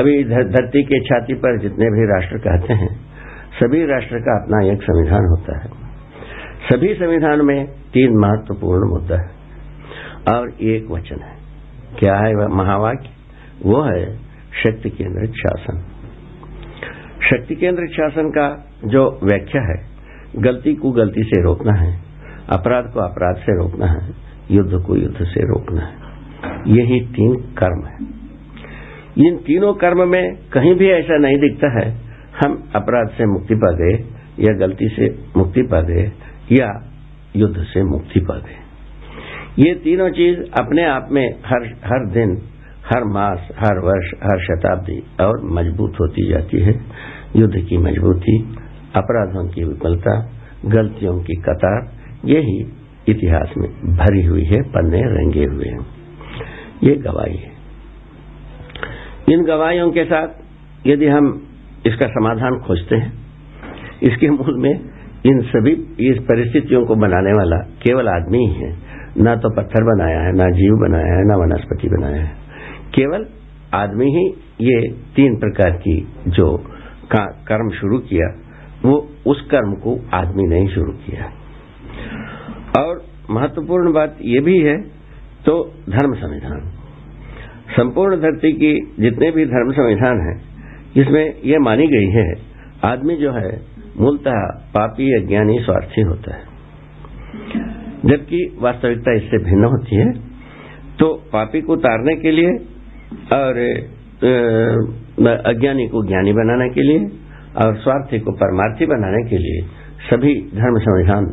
अभी 0.00 0.24
धरती 0.24 0.82
के 0.82 1.00
छाती 1.00 1.34
पर 1.34 1.58
जितने 1.58 1.86
भी 1.86 2.06
राष्ट्र 2.12 2.38
कहते 2.38 2.74
हैं, 2.74 3.00
सभी 3.60 3.86
राष्ट्र 3.86 4.18
का 4.18 4.42
अपना 4.42 4.72
एक 4.72 4.82
संविधान 4.82 5.26
होता 5.26 5.58
है। 5.58 5.70
सभी 6.72 6.94
संविधान 6.94 7.44
में 7.44 7.66
तीन 7.66 8.16
महत्वपूर्ण 8.16 8.90
मुद्दा 8.90 9.16
है 9.16 9.30
और 10.36 10.50
एक 10.50 10.90
वचन 10.90 11.20
है। 11.20 11.37
क्या 11.98 12.14
है 12.16 12.46
महावाक्य? 12.56 13.08
वो 13.64 13.82
है 13.82 14.02
शक्ति 14.62 14.90
केंद्रित 14.90 15.32
शासन। 15.32 15.80
शक्ति 17.22 17.54
केंद्रित 17.54 17.90
शासन 17.90 18.28
का 18.28 18.48
जो 18.84 19.04
व्याख्या 19.24 19.62
है, 19.62 19.78
गलती 20.36 20.74
को 20.74 20.90
गलती 20.90 21.22
से 21.22 21.42
रोकना 21.42 21.72
है, 21.72 21.90
अपराध 22.48 22.90
को 22.92 23.00
अपराध 23.00 23.36
से 23.36 23.56
रोकना 23.58 23.86
है, 23.86 24.12
युद्ध 24.50 24.82
को 24.86 24.96
युद्ध 24.96 25.24
से 25.24 25.40
रोकना 25.44 25.80
है, 25.80 25.96
यही 26.68 27.00
तीन 27.08 27.34
कर्म 27.58 27.84
है। 27.86 28.06
इन 29.26 29.36
तीनों 29.36 29.72
कर्म 29.74 30.08
में 30.08 30.24
कहीं 30.52 30.74
भी 30.74 30.90
ऐसा 30.90 31.18
नहीं 31.18 31.38
दिखता 31.38 31.72
है, 31.78 31.90
हम 32.44 32.56
अपराध 32.76 33.08
से 33.08 33.26
मुक्ति 33.26 33.54
पा 33.54 33.72
गए 33.72 33.96
या 34.40 34.56
गलती 34.56 34.88
से 34.88 35.10
मुक्ति 35.36 35.62
पा 35.62 35.80
गए 35.82 36.06
या 36.52 36.70
युद्ध 37.36 37.56
से 37.64 37.82
मुक्ति 37.82 38.20
पा 38.20 38.38
गए 38.38 38.57
ये 39.58 39.72
तीनों 39.74 40.08
चीज़ 40.10 40.38
अपने 40.60 40.84
आप 40.84 41.08
में 41.12 41.24
हर 41.46 41.64
हर 41.84 42.04
दिन, 42.10 42.36
हर 42.86 43.04
मास, 43.04 43.48
हर 43.58 43.78
वर्ष, 43.78 44.10
हर 44.22 44.42
शताब्दी 44.44 44.98
और 45.20 45.40
मज़बूत 45.44 45.96
होती 46.00 46.28
जाती 46.28 46.60
है। 46.60 46.74
युद्ध 47.36 47.54
की 47.68 47.78
मजबूती, 47.78 48.36
अपराधों 48.96 49.46
की 49.48 49.64
विफलता 49.64 50.14
गलतियों 50.66 51.18
की 51.20 51.34
कतार, 51.40 51.90
यही 52.24 52.58
इतिहास 53.08 53.54
में 53.58 53.68
भरी 53.96 54.24
हुई 54.26 54.44
है, 54.44 54.62
पन्ने 54.62 55.00
रंगे 55.08 55.44
हुए 55.44 55.68
हैं। 55.68 55.86
ये 56.84 56.94
गवाही 56.96 57.36
है। 57.36 57.52
इन 59.32 59.44
गवाहियों 59.44 59.90
के 59.90 60.04
साथ 60.04 60.86
यदि 60.86 61.06
हम 61.06 61.46
इसका 61.86 62.06
समाधान 62.06 62.60
खोजते 62.66 62.96
हैं, 62.96 63.12
इसके 64.02 64.30
मूल 64.30 64.62
में 64.62 64.74
इन 65.26 65.40
सभी, 65.42 65.72
इस 66.10 66.18
परिस्थितियों 66.22 66.84
को 66.86 66.94
बनाने 66.96 67.32
वाला 67.32 67.56
केवल 67.56 68.08
आदमी 68.08 68.46
ही 68.46 68.54
है। 68.54 68.87
ना 69.18 69.34
तो 69.36 69.50
पत्थर 69.50 69.84
बनाया 69.84 70.20
है, 70.20 70.32
ना 70.32 70.48
जीव 70.50 70.74
बनाया 70.80 71.14
है, 71.14 71.24
ना 71.26 71.36
वनस्पति 71.36 71.88
बनाया 71.88 72.22
है। 72.22 72.34
केवल 72.94 73.26
आदमी 73.74 74.06
ही 74.08 74.26
ये 74.60 74.80
तीन 75.16 75.36
प्रकार 75.36 75.70
की 75.78 75.96
जो 76.28 76.46
कर्म 77.14 77.70
शुरू 77.70 77.98
किया, 78.00 78.28
वो 78.84 78.94
उस 79.26 79.40
कर्म 79.50 79.72
को 79.74 79.98
आदमी 80.14 80.46
ने 80.48 80.60
ही 80.60 80.68
शुरू 80.68 80.92
किया। 81.06 81.24
और 82.78 83.02
महत्वपूर्ण 83.30 83.92
बात 83.92 84.16
यह 84.22 84.40
भी 84.40 84.58
है 84.60 84.76
तो 85.46 85.54
धर्म 85.90 86.14
संविधान। 86.14 86.60
संपूर्ण 87.70 88.16
धरती 88.16 88.52
की 88.52 88.74
जितने 89.00 89.30
भी 89.30 89.44
धर्म 89.46 89.72
संविधान 89.72 90.20
हैं, 90.20 90.36
इसमें 90.96 91.24
यह 91.44 91.58
मानी 91.60 91.86
गई 91.86 92.10
है, 92.12 92.28
आदमी 92.84 93.16
जो 93.16 93.32
है, 93.32 93.50
मूलतः 93.98 94.40
पापी 94.74 95.12
अज्ञानी 95.14 95.58
स्वार्थी 95.58 96.02
होता 96.02 96.34
है। 96.34 96.42
जबकि 98.04 98.58
वास्तविकता 98.60 99.12
इससे 99.12 99.38
भिन्न 99.44 99.64
होती 99.64 99.96
है। 99.96 100.12
तो 100.98 101.14
पापी 101.32 101.60
को 101.60 101.72
उतारने 101.72 102.14
के 102.16 102.30
लिए 102.30 102.50
और 103.32 103.58
अज्ञानी 105.46 105.86
को 105.88 106.06
ज्ञानी 106.06 106.32
बनाने 106.32 106.68
के 106.74 106.82
लिए 106.82 106.98
और 107.64 107.76
स्वार्थी 107.76 108.18
को 108.18 108.32
परमार्थी 108.32 108.86
बनाने 108.86 109.22
के 109.30 109.38
लिए 109.38 109.66
सभी 110.10 110.34
धर्म 110.54 110.78
संविधान 110.78 111.26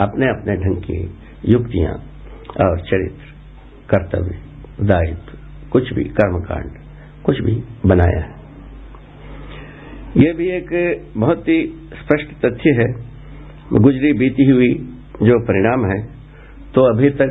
अपने 0.00 0.26
अपने 0.26 0.56
ढंग 0.56 0.82
की 0.82 0.98
युक्तियाँ 1.52 1.92
और 2.60 2.80
चरित्र, 2.80 3.26
कर्तव्य, 3.90 4.38
दायित्व, 4.86 5.32
कुछ 5.72 5.92
भी 5.92 6.04
कर्मकांड, 6.04 6.70
कुछ 7.24 7.40
भी 7.40 7.62
बनाया 7.86 8.20
है। 8.20 8.34
यह 10.16 10.32
भी 10.34 10.48
एक 10.48 10.70
बहुत 11.16 11.48
ही 11.48 11.60
स्पष्ट 11.94 12.28
तथ्य 12.46 12.70
है। 12.70 12.88
गुजरी 13.72 14.12
बीती 14.12 14.44
हुई 14.50 14.72
जो 15.22 15.38
परिणाम 15.40 15.84
है 15.90 16.00
तो 16.74 16.82
अभी 16.84 17.10
तक 17.10 17.30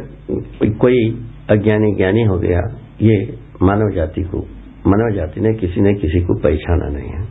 कोई 0.82 0.98
अज्ञानी 1.50 1.96
ज्ञानी 1.96 2.24
हो 2.24 2.38
गया, 2.40 2.62
ये 3.02 3.38
मानव 3.62 3.92
जाति 3.96 4.22
को, 4.24 4.40
मानव 4.88 5.16
जाति 5.16 5.42
ने 5.42 5.54
किसी 5.54 5.82
ने 5.82 5.94
किसी 5.94 6.20
को 6.20 6.36
पहचाना 6.40 6.90
नहीं 6.90 7.10
है। 7.10 7.22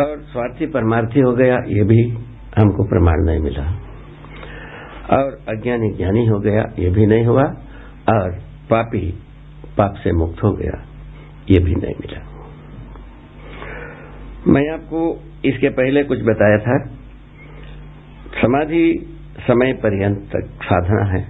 और 0.00 0.20
स्वार्थी 0.22 0.66
परमार्थी 0.66 1.20
हो 1.20 1.32
गया, 1.32 1.56
ये 1.68 1.84
भी 1.84 2.00
हमको 2.58 2.84
प्रमाण 2.88 3.24
नहीं 3.24 3.40
मिला। 3.40 3.66
और 5.16 5.38
अज्ञानी 5.48 5.90
ज्ञानी 5.96 6.26
हो 6.26 6.38
गया, 6.40 6.64
ये 6.78 6.90
भी 6.90 7.06
नहीं 7.06 7.24
हुआ, 7.24 7.44
और 8.12 8.30
पापी 8.70 9.06
पाप 9.78 9.94
से 10.04 10.12
मुक्त 10.12 10.42
हो 10.44 10.52
गया, 10.52 10.82
ये 11.50 11.58
भी 11.58 11.74
नहीं 11.74 11.94
मिला। 12.00 12.22
मैं 14.46 14.68
आपको 14.72 15.00
इसके 15.44 15.68
पहले 15.68 16.04
कुछ 16.04 16.22
बताया 16.22 16.58
था 16.58 16.78
समाधि 18.40 18.84
समय 19.40 19.72
पर्यंत 19.82 20.18
तक 20.32 20.48
साधना 20.62 21.04
है। 21.10 21.22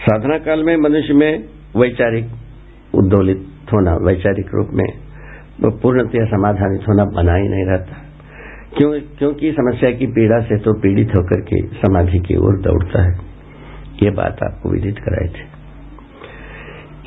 साधना 0.00 0.38
काल 0.38 0.62
में 0.64 0.76
मनुष्य 0.76 1.14
में 1.14 1.44
वैचारिक 1.76 2.26
उद्दोलित 2.94 3.72
होना 3.72 3.94
वैचारिक 4.06 4.54
रूप 4.54 4.70
में 4.72 4.86
वो 5.60 5.70
पूर्णतया 5.82 6.24
समाधानित 6.26 6.88
होना 6.88 7.04
बना 7.16 7.34
ही 7.34 7.48
नहीं 7.48 7.64
रहता। 7.64 7.96
क्यों 8.76 8.90
क्योंकि 9.18 9.52
समस्या 9.52 9.90
की 9.90 10.06
पीड़ा 10.06 10.40
से 10.40 10.58
तो 10.58 10.74
पीड़ित 10.80 11.16
होकर 11.16 11.40
के 11.40 11.60
समाधि 11.78 12.18
की 12.18 12.36
ओर 12.36 12.60
दौड़ता 12.60 13.02
है। 13.02 13.14
ये 14.02 14.10
बात 14.10 14.42
आपको 14.42 14.70
विदित 14.70 14.98
कराई 14.98 15.28
थी। 15.28 15.44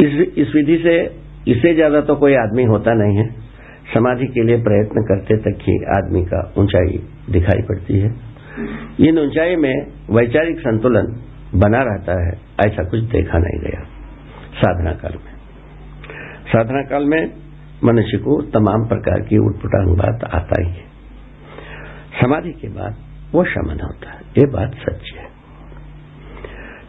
इस, 0.05 0.19
इस 0.37 0.55
विधि 0.55 0.77
से 0.77 0.95
इससे 1.51 1.73
ज़्यादा 1.75 2.01
तो 2.01 2.15
कोई 2.15 2.35
आदमी 2.35 2.63
होता 2.63 2.93
नहीं 2.93 3.17
है। 3.17 3.29
समाधि 3.93 4.27
के 4.27 4.43
लिए 4.43 4.57
प्रयत्न 4.63 5.03
करते 5.03 5.37
तक 5.41 5.63
ही 5.63 5.75
आदमी 5.97 6.21
का 6.25 6.41
ऊंचाई 6.57 7.01
दिखाई 7.29 7.61
पड़ती 7.61 7.99
है। 7.99 8.32
इन 8.53 9.19
ऊंचाई 9.19 9.55
में 9.55 9.73
वैचारिक 10.09 10.59
संतुलन 10.59 11.07
बना 11.55 11.79
रहता 11.83 12.13
है, 12.25 12.33
ऐसा 12.67 12.83
कुछ 12.83 12.99
देखा 12.99 13.37
नहीं 13.37 13.59
गया 13.59 13.83
साधना 14.55 14.91
काल 14.91 15.13
में। 15.13 15.31
साधना 16.47 16.81
काल 16.81 17.05
में 17.05 17.33
मनुष्य 17.83 18.17
को 18.17 18.41
तमाम 18.41 18.87
प्रकार 18.87 19.21
की 19.21 19.37
उठपुटांग 19.37 19.97
बात 19.97 20.23
आता 20.33 20.61
ही 20.61 20.69
है। 20.69 20.85
समाधि 22.21 22.51
के 22.51 22.67
बाद 22.67 22.97
वो 23.33 23.43
शमन 23.43 23.79
होता 23.83 24.11
है, 24.11 24.19
ये 24.37 24.45
बात 24.45 24.75
सच 24.75 25.11
है। 25.17 25.27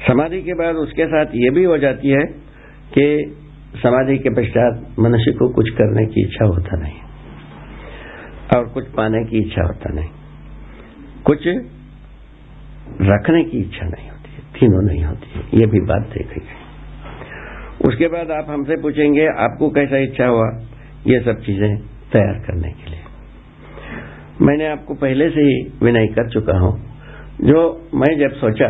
समाधि 0.08 0.42
के 0.42 0.54
बाद 0.54 0.74
उसके 0.74 1.06
साथ 1.06 1.26
ये 1.34 1.50
भी 1.50 1.64
हो 1.64 1.78
जाती 1.78 2.08
है 2.08 2.24
कि 2.94 3.36
समाधि 3.82 4.18
के 4.18 4.30
पश्चात 4.30 5.00
मनुष्य 5.00 5.32
को 5.32 5.48
कुछ 5.48 5.70
करने 5.70 6.06
की 6.06 6.26
इच्छा 6.26 6.44
होता 6.44 6.76
नहीं 6.80 7.00
और 8.56 8.68
कुछ 8.68 8.84
पाने 8.88 9.24
की 9.24 9.38
इच्छा 9.38 9.62
होता 9.62 9.94
नहीं। 9.94 10.23
कुछ 11.26 11.48
रखने 13.02 13.44
की 13.44 13.58
इच्छा 13.58 13.86
नहीं 13.86 14.10
होती 14.10 14.30
है 14.32 14.42
तीनों 14.54 14.82
नहीं 14.82 15.04
होती 15.04 15.30
है 15.34 15.60
ये 15.60 15.66
भी 15.66 15.80
बात 15.80 16.02
देखी 16.02 16.40
गई। 16.40 16.62
उसके 17.88 18.08
बाद 18.08 18.30
आप 18.30 18.46
हमसे 18.48 18.76
पूछेंगे 18.82 19.26
आपको 19.26 19.68
कैसा 19.68 19.96
इच्छा 19.96 20.26
हुआ? 20.26 20.48
ये 21.06 21.20
सब 21.20 21.40
चीज़ें 21.40 21.76
तैयार 22.12 22.34
करने 22.34 22.72
के 22.72 22.90
लिए। 22.90 23.00
मैंने 24.42 24.66
आपको 24.66 24.94
पहले 24.94 25.30
से 25.30 25.40
ही 25.40 25.72
विनय 25.82 26.06
कर 26.06 26.28
चुका 26.28 26.58
हूँ। 26.58 26.72
जो 27.40 27.88
मैं 27.94 28.18
जब 28.18 28.36
सोचा 28.36 28.68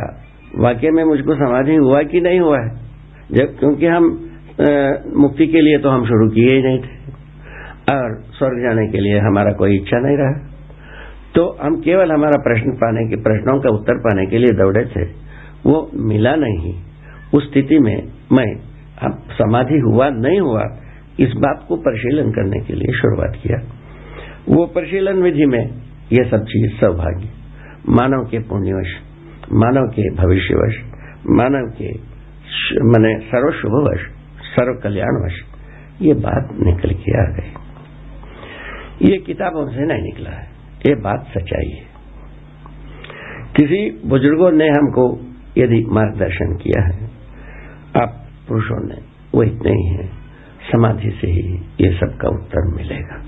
वाकई 0.59 0.91
में 0.91 1.05
मुझको 1.05 1.35
समाधि 1.35 1.75
हुआ 1.75 2.03
कि 2.03 2.21
नहीं 2.21 2.41
हुआ 2.41 2.61
है? 2.61 2.71
जब 3.33 3.59
क्योंकि 3.59 3.87
हम 3.87 4.31
आ, 4.61 4.67
मुक्ति 5.17 5.47
के 5.47 5.61
लिए 5.61 5.79
तो 5.79 5.89
हम 5.89 6.05
शुरू 6.05 6.29
किए 6.31 6.57
ही 6.57 6.63
नहीं 6.63 6.79
थे। 6.79 6.97
और 7.95 8.23
स्वर्ग 8.23 8.63
जाने 8.63 8.87
के 8.89 8.99
लिए 8.99 9.19
हमारा 9.19 9.53
कोई 9.53 9.77
इच्छा 9.77 9.99
नहीं 9.99 10.17
रहा। 10.17 10.54
तो 11.35 11.59
हम 11.63 11.81
केवल 11.81 12.13
हमारा 12.13 12.37
प्रश्न 12.37 12.73
पाने 12.73 13.09
के, 13.09 13.17
प्रश्नों 13.17 13.61
का 13.61 13.71
उत्तर 13.71 13.99
पाने 13.99 14.27
के 14.27 14.39
लिए 14.39 14.53
दौड़े 14.53 14.85
थे। 14.85 15.05
वो 15.67 15.91
मिला 15.95 16.35
नहीं। 16.35 16.83
उस 17.35 17.51
स्थिति 17.51 17.79
में 17.79 18.03
मैं 18.33 18.57
समाधि 19.13 19.79
हुआ, 19.79 20.09
नहीं 20.09 20.41
हुआ, 20.41 20.65
इस 21.21 21.33
बात 21.33 21.65
को 21.69 21.77
परिशीलन 21.77 22.31
करने 22.31 22.61
के 22.65 22.73
लिए 22.73 22.99
शुरुआत 22.99 23.37
किया। 23.43 23.59
वो 24.49 24.67
परिशीलन 24.67 25.23
विधि 25.23 25.45
में 25.45 25.71
ये 26.13 26.31
सब 26.31 26.45
चीज़ 26.45 26.73
सौभाग्य, 26.81 27.29
मानव 27.89 28.29
के 28.31 28.39
पुण्यवश, 28.39 28.95
मानव 29.53 29.87
के 29.89 30.15
भविष्यवश, 30.15 30.77
मानव 31.31 31.73
के 31.79 32.15
मैंने 32.83 33.19
सर्व 33.19 33.53
शुभवश 33.53 34.01
सर्व 34.45 34.81
कल्याणवश 34.83 35.33
ये 36.03 36.15
बात 36.15 36.49
निकल 36.61 36.91
के 36.91 37.21
आ 37.21 37.25
गई। 37.25 37.53
ये 39.11 39.19
किताबों 39.19 39.71
से 39.71 39.87
नहीं 39.87 40.03
निकला 40.03 40.31
है। 40.31 40.54
ये 40.85 40.95
बात 41.03 41.27
सच्चाई 41.29 41.71
है। 41.71 41.85
किसी 43.57 43.79
बुज़ुर्गों 44.09 44.51
ने 44.53 44.67
हमको 44.69 45.05
यदि 45.59 45.81
मार्गदर्शन 45.91 46.57
किया 46.57 46.83
है, 46.85 47.11
आप 47.97 48.21
पुरुषों 48.49 48.81
ने, 48.87 48.97
वो 49.35 49.43
इतने 49.43 49.73
ही 49.73 49.87
है, 49.89 50.07
समाधि 50.63 51.11
से 51.11 51.31
ही 51.31 51.45
ये 51.81 51.91
सब 51.93 52.17
का 52.17 52.29
उत्तर 52.31 52.71
मिलेगा। 52.75 53.23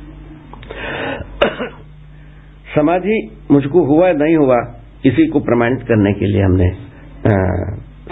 समाधि 2.75 3.19
मुझको 3.51 3.85
हुआ 3.87 4.11
नहीं 4.14 4.37
हुआ, 4.37 4.59
इसी 5.07 5.27
को 5.27 5.40
प्रमाणित 5.40 5.87
करने 5.88 6.12
के 6.12 6.27
लिए 6.27 6.42
हमने 6.42 6.71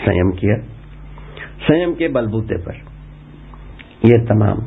संयम 0.01 0.31
किया। 0.33 0.57
संयम 1.63 1.95
के 1.95 2.09
बलबूते 2.11 2.57
पर 2.59 2.77
ये 4.05 4.19
तमाम 4.27 4.59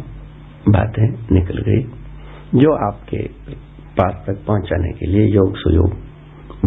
बातें 0.70 1.08
निकल 1.32 1.58
गई, 1.62 1.82
जो 2.56 2.74
आपके 2.88 3.24
पास 4.00 4.14
तक 4.28 4.46
पहुँचाने 4.48 4.92
के 4.94 5.06
लिए 5.06 5.26
योग 5.28 5.58
सुयोग 5.58 5.94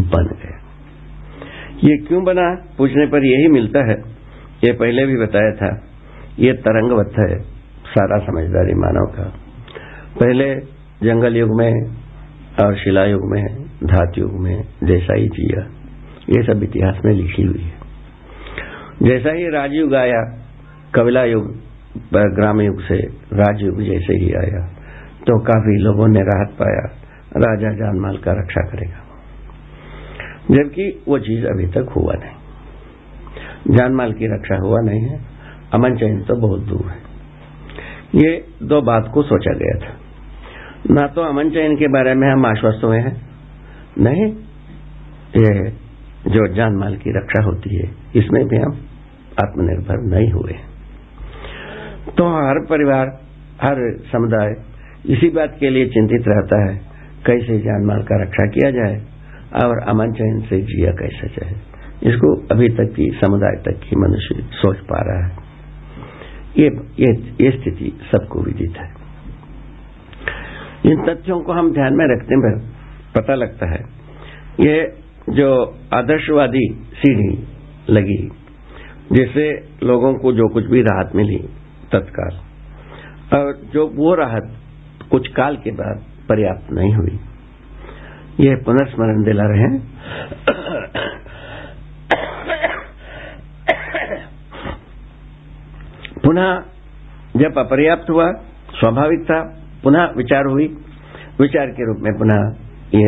बन 0.06 0.26
गया। 0.34 0.56
ये 1.84 1.96
क्यों 1.98 2.24
बना? 2.24 2.48
पूछने 2.78 3.06
पर 3.06 3.24
यही 3.24 3.48
मिलता 3.48 3.84
है। 3.90 3.96
ये 4.64 4.72
पहले 4.72 5.06
भी 5.06 5.16
बताया 5.16 5.52
था। 5.52 5.70
ये 6.38 6.52
तरंगवत 6.52 7.14
है, 7.18 7.38
सारा 7.86 8.18
समझदारी 8.18 8.74
मानव 8.74 9.06
का। 9.16 9.28
पहले 10.20 10.54
जंगल 11.02 11.36
युग 11.36 11.50
में 11.56 11.72
और 12.62 12.76
शिला 12.76 13.04
युग 13.04 13.22
में, 13.24 13.44
धात 13.84 14.18
युग 14.18 14.32
में 14.40 14.62
जैसा 14.84 15.14
ही 15.14 15.28
जिया, 15.28 15.62
ये 16.30 16.42
सब 16.44 16.62
इतिहास 16.62 17.00
में 17.04 17.12
लिखी 17.12 17.42
हुई 17.42 17.62
है। 17.62 17.78
जैसा 19.02 19.30
ही 19.30 19.48
राजयुग 19.48 19.94
आया 19.94 20.22
कविला 20.94 21.24
युग, 21.24 21.46
ग्राम 22.34 22.60
युग 22.60 22.82
से 22.82 22.96
राजयुग 23.34 23.82
जैसे 23.82 24.14
ही 24.14 24.32
आया 24.34 24.66
तो 25.20 25.38
काफ़ी 25.40 25.76
लोगों 25.78 26.08
ने 26.08 26.20
राहत 26.22 26.56
पाया। 26.58 26.88
राजा 27.36 27.72
जानमाल 27.72 28.16
का 28.16 28.32
रक्षा 28.32 28.62
करेगा। 28.68 29.00
जबकि 30.50 31.02
वो 31.08 31.18
चीज़ 31.18 31.46
अभी 31.46 31.66
तक 31.66 31.92
हुआ 31.96 32.14
नहीं। 32.14 33.74
जानमाल 33.76 34.12
की 34.12 34.26
रक्षा 34.26 34.56
हुआ 34.56 34.80
नहीं 34.80 35.00
है। 35.00 35.20
अमन 35.74 35.96
चैन 35.96 36.20
तो 36.22 36.36
बहुत 36.36 36.60
दूर 36.60 36.86
है। 36.86 36.98
ये 38.14 38.44
दो 38.62 38.80
बात 38.82 39.10
को 39.14 39.22
सोचा 39.22 39.52
गया 39.52 39.78
था। 39.78 39.92
ना 40.90 41.06
तो 41.06 41.22
अमन 41.22 41.50
चयन 41.50 41.76
के 41.76 41.88
बारे 41.88 42.14
में 42.14 42.28
हम 42.28 42.46
आश्वस्त 42.46 42.84
हुए 42.84 42.98
हैं। 42.98 43.14
नहीं, 43.98 44.24
ये 45.36 45.70
जो 46.26 46.46
जानमाल 46.48 46.96
की 46.96 47.10
रक्षा 47.10 47.42
होती 47.44 47.76
है, 47.76 47.90
इसमें 48.16 48.46
भी 48.48 48.56
हम 48.56 48.72
आत्मनिर्भर 49.38 49.98
नहीं 50.06 50.30
हुए 50.30 50.52
तो 52.10 52.24
हर 52.38 52.58
परिवार, 52.66 53.06
हर 53.62 53.76
समुदाय 54.12 54.54
इसी 55.08 55.28
बात 55.30 55.56
के 55.60 55.70
लिए 55.70 55.86
चिंतित 55.86 56.24
रहता 56.28 56.58
है 56.64 56.89
कैसे 57.26 57.58
जान 57.58 57.84
माल 57.86 58.02
का 58.02 58.22
रक्षा 58.22 58.46
किया 58.46 58.70
जाए 58.70 58.96
और 59.64 59.82
अमन 59.88 60.12
चयन 60.12 60.40
से 60.40 60.60
जिया 60.62 60.92
कैसे 60.92 61.28
जाए। 61.28 61.54
इसको 62.04 62.34
अभी 62.54 62.68
तक 62.68 62.92
की 62.96 63.10
समुदाय 63.24 63.56
तक 63.56 63.80
की 63.80 63.96
मनुष्य 63.96 64.48
सोच 64.52 64.76
पा 64.76 65.00
रहा 65.00 65.26
है। 65.26 65.36
ये 66.58 66.66
ये, 67.00 67.12
ये 67.40 67.50
स्थिति 67.50 67.92
सबको 68.12 68.42
विदित 68.42 68.78
है। 68.78 68.88
इन 70.86 71.02
तथ्यों 71.08 71.40
को 71.40 71.52
हम 71.52 71.72
ध्यान 71.72 71.94
में 71.94 72.06
रखने 72.06 72.36
में 72.36 72.68
पता 73.14 73.34
लगता 73.34 73.66
है। 73.66 73.80
ये 74.60 74.94
जो 75.30 75.78
आदर्शवादी 75.94 76.66
सीढ़ी 76.94 77.48
लगी 77.90 78.30
जिससे 79.12 79.68
लोगों 79.82 80.14
को 80.14 80.32
जो 80.32 80.48
कुछ 80.48 80.64
भी 80.64 80.82
राहत 80.82 81.16
मिली 81.16 81.38
तत्काल 81.92 82.36
और 83.38 83.60
जो 83.72 83.86
वो 83.86 84.14
राहत 84.14 84.56
कुछ 85.10 85.28
काल 85.28 85.56
के 85.56 85.70
बाद 85.70 86.02
पर्याप्त 86.30 86.72
नहीं 86.72 86.94
हुई। 86.94 87.18
यह 88.40 88.56
पुनर्स्मरण 88.66 89.22
दिला 89.22 89.44
रहे 89.46 89.62
हैं। 89.62 89.78
पुनः 96.24 96.62
जब 97.36 97.58
अपर्याप्त 97.58 98.10
हुआ, 98.10 98.32
स्वाभाविक 98.80 99.24
था, 99.24 99.40
पुनः 99.84 100.04
विचार 100.16 100.44
हुई। 100.44 100.66
विचार 101.40 101.66
के 101.66 101.86
रूप 101.86 101.96
में 102.00 102.12
पुनः 102.18 102.40
ये 102.94 103.06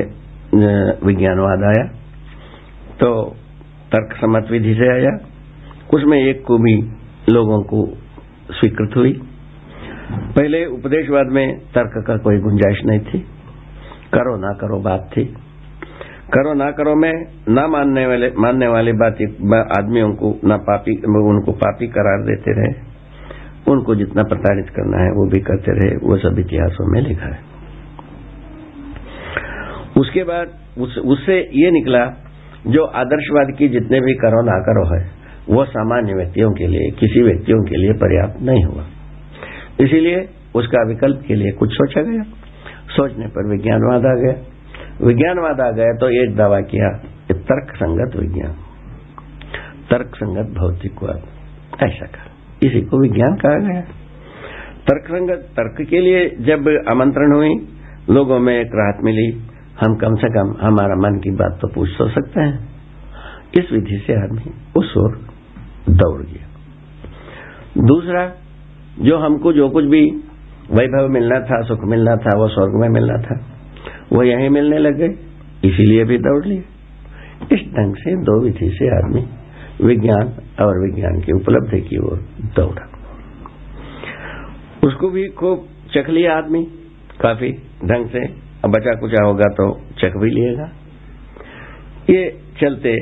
विज्ञानवाद 1.07 1.63
आया। 1.63 1.85
तो 3.01 3.37
तर्क 3.93 4.17
सम्मत 4.17 4.47
विधि 4.51 4.75
से 4.75 4.93
आया। 4.93 5.13
उसमें 5.95 6.19
एक 6.25 6.45
को 6.45 6.59
भी 6.59 6.77
लोगों 7.33 7.63
को 7.63 7.87
स्वीकृत 8.51 8.97
हुई। 8.97 9.13
पहले 10.13 10.67
उपदेशवाद 10.67 11.27
में 11.27 11.59
तर्क 11.59 12.05
का 12.07 12.17
कोई 12.17 12.39
गुंजाइश 12.39 12.79
नहीं 12.85 13.01
थी। 13.01 13.19
करो 14.15 14.37
ना 14.37 14.53
करो 14.53 14.81
बात 14.81 15.11
थी। 15.17 15.25
करो 16.35 16.55
ना 16.55 16.71
करो 16.71 16.95
में 16.95 17.13
ना 17.49 17.67
मानने 17.67 18.07
वाले 18.07 18.31
मानने 18.39 18.67
वाले 18.67 18.93
बात 18.93 19.15
आदमियों 19.79 20.13
को 20.13 20.41
ना 20.45 20.57
पापी 20.57 20.97
उनको 21.31 21.53
पापी 21.53 21.87
करार 21.87 22.23
देते 22.23 22.53
रहे। 22.53 22.93
उनको 23.73 23.95
जितना 23.95 24.23
प्रताड़ित 24.23 24.69
करना 24.69 25.03
है 25.05 25.11
वो 25.11 25.31
भी 25.31 25.41
करते 25.41 25.73
रहे। 25.73 25.97
वो 25.97 26.17
सब 26.17 26.39
इतिहासों 26.39 26.93
में 26.93 27.01
लिखा 27.01 27.27
है। 27.27 27.41
उसके 29.99 30.25
बाद 30.25 30.49
उस, 30.79 30.99
उससे 30.99 31.39
ये 31.39 31.71
निकला 31.71 32.07
जो 32.67 32.85
आदर्शवाद 32.85 33.57
की 33.59 33.69
जितने 33.69 34.01
भी 34.01 34.15
करो 34.15 34.43
ना 34.43 34.59
करो 34.59 34.97
है 34.97 35.11
वो 35.51 35.65
सामान्य 35.65 36.15
व्यक्तियों 36.15 36.53
के 36.53 36.67
लिए 36.67 36.91
किसी 36.91 37.23
व्यक्तियों 37.23 37.63
के 37.63 37.77
लिए 37.77 37.93
पर्याप्त 37.93 38.43
नहीं 38.43 38.65
हुआ। 38.65 38.85
इसीलिए 39.81 40.29
उसका 40.55 40.89
विकल्प 40.89 41.23
के 41.27 41.35
लिए 41.35 41.53
कुछ 41.53 41.73
सोचा 41.73 42.03
गया। 42.03 42.23
सोचने 42.89 43.27
पर 43.27 43.51
विज्ञानवाद 43.51 44.07
आ 44.07 44.15
गया। 44.15 44.53
विज्ञानवाद 45.07 45.61
आ 45.61 45.71
गया 45.71 45.93
तो 45.93 46.25
एक 46.25 46.37
दावा 46.37 46.61
किया 46.61 46.89
कि 47.29 47.35
तर्क 47.35 47.77
संगत 47.77 48.17
विज्ञान। 48.17 48.53
तर्क 49.91 50.11
संगत 50.15 50.59
भौतिकवाद। 50.59 51.23
ऐसा 51.83 52.07
कहा। 52.07 52.33
इसी 52.63 52.81
को 52.81 53.01
विज्ञान 53.01 53.35
कहा 53.35 53.73
गया। 53.73 53.81
तर्क 54.89 55.05
संगत 55.07 55.49
तर्क 55.51 55.89
के 55.91 56.01
लिए 56.01 56.31
जब 56.31 56.85
आमंत्रण 56.91 57.37
हुई, 57.37 57.69
लोगों 58.11 58.39
में 58.39 58.61
एक 58.61 58.71
राहत 58.75 59.05
मिली, 59.05 59.43
हम 59.85 59.95
कम 59.95 60.15
से 60.15 60.29
कम 60.29 60.67
हमारा 60.67 60.95
मन 60.95 61.21
की 61.25 61.31
बात 61.31 61.59
तो 61.63 61.69
पूछ 61.69 61.89
तो 61.99 62.09
सकते 62.09 62.41
हैं। 62.41 62.69
इस 63.55 63.73
विधि 63.73 64.05
से 64.07 64.13
आदमी 64.13 64.53
उस 64.77 64.95
ओर 64.97 65.17
दौड़ 65.91 66.23
गया। 66.23 66.49
दूसरा 67.87 68.33
जो 69.01 69.19
हमको 69.19 69.53
जो 69.53 69.69
कुछ 69.69 69.85
भी 69.85 70.05
वैभव 70.73 71.09
मिलना 71.09 71.41
था, 71.41 71.63
सुख 71.63 71.79
मिलना 71.85 72.17
था, 72.17 72.39
वो 72.39 72.49
स्वर्ग 72.49 72.81
में 72.81 72.89
मिलना 72.89 73.15
था, 73.15 73.47
वो 74.13 74.23
यहीं 74.23 74.51
मिलने 74.51 74.79
लग 74.79 74.97
गए 74.97 75.15
इसीलिए 75.65 76.05
भी 76.05 76.19
दौड़ 76.19 76.47
लिए। 76.47 76.65
इस 77.53 77.61
ढंग 77.61 77.95
से 77.95 78.17
दो 78.17 78.45
विधि 78.45 78.71
से 78.71 78.97
आदमी 78.97 79.27
विज्ञान 79.87 80.33
और 80.61 80.89
विज्ञान 80.89 81.21
की 81.21 81.33
उपलब्धि 81.33 81.81
की 81.81 81.99
ओर 81.99 82.19
दौड़ा। 82.57 82.89
उसको 84.87 85.11
भी 85.11 85.29
खूब 85.29 85.67
चख 85.95 86.11
लिया 86.11 86.37
आदमी, 86.37 86.65
काफ़ी 87.21 87.53
ढंग 87.85 88.07
से। 88.07 88.27
अब 88.65 88.71
बचा 88.71 88.95
कुचा 88.95 89.25
होगा 89.25 89.45
तो 89.45 89.81
चख 89.81 90.17
भी 90.17 90.31
लिएगा। 90.31 90.71
ये 92.11 92.39
चलते 92.61 92.97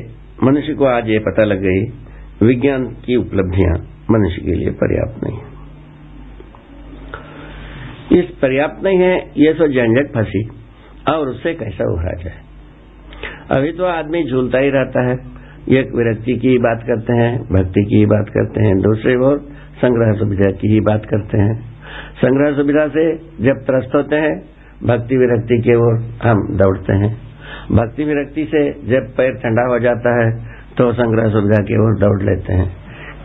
मनुष्य 0.45 0.75
को 0.75 0.85
आज 0.85 1.09
ये 1.09 1.19
पता 1.19 1.45
लग 1.45 1.61
गई, 1.61 1.85
विज्ञान 2.47 2.85
की 2.85 3.17
उपलब्धियाँ 3.17 3.75
मनुष्य 4.11 4.43
के 4.43 4.55
लिए 4.55 4.71
पर्याप्त 4.71 5.25
नहीं 5.25 5.39
है। 5.39 5.50
इस 8.13 8.25
पर्याप्त 8.43 8.85
नहीं 8.85 8.99
है, 8.99 9.17
ये 9.37 9.53
सो 9.53 9.67
झंझट 9.69 10.15
फंसी। 10.15 10.49
और 11.09 11.29
उससे 11.29 11.55
कैसा 11.55 11.85
उभरा 11.93 12.13
जाए? 12.23 12.39
अभी 13.51 13.73
तो 13.73 13.85
आदमी 13.85 14.23
झूलता 14.31 14.59
ही 14.59 14.71
रहता 14.71 15.07
है। 15.09 15.17
एक 15.69 15.95
विरक्ति 15.95 16.35
की 16.37 16.59
बात 16.59 16.85
करते 16.87 17.13
हैं, 17.13 17.33
भक्ति 17.53 17.85
की 17.85 17.97
ही 17.97 18.07
बात 18.07 18.29
करते 18.29 18.63
हैं, 18.63 18.77
दूसरे 18.79 19.17
ओर 19.17 19.39
संग्रह 19.77 20.13
सुविधा 20.13 20.51
की 20.51 20.69
ही 20.69 20.81
बात 20.81 21.07
करते 21.07 21.39
हैं। 21.39 21.55
संग्रह 22.17 22.53
सुविधा 22.57 22.87
से 22.89 23.05
जब 23.45 23.65
त्रस्त 23.67 23.95
होते 23.95 24.17
हैं, 24.17 24.35
भक्ति 24.85 25.17
विरक्ति 25.17 25.59
की 25.59 25.75
ओर 25.75 25.99
हम 26.23 26.43
दौड़ते 26.57 26.93
हैं। 26.93 27.17
भक्ति 27.73 28.05
विरक्ति 28.05 28.45
से 28.45 28.63
जब 28.89 29.09
पैर 29.17 29.33
ठंडा 29.33 29.63
हो 29.69 29.79
जाता 29.79 30.13
है 30.19 30.31
तो 30.79 30.93
संग्रह 30.93 31.29
सुविधा 31.29 31.63
की 31.63 31.75
ओर 31.75 31.99
दौड़ 31.99 32.23
लेते 32.23 32.53
हैं। 32.53 32.71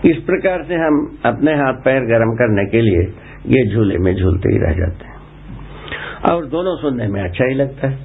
इस 0.05 0.17
प्रकार 0.17 0.63
से 0.63 0.75
हम 0.75 0.95
अपने 1.25 1.51
हाथ 1.51 1.73
पैर 1.85 2.01
गर्म 2.01 2.33
करने 2.35 2.65
के 2.65 2.81
लिए 2.81 3.03
ये 3.45 3.75
झूले 3.75 3.97
में 3.97 4.15
झूलते 4.15 4.53
ही 4.53 4.57
रह 4.57 4.73
जाते 4.73 5.05
हैं। 5.05 5.15
और 6.33 6.45
दोनों 6.45 6.77
सुनने 6.77 7.07
में 7.07 7.23
अच्छा 7.23 7.45
ही 7.45 7.53
लगता 7.53 7.87
है। 7.87 7.99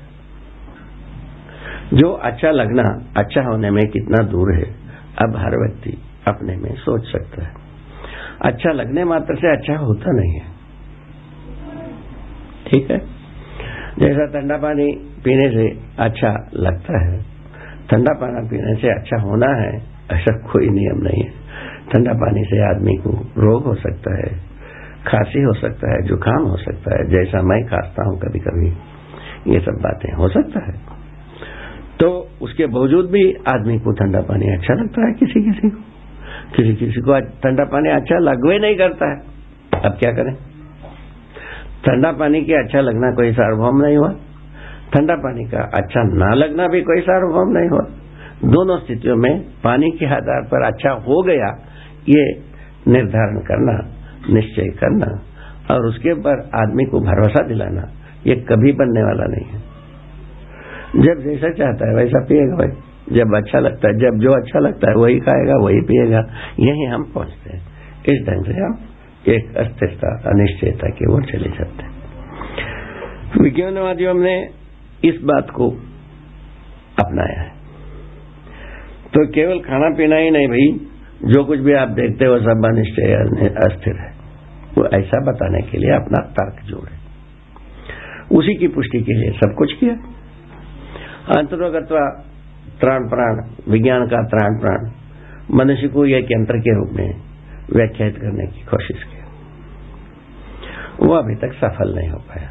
जो 1.94 2.12
अच्छा 2.12 2.50
लगना 2.50 3.12
अच्छा 3.16 3.42
होने 3.42 3.70
में 3.70 3.88
कितना 3.88 4.24
दूर 4.24 4.54
है, 4.54 4.74
अब 5.22 5.36
हर 5.36 5.50
व्यक्ति 5.50 5.98
अपने 6.28 6.56
में 6.56 6.74
सोच 6.74 7.04
सकता 7.04 7.44
है। 7.44 7.54
अच्छा 8.42 8.72
लगने 8.72 9.04
मात्र 9.04 9.34
से 9.34 9.56
अच्छा 9.56 9.76
होता 9.76 10.04
नहीं 10.06 10.32
है। 10.32 10.46
ठीक 12.66 12.90
है? 12.90 12.98
जैसा 13.98 14.26
ठंडा 14.26 14.56
पानी 14.56 14.92
पीने 15.24 15.50
से 15.50 15.80
अच्छा 15.98 16.50
लगता 16.54 17.06
है, 17.06 17.22
ठंडा 17.90 18.12
पानी 18.12 18.48
पीने 18.48 18.74
से 18.74 18.88
अच्छा 18.88 19.20
होना 19.20 19.62
है, 19.62 19.76
ऐसा 20.12 20.36
कोई 20.52 20.68
नियम 20.68 20.98
नहीं 20.98 21.22
है। 21.24 21.30
ठंडा 21.92 22.12
पानी 22.12 22.44
से 22.44 22.70
आदमी 22.70 22.94
को 22.96 23.10
रोग 23.40 23.64
हो 23.64 23.74
सकता 23.74 24.16
है 24.16 24.49
खांसी 25.06 25.42
हो 25.42 25.52
सकता 25.52 25.92
है, 25.92 26.02
जुकाम 26.02 26.42
हो 26.42 26.56
सकता 26.56 26.96
है, 26.96 27.10
जैसा 27.10 27.42
मैं 27.42 27.64
खांसता 27.64 28.08
हूँ 28.08 28.18
कभी 28.18 28.38
कभी 28.38 28.68
ये 29.54 29.60
सब 29.60 29.78
बातें 29.80 30.12
हो 30.12 30.28
सकता 30.28 30.64
है। 30.66 30.72
तो 32.00 32.28
उसके 32.42 32.66
बावजूद 32.66 33.10
भी 33.10 33.22
आदमी 33.48 33.78
को 33.78 33.92
ठंडा 33.92 34.20
पानी 34.20 34.52
अच्छा 34.54 34.74
लगता 34.74 35.06
है 35.06 35.12
किसी 35.12 35.44
किसी 35.44 35.70
को। 35.70 35.82
किसी 36.56 36.74
किसी 36.74 37.00
को 37.00 37.20
ठंडा 37.20 37.64
पानी 37.64 37.88
अच्छा 37.88 38.18
लगवे 38.18 38.58
नहीं 38.58 38.76
करता 38.76 39.10
है। 39.10 39.18
अब 39.84 39.96
क्या 39.98 40.10
करें? 40.12 40.34
ठंडा 41.86 42.12
पानी 42.12 42.40
के 42.40 42.52
अच्छा 42.52 42.80
लगना 42.80 43.10
कोई 43.10 43.32
सार्वभौम 43.32 43.80
नहीं 43.80 43.96
हुआ। 43.96 44.12
ठंडा 44.94 45.14
पानी 45.14 45.44
का 45.44 45.62
अच्छा 45.74 46.02
ना 46.02 46.34
लगना 46.34 46.66
भी 46.66 46.80
कोई 46.82 47.00
सार्वभौम 47.00 47.48
नहीं 47.48 47.68
हुआ। 47.68 47.86
दोनों 48.44 48.78
स्थितियों 48.78 49.16
में 49.16 49.40
पानी 49.64 49.90
के 49.90 50.06
आधार 50.06 50.42
पर 50.42 50.66
अच्छा 50.66 50.90
हो 50.90 51.22
गया, 51.22 51.48
ये 52.08 52.24
निर्धारण 52.88 53.38
करना 53.38 53.99
निश्चय 54.30 54.66
करना 54.66 55.22
और 55.74 55.86
उसके 55.86 56.12
ऊपर 56.12 56.50
आदमी 56.54 56.84
को 56.84 57.00
भरोसा 57.00 57.46
दिलाना, 57.46 57.92
ये 58.26 58.34
कभी 58.34 58.72
बनने 58.72 59.02
वाला 59.02 59.24
नहीं 59.24 59.46
है। 59.46 59.70
जब 60.96 61.22
जैसा 61.22 61.50
चाहता 61.50 61.88
है 61.88 61.94
वैसा 61.96 62.24
पिएगा 62.24 62.56
भाई। 62.56 62.82
जब 63.12 63.36
अच्छा 63.36 63.58
लगता 63.58 63.88
है, 63.88 63.98
जब 63.98 64.18
जो 64.18 64.32
अच्छा 64.32 64.58
लगता 64.58 64.90
है 64.90 64.96
वही 64.96 65.20
खाएगा, 65.20 65.54
वही 65.64 65.80
पिएगा। 65.80 66.18
यही 66.60 66.84
हम 66.84 67.12
पहुँचते 67.14 67.56
हैं। 67.56 67.62
इस 68.08 68.26
ढंग 68.28 68.44
से 68.44 68.52
हम 68.52 68.78
एक 69.28 69.56
अस्थिरता, 69.56 70.22
अनिश्चयता 70.30 70.88
की 70.88 71.12
ओर 71.12 71.22
चले 71.24 71.48
जाते 71.48 71.82
हैं। 71.82 71.90
विज्ञानवादियों 73.42 74.14
ने 74.14 74.48
इस 75.04 75.20
बात 75.24 75.50
को 75.50 75.70
अपनाया 77.00 77.40
है। 77.40 77.48
तो 79.14 79.26
केवल 79.26 79.60
खाना 79.60 79.96
पीना 79.96 80.16
ही 80.16 80.30
नहीं 80.30 80.48
भाई 80.48 80.89
जो 81.24 81.44
कुछ 81.44 81.58
भी 81.58 81.72
आप 81.72 81.88
देखते 81.88 82.24
हो, 82.24 82.38
सब 82.38 82.62
अनिश्चय 82.66 83.12
अस्थिर 83.48 83.96
है। 83.96 84.10
वो 84.78 84.86
ऐसा 84.86 85.20
बताने 85.20 85.62
के 85.62 85.78
लिए 85.78 85.90
अपना 85.90 86.18
तर्क 86.18 86.64
जोड़े। 86.64 87.00
उसी 88.36 88.54
की 88.54 88.68
पुष्टि 88.68 89.00
के 89.00 89.12
लिए 89.12 89.30
सब 89.30 89.54
कुछ 89.58 89.72
किया। 89.72 89.94
अंतर्गतवा 91.38 92.24
त्राण 92.80 93.08
प्राण, 93.08 93.50
विज्ञान 93.72 94.06
का 94.06 94.22
त्राण 94.22 94.60
प्राण, 94.60 94.90
मनुष्य 95.54 95.88
को 95.88 96.06
एक 96.06 96.24
यंत्र 96.24 96.58
के 96.58 96.74
रूप 96.74 96.90
में 96.92 97.14
व्याख्यात 97.76 98.12
करने 98.12 98.46
की 98.46 98.60
कोशिश 98.60 99.02
की। 99.02 99.20
वो 101.06 101.14
अभी 101.14 101.34
तक 101.34 101.52
सफल 101.52 101.94
नहीं 101.94 102.08
हो 102.08 102.18
पाया। 102.18 102.50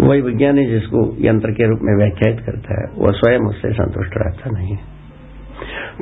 वही 0.00 0.20
विज्ञानी 0.20 0.66
जिसको 0.66 1.16
यंत्र 1.20 1.50
के 1.50 1.68
रूप 1.68 1.78
में 1.82 1.96
व्याख्यात 1.96 2.46
करता 2.46 2.80
है, 2.80 3.06
वो 3.06 3.12
स्वयं 3.12 3.38
उससे 3.38 3.72
संतुष्ट 3.72 4.12
रहता 4.16 4.50
नहीं 4.50 4.76
है। 4.76 4.99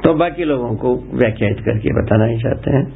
तो 0.04 0.14
बाकी 0.14 0.44
लोगों 0.44 0.76
को 0.76 0.96
व्याख्यात 0.96 1.56
करके 1.60 2.02
बताना 2.02 2.24
ही 2.24 2.38
चाहते 2.38 2.70
हैं। 2.70 2.92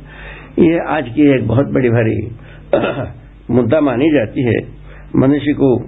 ये 0.59 0.79
आज 0.79 1.09
की 1.09 1.35
एक 1.35 1.47
बहुत 1.47 1.67
बड़ी 1.67 1.89
भारी 1.89 2.37
मुद्दा 3.51 3.81
मानी 3.81 4.11
जाती 4.11 4.43
है। 4.43 4.73
मनुष्य 5.17 5.53
को 5.53 5.83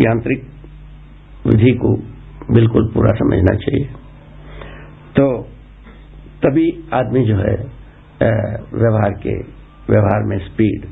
यांत्रिक 0.00 0.42
विधि 1.46 1.70
को 1.70 1.96
बिल्कुल 2.54 2.90
पूरा 2.94 3.14
समझना 3.14 3.56
चाहिए। 3.56 3.86
तो 5.16 5.42
तभी 6.46 6.88
आदमी 6.92 7.24
जो 7.24 7.36
है 7.36 7.78
व्यवहार 8.74 9.10
के, 9.10 9.34
व्यवहार 9.90 10.22
में 10.22 10.38
स्पीड, 10.38 10.84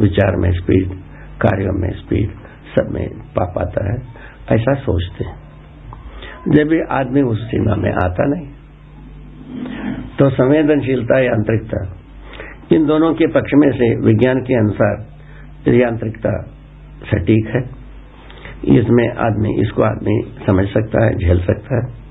विचार 0.00 0.36
में 0.36 0.52
स्पीड, 0.52 0.88
कार्यों 1.40 1.72
में 1.72 1.90
स्पीड, 1.90 2.30
सब 2.74 2.88
में 2.90 3.08
पा 3.08 3.44
पाता 3.44 3.92
है। 3.92 3.98
ऐसा 4.52 4.74
सोचते 4.74 5.24
हैं। 5.24 5.44
जब 6.48 6.68
भी 6.68 6.80
आदमी 6.90 7.22
उस 7.22 7.46
सीमा 7.46 7.76
में 7.76 7.92
आता 7.92 8.24
नहीं 8.26 8.53
तो 10.18 10.30
संवेदनशीलता 10.30 11.18
यांत्रिकता, 11.18 11.96
इन 12.72 12.86
दोनों 12.86 13.14
के 13.14 13.26
पक्ष 13.26 13.50
में 13.54 13.70
से 13.72 14.06
विज्ञान 14.06 14.40
के 14.40 14.54
अनुसार 14.54 15.74
यांत्रिकता 15.74 16.42
सटीक 17.10 17.46
है। 17.46 17.84
इसमें 18.78 19.08
आदमी, 19.08 19.62
इसको 19.62 19.82
आदमी 19.82 20.22
समझ 20.46 20.66
सकता 20.66 21.04
है, 21.04 21.18
झेल 21.18 21.40
सकता 21.40 21.76
है। 21.76 22.04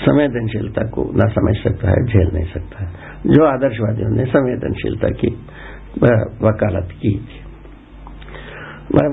संवेदनशीलता 0.00 0.82
को 0.82 1.12
न 1.14 1.28
समझ 1.28 1.56
सकता 1.56 1.88
है, 1.90 2.06
झेल 2.06 2.30
नहीं 2.34 2.52
सकता 2.52 2.84
है। 2.84 2.92
जो 3.26 3.44
आदर्शवादियों 3.44 4.10
ने 4.10 4.24
संवेदनशीलता 4.24 5.08
की 5.08 5.26
वकालत 6.46 6.88
की 6.92 7.18
थी। 7.18 7.44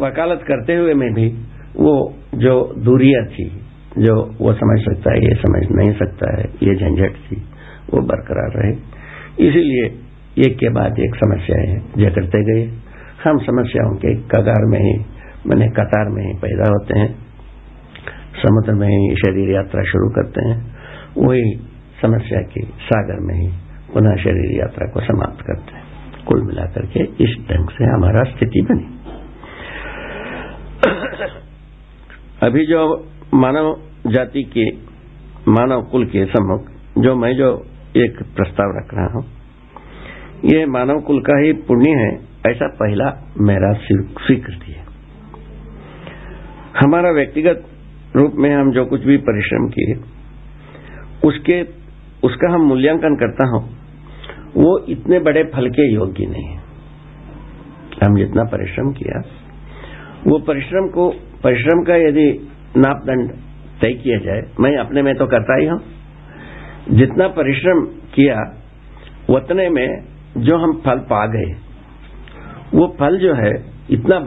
वकालत 0.05 0.43
करते 0.47 0.75
हुए 0.75 0.93
में 0.93 1.13
भी 1.13 1.27
वो 1.75 2.13
जो 2.35 2.73
दूरियाँ 2.77 3.25
थी, 3.25 3.61
जो 3.97 4.15
वो 4.41 4.53
समझ 4.53 4.79
सकता 4.79 5.11
है, 5.11 5.17
ये 5.17 5.35
समझ 5.35 5.67
नहीं 5.71 5.93
सकता 5.93 6.37
है, 6.37 6.43
ये 6.43 6.75
झंझट 6.75 7.15
थी। 7.15 7.43
वो 7.93 8.01
बरकरार 8.01 8.51
रहे। 8.61 8.73
इसीलिए 9.47 9.85
एक 10.47 10.57
के 10.57 10.69
बाद 10.69 10.99
एक 10.99 11.15
समस्याएँ 11.15 11.93
जकड़ते 11.97 12.43
गए। 12.43 12.65
हम 13.23 13.37
समस्याओं 13.37 13.95
के 13.95 14.15
कगार 14.15 14.65
में 14.65 14.79
ही, 14.79 15.05
मैंने 15.47 15.67
कतार 15.67 16.09
में 16.09 16.23
ही 16.23 16.33
पैदा 16.33 16.69
होते 16.69 16.99
हैं। 16.99 17.15
समुद्र 18.43 18.73
में 18.73 18.87
ही 18.87 19.15
शरीर 19.15 19.55
यात्रा 19.55 19.83
शुरू 19.83 20.09
करते 20.09 20.49
हैं। 20.49 20.75
वही 21.17 21.55
समस्या 22.01 22.41
के 22.41 22.61
सागर 22.61 23.19
में 23.19 23.35
ही 23.35 23.47
पुनः 23.93 24.15
शरीर 24.15 24.59
यात्रा 24.59 24.87
को 24.87 25.01
समाप्त 25.01 25.41
करते 25.41 25.75
हैं। 25.75 25.83
कुल 26.27 26.41
मिलाकर 26.41 26.85
के 26.85 26.99
इस 26.99 27.37
ढंग 27.51 27.69
से 27.69 27.83
हमारा 27.83 28.23
स्थिति 28.23 28.61
बनी। 28.61 28.97
अभी 32.43 32.65
जो 32.65 33.07
मानव 33.33 33.79
जाति 34.07 34.43
के, 34.43 34.69
मानव 35.51 35.81
कुल 35.81 36.05
के 36.05 36.25
सम्मुख, 36.25 36.65
जो 36.97 37.15
मैं 37.15 37.33
जो 37.35 37.65
एक 37.97 38.21
प्रस्ताव 38.35 38.77
रख 38.77 38.93
रहा 38.93 39.05
हूँ। 39.13 39.23
ये 40.45 40.65
मानव 40.65 40.99
कुल 40.99 41.19
का 41.21 41.37
ही 41.39 41.53
पुण्य 41.53 41.89
है, 41.89 42.11
ऐसा 42.47 42.67
पहला 42.67 43.05
मेरा 43.41 43.71
स्वीकृति 43.73 44.71
है। 44.71 44.85
हमारा 46.81 47.11
व्यक्तिगत 47.11 47.65
रूप 48.15 48.33
में 48.35 48.49
हम 48.55 48.71
जो 48.71 48.85
कुछ 48.85 49.01
भी 49.01 49.17
परिश्रम 49.17 49.67
किए, 49.67 49.95
उसके, 51.25 51.61
उसका 52.23 52.53
हम 52.53 52.61
मूल्यांकन 52.61 53.15
करता 53.15 53.47
हूँ, 53.49 53.61
वो 54.55 54.77
इतने 54.89 55.19
बड़े 55.19 55.43
फल 55.43 55.69
के 55.69 55.93
योग्य 55.93 56.25
नहीं 56.25 56.47
है। 56.47 56.59
हम 58.03 58.17
जितना 58.17 58.43
परिश्रम 58.43 58.91
किया, 58.91 59.21
वो 60.27 60.39
परिश्रम 60.39 60.87
को, 60.87 61.09
परिश्रम 61.43 61.83
का 61.83 61.95
यदि 61.95 62.27
नापदंड 62.77 63.31
तय 63.81 63.93
किया 63.93 64.17
जाए, 64.17 64.41
मैं 64.59 64.77
अपने 64.77 65.01
में 65.01 65.15
तो 65.15 65.25
करता 65.25 65.61
ही 65.61 65.67
हूँ 65.67 65.79
जितना 66.89 67.27
परिश्रम 67.27 67.85
किया, 68.13 68.37
उतने 69.29 69.69
में 69.69 69.87
जो 70.37 70.57
हम 70.57 70.73
फल 70.85 70.99
पा 71.09 71.25
गए, 71.25 71.51
वो 72.73 72.87
फल 72.99 73.17
जो 73.19 73.33
है, 73.35 73.51
इतना 73.89 74.19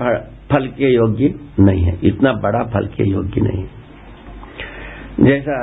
फल 0.50 0.66
के 0.68 0.94
योग्य 0.94 1.34
नहीं 1.61 1.82
है, 1.84 1.98
इतना 2.05 2.32
बड़ा 2.42 2.62
फल 2.64 2.86
के 2.86 3.09
योग्य 3.11 3.40
नहीं 3.40 3.62
है। 3.62 3.82
जैसा 5.20 5.57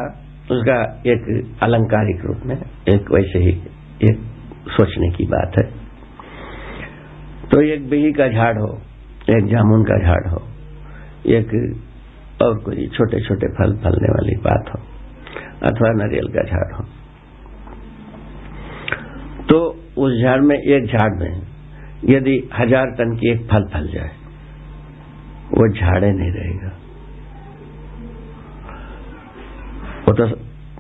उसका 0.52 0.78
एक 1.06 1.58
अलंकारिक 1.64 2.26
रूप 2.26 2.46
में, 2.46 2.56
एक 2.90 3.12
वैसे 3.12 3.40
ही 3.40 3.52
एक 4.04 4.18
सोचने 4.70 5.10
की 5.10 5.26
बात 5.26 5.58
है। 5.58 5.64
तो 7.52 7.62
एक 7.64 7.90
बिही 7.90 8.12
का 8.12 8.28
झाड़ 8.28 8.58
हो, 8.58 8.72
एक 9.30 9.46
जामुन 9.46 9.84
का 9.84 9.98
झाड़ 10.00 10.28
हो, 10.28 10.42
एक 11.30 11.48
और 12.42 12.58
कोई 12.60 12.88
छोटे 12.88 13.20
छोटे 13.20 13.48
फल 13.48 13.76
फलने 13.84 14.12
वाली 14.12 14.36
बात 14.42 14.70
हो। 14.76 14.80
अथवा 15.64 15.92
नारियल 15.96 16.28
का 16.30 16.44
झाड़ 16.44 16.72
हो। 16.74 16.84
तो 19.46 19.58
उस 19.98 20.22
झाड़ 20.22 20.40
में 20.42 20.56
एक 20.56 20.86
झाड़ 20.88 21.14
में 21.16 21.32
यदि 22.08 22.36
हज़ार 22.54 22.92
टन 22.98 23.16
की 23.16 23.32
एक 23.32 23.42
फल 23.48 23.64
फल 23.74 23.88
जाए, 23.88 24.12
वो 25.52 25.68
झाड़े 25.70 26.12
नहीं 26.12 26.32
रहेगा। 26.32 26.72
वो 30.02 30.14
तो 30.14 30.28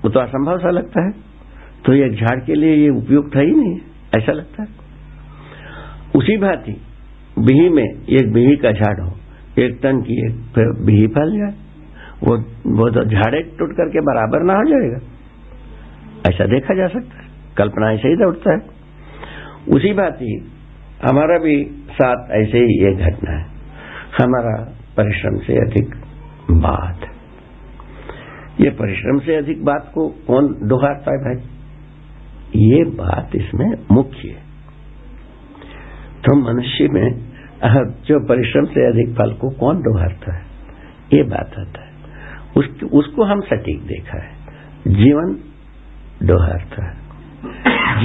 वो 0.04 0.10
तो 0.10 0.20
असंभव 0.20 0.58
सा 0.60 0.70
लगता 0.72 1.06
है। 1.06 1.12
तो 1.86 1.94
ये 1.94 2.10
झाड़ 2.12 2.40
के 2.42 2.56
लिए 2.56 2.76
ये 2.76 2.90
उपयुक्त 2.92 3.36
है 3.36 3.46
ही 3.46 3.52
नहीं, 3.54 3.76
ऐसा 4.18 4.32
लगता 4.34 4.64
है। 4.64 4.70
उसी 6.16 6.38
भांति 6.38 6.76
बिही 7.40 7.70
में 7.70 7.84
एक 7.84 8.32
बिही 8.34 8.56
का 8.58 8.72
झाड़ 8.72 9.00
हो, 9.00 9.12
एक 9.60 9.80
टन 9.84 10.02
की 10.02 10.16
एक 10.22 10.36
बिही 10.86 11.08
फल 11.10 11.38
जाए। 11.38 11.54
वो 12.24 12.38
वो 12.80 12.90
तो 12.90 13.04
झाड़े 13.06 13.42
टूट 13.42 13.72
करके 13.72 14.02
बराबर 14.02 14.44
ना 14.44 14.54
हो 14.54 14.64
जाएगा। 14.64 15.00
ऐसा 16.30 16.46
देखा 16.46 16.74
जा 16.74 16.88
सकता 16.88 17.22
है। 17.22 17.30
कल्पना 17.58 17.92
ऐसे 17.92 18.08
ही 18.08 18.16
दौड़ता 18.16 18.52
है। 18.54 18.60
उसी 19.70 19.94
बात 19.94 20.18
ही, 20.22 20.36
हमारा 21.10 21.38
भी 21.38 21.66
साथ 21.92 22.32
ऐसे 22.32 22.58
ही 22.58 22.88
एक 22.88 22.98
घटना 22.98 23.32
है। 23.32 23.44
हमारा 24.22 24.72
परिश्रम 24.98 25.36
से 25.38 25.54
अधिक 25.54 25.96
बात। 26.52 27.00
ये 28.62 28.70
परिश्रम 28.70 29.20
से 29.20 29.36
अधिक 29.36 29.66
बात 29.66 29.92
को 29.94 30.08
कौन 30.08 30.48
दोहराता 30.62 31.12
है 31.12 31.18
भाई? 31.18 31.44
ये 32.56 32.84
बात 32.84 33.36
इसमें 33.36 33.72
मुख्य 33.92 34.28
है। 34.28 34.44
तो 36.20 36.36
मनुष्य 36.36 36.88
में 36.92 37.10
जो 38.02 38.28
परिश्रम 38.28 38.66
से 38.66 38.88
अधिक 38.88 39.16
फल 39.18 39.34
को 39.34 39.50
कौन 39.50 39.78
दोहराता 39.78 40.34
है? 40.34 40.46
ये 41.14 41.24
बात 41.24 41.54
आता 41.60 41.86
है। 41.86 41.91
उस, 42.58 42.84
उसको 42.94 43.24
हम 43.24 43.40
सटीक 43.42 43.82
देखा 43.82 44.24
है। 44.24 44.32
जीवन 44.88 45.40
दोहराता 46.28 46.86
है। 46.86 47.02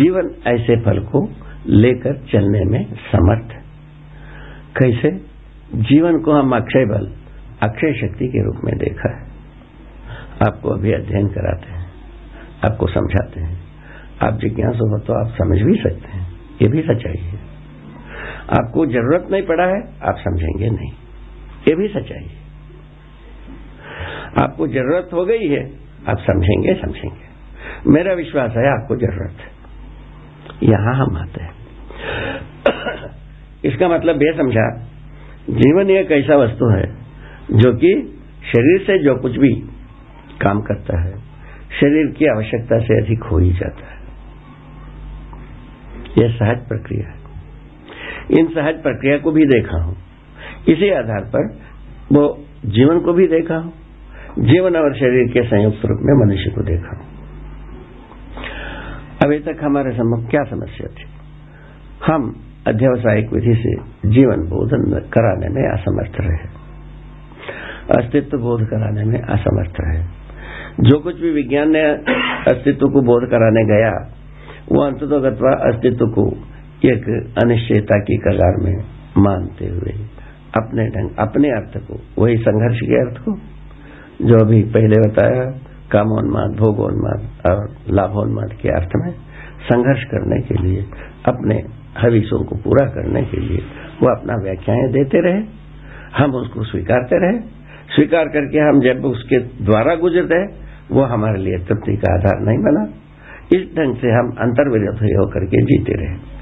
जीवन 0.02 0.30
ऐसे 0.46 0.80
फल 0.80 0.98
को 0.98 1.30
लेकर 1.66 2.24
चलने 2.32 2.60
में 2.64 2.94
समर्थ 2.94 3.48
कैसे? 4.76 5.36
जीवन 5.74 6.18
को 6.18 6.32
हम 6.32 6.56
अक्षय 6.56 6.84
बल 6.84 7.12
अक्षय 7.62 7.92
शक्ति 7.92 8.28
के 8.28 8.44
रूप 8.44 8.56
में 8.64 8.78
देखा 8.78 9.16
है। 9.16 9.22
आपको 10.48 10.68
अभी 10.68 10.92
अध्ययन 10.92 11.28
कराते 11.28 11.72
हैं 11.72 11.86
आपको 12.64 12.86
समझाते 12.86 13.40
हैं। 13.40 13.60
आप 14.22 14.32
जिज्ञासु 14.32 14.86
हो 14.86 14.98
तो 14.98 15.12
आप 15.12 15.32
समझ 15.32 15.58
भी 15.58 15.74
सकते 15.74 16.18
हैं। 16.18 16.32
ये 16.62 16.68
भी 16.68 16.82
सच्चाई 16.82 17.22
है। 17.22 17.38
आपको 18.50 18.86
ज़रूरत 18.86 19.28
नहीं 19.30 19.42
पड़ा 19.42 19.64
है 19.64 19.80
आप 20.04 20.14
समझेंगे 20.18 20.70
नहीं। 20.70 20.92
ये 21.68 21.76
भी 21.76 21.88
सच्चाई 21.88 22.24
है। 22.24 22.45
आपको 24.42 24.68
ज़रूरत 24.68 25.10
हो 25.12 25.24
गई 25.24 25.48
है, 25.48 25.70
आप 26.08 26.18
समझेंगे 26.18 26.74
समझेंगे। 26.74 27.26
मेरा 27.90 28.12
विश्वास 28.12 28.50
है, 28.50 28.68
आपको 28.68 28.96
ज़रूरत 28.96 29.36
है। 29.40 29.56
यहाँ 30.62 30.94
हम 30.94 31.16
आते 31.16 31.42
हैं। 31.42 31.54
इसका 33.64 33.88
मतलब 33.88 34.22
यह 34.22 34.32
समझा, 34.36 34.88
जीवन 35.50 35.90
एक 35.90 36.12
ऐसा 36.12 36.36
वस्तु 36.36 36.66
है, 36.66 36.96
जो 37.52 37.72
कि 37.72 38.20
शरीर 38.52 38.80
से 38.80 39.04
जो 39.04 39.16
कुछ 39.16 39.36
भी 39.36 39.54
काम 40.42 40.60
करता 40.60 41.00
है, 41.00 41.12
शरीर 41.80 42.06
की 42.06 42.26
आवश्यकता 42.26 42.78
से 42.78 43.04
अधिक 43.04 43.22
हो 43.22 43.38
ही 43.38 43.52
जाता 43.52 43.86
है। 43.86 43.96
यह 46.18 46.32
सहज 46.36 46.68
प्रक्रिया 46.68 47.08
है। 47.08 47.16
इन 48.40 48.46
सहज 48.46 48.82
प्रक्रिया 48.82 49.18
को 49.18 49.30
भी 49.32 49.46
देखा 49.46 49.82
हूँ। 49.82 49.96
इसी 50.68 50.90
आधार 50.90 51.20
पर 51.20 51.58
वो 52.12 52.44
जीवन 52.66 53.00
को 53.00 53.12
भी 53.12 53.26
देखा 53.26 53.56
हूँ। 53.56 53.72
जीवन 54.38 54.76
और 54.76 54.94
शरीर 54.94 55.32
के 55.32 55.42
संयुक्त 55.42 55.78
रूप 55.84 55.98
में 56.02 56.26
मनुष्य 56.26 56.50
को 56.50 56.62
देखा। 56.62 57.00
अभी 59.24 59.38
तक 59.38 59.56
हमारे 59.62 59.90
सम्मुख 59.90 60.30
क्या 60.30 60.42
समस्या 60.44 60.86
थी? 60.86 61.04
हम 62.06 62.36
अध्यवसायिक 62.66 63.32
विधि 63.32 63.54
से 63.54 63.74
जीवन 64.08 64.36
बोधन 64.36 64.98
कराने 64.98 65.48
में 65.48 65.72
असमर्थ 65.72 66.12
रहे। 66.20 66.66
अस्तित्व 67.98 68.38
बोध 68.38 68.66
कराने 68.66 69.04
में 69.04 69.20
असमर्थ 69.20 69.72
रहे। 69.80 70.02
जो 70.80 70.98
कुछ 70.98 71.20
भी 71.20 71.30
विज्ञान 71.30 71.70
ने 71.70 71.84
अस्तित्व 72.52 72.88
को 72.88 73.02
बोध 73.02 73.30
कराने 73.30 73.64
गया, 73.64 74.14
वो 74.72 74.82
अंततोगत्वा 74.82 75.52
अस्तित्व 75.52 76.06
को 76.06 76.36
एक 76.84 77.32
अनिश्चयता 77.44 77.98
की 77.98 78.16
कगार 78.16 78.56
में 78.62 78.84
मानते 79.18 79.66
हुए 79.66 79.92
अपने 80.56 80.86
ढंग, 80.86 81.10
अपने 81.18 81.48
अर्थ 81.48 81.78
को, 81.78 82.22
वही 82.22 82.36
संघर्ष 82.36 82.76
के 82.76 82.94
अर्थ 82.94 83.18
को 83.18 83.55
जो 84.22 84.44
अभी 84.44 84.62
पहले 84.62 85.08
बताया, 85.08 85.44
कामोन्माद, 85.92 86.50
भोगोन्माद 86.50 87.52
और 87.52 87.76
लाभोन्माद 87.90 88.52
के 88.62 88.68
अर्थ 88.68 88.88
में 88.96 89.12
संघर्ष 89.62 90.04
करने 90.04 90.42
के 90.42 90.54
लिए, 90.54 90.84
अपने 91.26 91.62
हविषों 92.00 92.44
को 92.44 92.56
पूरा 92.56 92.86
करने 92.86 93.22
के 93.22 93.36
लिए 93.36 93.58
वो 94.02 94.20
अपना 94.20 94.34
व्याख्याएँ 94.42 94.92
देते 94.92 95.20
रहे, 95.20 95.42
हम 96.16 96.34
उसको 96.34 96.64
स्वीकारते 96.64 97.16
रहे। 97.16 97.40
स्वीकार 97.94 98.24
करके 98.24 98.58
हम 98.58 98.80
जब 98.80 99.04
उसके 99.04 99.38
द्वारा 99.38 99.94
गुजरते 99.94 100.66
वो 100.90 101.02
हमारे 101.02 101.38
लिए 101.38 101.58
तृप्ति 101.58 101.96
का 101.96 102.14
आधार 102.14 102.40
नहीं 102.40 102.58
बना। 102.58 102.88
इस 103.56 103.76
ढंग 103.78 103.96
से 103.96 104.08
हम 104.08 104.30
अंतर्विरोध 104.30 104.94
होकर 104.94 105.44
के 105.44 105.62
जीते 105.62 105.92
रहे। 105.92 106.36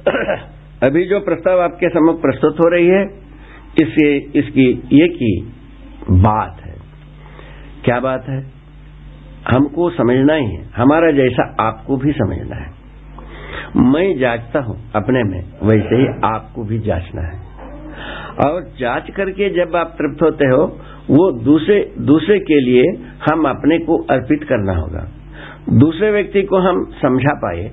अभी 0.86 1.06
जो 1.06 1.20
प्रस्ताव 1.20 1.60
आपके 1.60 1.88
सम्मुख 1.88 2.22
प्रस्तुत 2.22 2.54
हो 2.54 2.68
रही 2.68 2.86
है 2.86 3.29
इससे 3.78 4.16
इसकी, 4.16 4.82
ये 4.92 5.08
की 5.08 5.52
बात 6.10 6.62
है। 6.64 6.74
क्या 7.84 8.00
बात 8.00 8.24
है? 8.28 8.60
हमको 9.50 9.90
समझना 9.90 10.34
ही 10.34 10.46
है। 10.46 10.70
हमारा 10.76 11.10
जैसा 11.10 11.56
आपको 11.60 11.96
भी 11.96 12.12
समझना 12.12 12.56
है। 12.56 12.80
मैं 13.76 14.18
जांचता 14.18 14.60
हूँ 14.60 14.90
अपने 14.94 15.22
में, 15.22 15.44
वैसे 15.62 15.96
ही 15.96 16.06
आपको 16.24 16.64
भी 16.64 16.78
जांचना 16.78 17.22
है। 17.22 17.50
और 18.46 18.72
जाँच 18.80 19.10
करके 19.10 19.50
जब 19.50 19.76
आप 19.76 19.94
तृप्त 19.98 20.22
होते 20.22 20.44
हो, 20.44 20.78
वो 21.10 21.32
दूसरे 21.32 21.94
दूसरे 21.98 22.38
के 22.38 22.60
लिए 22.60 22.82
हम 23.30 23.48
अपने 23.48 23.78
को 23.78 23.96
अर्पित 23.96 24.44
करना 24.44 24.72
होगा। 24.72 25.08
दूसरे 25.72 26.10
व्यक्ति 26.10 26.42
को 26.42 26.56
हम 26.56 26.84
समझा 27.02 27.34
पाए, 27.34 27.70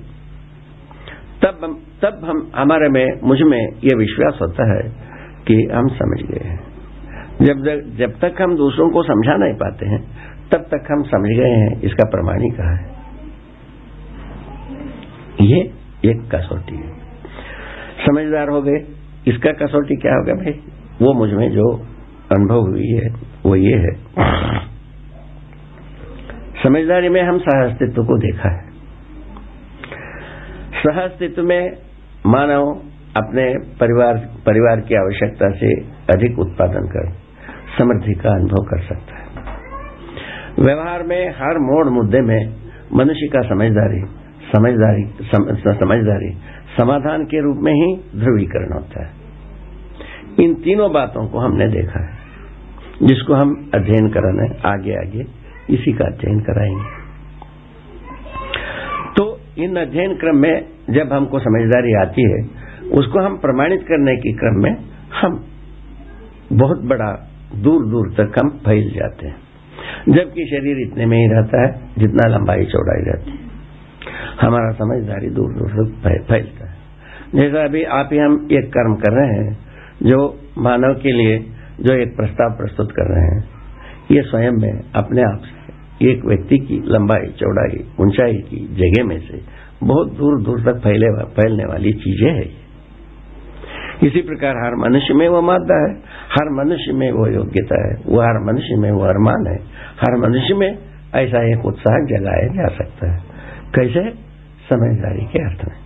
तब 1.42 1.80
तब 2.02 2.20
हम, 2.24 2.50
हमारे 2.56 2.88
में, 2.88 3.20
मुझमें 3.24 3.66
ये 3.84 3.96
विश्वास 3.96 4.38
होता 4.42 4.76
है 4.76 5.07
कि 5.48 5.68
हम 5.74 5.88
समझ 5.88 6.18
गए 6.30 6.48
हैं। 6.48 6.64
जब 7.42 7.64
जब 7.98 8.18
तक 8.20 8.42
हम 8.42 8.56
दूसरों 8.56 8.90
को 8.90 9.02
समझा 9.02 9.36
नहीं 9.36 9.54
पाते 9.54 9.86
हैं, 9.86 10.02
तब 10.52 10.58
तक 10.58 10.88
हम 10.90 11.02
समझ 11.02 11.30
गए 11.36 11.50
हैं, 11.50 11.80
इसका 11.80 12.04
प्रमाण 12.04 12.38
कहा 12.38 12.76
है। 12.76 12.98
ये 15.40 15.60
एक 16.04 16.34
कसौटी 16.34 16.76
है। 16.76 16.92
समझदार 18.06 18.48
हो 18.48 18.62
गए, 18.62 18.84
इसका 19.28 19.52
कसौटी 19.52 19.96
क्या 19.96 20.14
होगा 20.14 20.32
भाई? 20.32 20.52
वो 21.02 21.12
मुझमें 21.12 21.50
जो 21.50 21.86
अनुभव 22.32 22.60
हुई 22.60 22.88
है, 22.88 23.08
वो 23.46 23.56
ये 23.56 23.76
है। 23.76 23.92
समझदारी 26.62 27.08
में 27.08 27.22
हम 27.22 27.38
सह 27.38 27.70
अस्तित्व 27.70 28.02
को 28.02 28.18
देखा 28.18 28.48
है। 28.48 28.70
सह 30.72 31.00
अस्तित्व 31.00 31.42
में 31.42 31.70
मानव 32.26 32.87
अपने 33.16 33.58
परिवार 33.58 34.16
परिवार 34.46 34.80
की 34.80 34.94
आवश्यकता 34.94 35.50
से 35.50 35.72
अधिक 36.14 36.38
उत्पादन 36.38 36.86
कर 36.86 37.12
समृद्धि 37.78 38.14
का 38.14 38.30
अनुभव 38.30 38.64
कर 38.64 38.80
सकता 38.82 39.16
है। 39.16 39.28
व्यवहार 40.64 41.02
में 41.02 41.30
हर 41.30 41.58
मोड़ 41.58 41.88
मुद्दे 41.88 42.20
में 42.20 42.56
मनुष्य 42.94 43.26
का 43.26 43.40
समझदारी 43.40 44.18
समझदारी 44.56 45.04
सम, 45.04 45.74
समझदारी 45.74 46.36
समाधान 46.76 47.24
के 47.24 47.40
रूप 47.40 47.56
में 47.56 47.72
ही 47.72 48.20
ध्रुवीकरण 48.20 48.72
होता 48.72 49.06
है। 49.06 49.10
इन 50.40 50.54
तीनों 50.54 50.92
बातों 50.92 51.28
को 51.28 51.38
हमने 51.38 51.68
देखा 51.68 52.04
है 52.04 52.18
जिसको 53.02 53.34
हम 53.34 53.70
अध्ययन 53.74 54.08
कराने 54.08 54.48
आगे 54.68 54.94
आगे 54.94 55.24
इसी 55.70 55.92
का 55.92 56.04
अध्ययन 56.04 56.40
कराएँगे। 56.40 56.84
तो 59.12 59.40
इन 59.58 59.76
अध्ययन 59.76 60.14
क्रम 60.14 60.36
में 60.36 60.66
जब 60.90 61.12
हमको 61.12 61.38
समझदारी 61.38 61.94
आती 61.94 62.22
है 62.32 62.67
उसको 62.92 63.18
हम 63.20 63.36
प्रमाणित 63.36 63.80
करने 63.82 64.16
के 64.16 64.32
क्रम 64.32 64.62
में 64.62 64.76
हम 65.22 65.44
बहुत 66.52 66.84
बड़ा 66.84 67.28
दूर 67.56 67.86
दूर 67.86 68.10
तक 68.10 68.38
हम 68.38 68.48
फैल 68.50 68.90
जाते 68.90 69.26
हैं। 69.26 69.36
जबकि 70.08 70.44
शरीर 70.44 70.78
इतने 70.78 71.06
में 71.06 71.18
ही 71.18 71.26
रहता 71.26 71.62
है 71.62 71.80
जितना 71.98 72.28
लंबाई 72.28 72.64
चौड़ाई 72.64 73.02
रहती 73.02 73.30
है। 73.30 73.38
हमारा 74.40 74.70
समझदारी 74.70 75.30
दूर 75.30 75.54
दूर 75.54 75.70
तक 75.70 76.24
फैलता 76.28 76.70
है। 76.70 76.76
जैसा 77.34 77.64
अभी 77.64 77.84
आप 77.84 78.08
ही 78.12 78.18
हम 78.18 78.48
एक 78.52 78.68
कर्म 78.68 78.94
कर 78.94 79.12
रहे 79.12 79.44
हैं, 79.44 79.58
जो 80.02 80.40
मानव 80.58 80.94
के 80.94 81.12
लिए 81.12 81.38
जो 81.80 81.94
एक 81.94 82.16
प्रस्ताव 82.16 82.50
प्रस्तुत 82.50 82.92
कर 82.92 83.14
रहे 83.14 83.24
हैं, 83.24 83.44
ये 84.10 84.22
स्वयं 84.22 84.52
में 84.52 84.80
अपने 84.94 85.22
आप 85.22 85.42
से 85.44 86.08
एक 86.10 86.24
व्यक्ति 86.24 86.58
की 86.58 86.82
लंबाई, 86.84 87.26
चौड़ाई, 87.26 87.84
ऊंचाई 88.00 88.34
की 88.34 88.56
जगह 88.56 89.04
में 89.04 89.18
से 89.18 89.40
बहुत 89.82 90.12
दूर 90.12 90.42
दूर 90.42 90.60
तक 90.60 90.78
फैले, 90.78 91.24
फैलने 91.24 91.64
वाली 91.64 91.92
चीज़ें 91.92 92.32
है। 92.32 92.67
इसी 94.02 94.20
प्रकार 94.22 94.50
हर 94.50 94.74
मनुष्य 94.74 95.14
में 95.14 95.28
वो 95.28 95.42
मादा 95.42 95.88
है। 95.88 95.96
हर 96.30 96.64
मनुष्य 96.64 96.92
में 96.92 97.12
वो 97.12 97.26
योग्यता 97.26 97.88
है। 97.88 97.94
वो 98.06 98.20
हर 98.20 98.52
मनुष्य 98.52 98.76
में 98.76 98.90
वो 98.90 99.00
अरमान 99.00 99.46
है। 99.46 99.66
हर 100.00 100.16
मनुष्य 100.16 100.54
में 100.54 100.78
ऐसा 101.14 101.58
एक 101.58 101.66
उत्साह 101.66 101.94
जगाया 101.94 102.46
जा 102.46 102.68
सकता 102.68 103.12
है। 103.12 103.22
कैसे? 103.74 104.28
समझदारी 104.68 105.24
के 105.24 105.38
अर्थ 105.38 105.64
में। 105.68 105.76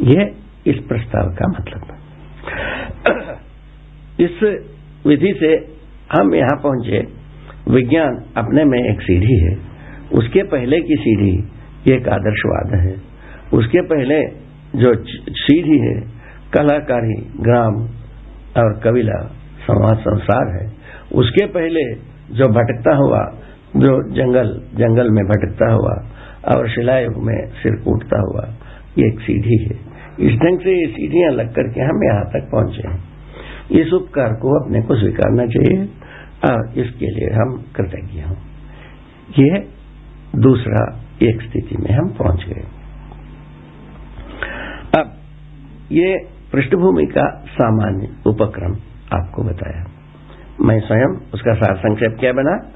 ये 0.00 0.32
इस 0.66 0.78
प्रस्ताव 0.88 1.34
का 1.34 1.48
मतलब 1.48 1.82
है। 1.84 1.98
इस 4.26 4.64
विधि 5.06 5.34
से 5.40 5.74
हम 6.18 6.34
यहाँ 6.34 6.60
पहुँचे। 6.62 7.06
विज्ञान 7.68 8.24
अपने 8.36 8.64
में 8.64 8.90
एक 8.90 9.00
सीढ़ी 9.00 9.44
है। 9.44 9.56
उसके 10.12 10.42
पहले 10.42 10.80
की 10.80 10.96
सीढ़ी 10.96 11.44
एक 11.92 12.08
आदर्शवाद 12.08 12.74
है। 12.74 12.96
उसके 13.54 13.80
पहले 13.80 14.22
जो 14.78 14.94
सीढ़ी 15.30 15.78
है 15.78 16.11
कलाकारी 16.54 17.14
ग्राम 17.40 17.74
और 18.62 18.80
कविला 18.84 19.18
समाज 19.66 19.98
संसार 19.98 20.50
है। 20.56 20.66
उसके 21.14 21.46
पहले 21.46 21.84
जो 22.36 22.48
भटकता 22.48 22.96
हुआ, 22.96 23.20
जो 23.76 23.92
जंगल 24.14 24.50
जंगल 24.74 25.10
में 25.10 25.24
भटकता 25.24 25.72
हुआ 25.72 25.94
और 26.54 26.68
शिलायुग 26.68 27.16
में 27.24 27.36
सिर 27.62 27.76
कूटता 27.84 28.20
हुआ, 28.20 28.44
ये 28.98 29.06
एक 29.06 29.20
सीढ़ी 29.20 29.64
है। 29.64 29.76
इस 30.20 30.34
ढंग 30.34 30.58
से 30.60 30.70
ये 30.70 30.86
सीढ़ियाँ 30.86 31.30
लग 31.32 31.54
करके 31.54 31.80
हम 31.80 32.04
यहाँ 32.04 32.24
तक 32.24 32.48
पहुँचे 32.52 32.88
हैं। 32.88 33.12
इस 33.80 33.92
उपकार 33.92 34.32
को 34.32 34.64
अपने 34.64 34.82
को 34.82 34.96
स्वीकारना 34.96 35.46
चाहिए 35.46 35.84
और 36.50 36.78
इसके 36.78 37.06
लिए 37.06 37.30
हम 37.34 37.56
कृतज्ञ 37.76 38.20
हों। 38.20 38.36
ये 39.38 39.58
दूसरा 40.36 40.84
एक 41.22 41.42
स्थिति 41.42 41.76
में 41.76 41.90
हम 41.90 42.08
पहुँच 42.08 42.44
गए। 42.48 42.64
अब 45.00 45.16
ये 45.92 46.14
पृष्ठभूमि 46.52 47.06
का 47.06 47.44
सामान्य 47.48 48.08
उपक्रम 48.26 48.72
आपको 49.20 49.42
बताया। 49.42 49.84
मैं 50.60 50.80
स्वयं 50.80 51.30
उसका 51.34 51.54
सार 51.54 51.76
संक्षेप 51.76 52.16
क्या 52.20 52.32
बना? 52.32 52.72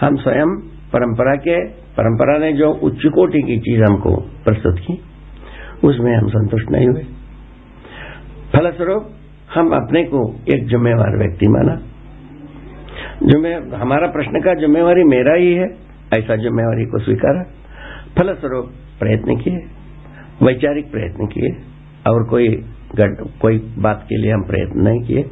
हम 0.00 0.16
स्वयं 0.16 0.56
परंपरा 0.92 1.34
के, 1.34 1.64
परंपरा 1.68 2.38
ने 2.38 2.52
जो 2.52 2.70
उच्च 2.70 3.06
कोटि 3.06 3.42
की 3.42 3.58
चीज़ 3.58 3.80
हमको 3.82 4.16
प्रस्तुत 4.16 4.78
की, 4.78 5.00
उसमें 5.84 6.16
हम 6.16 6.28
संतुष्ट 6.28 6.70
नहीं 6.70 6.88
हुए। 6.88 7.02
फलस्वरूप, 8.52 9.10
हम 9.54 9.70
अपने 9.70 10.04
को 10.04 10.36
एक 10.48 10.66
जिम्मेवार 10.66 11.18
व्यक्ति 11.18 11.48
माना। 11.48 11.76
जुम्मे, 13.22 13.54
हमारा 13.54 14.06
प्रश्न 14.06 14.40
का 14.40 14.54
जिम्मेवारी 14.54 15.04
मेरा 15.04 15.34
ही 15.34 15.54
है, 15.54 15.66
ऐसा 16.18 16.36
जिम्मेवारी 16.36 16.84
को 16.84 16.98
स्वीकारा। 16.98 17.42
फलस्वरूप, 18.18 18.66
प्रयत्न 19.00 19.36
किए, 19.36 19.56
वैचारिक 20.42 20.92
प्रयत्न 20.92 21.26
किए, 21.26 21.50
और 22.12 22.24
कोई 22.24 22.64
कोई 23.40 23.58
बात 23.78 24.04
के 24.08 24.16
लिए 24.16 24.32
हम 24.32 24.42
प्रयत्न 24.42 24.80
नहीं 24.80 25.00
किए। 25.00 25.22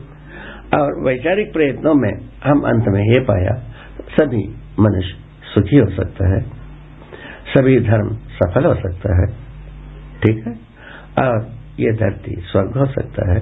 और 0.75 1.01
वैचारिक 1.05 1.53
प्रयत्नों 1.53 1.95
में 1.95 2.13
हम 2.45 2.61
अंत 2.63 2.89
में 2.89 3.03
ये 3.03 3.21
पाया, 3.21 3.55
सभी 4.11 4.45
मनुष्य 4.81 5.15
सुखी 5.55 5.77
हो 5.77 5.91
सकता 5.91 6.29
है, 6.35 6.41
सभी 7.49 7.79
धर्म 7.81 8.09
सफल 8.37 8.65
हो 8.65 8.75
सकता 8.75 9.17
है, 9.21 9.27
ठीक 10.23 10.47
है? 10.47 10.55
और 11.19 11.47
ये 11.81 11.93
धरती 11.93 12.35
स्वर्ग 12.43 12.79
हो 12.79 12.87
सकता 12.87 13.33
है, 13.33 13.41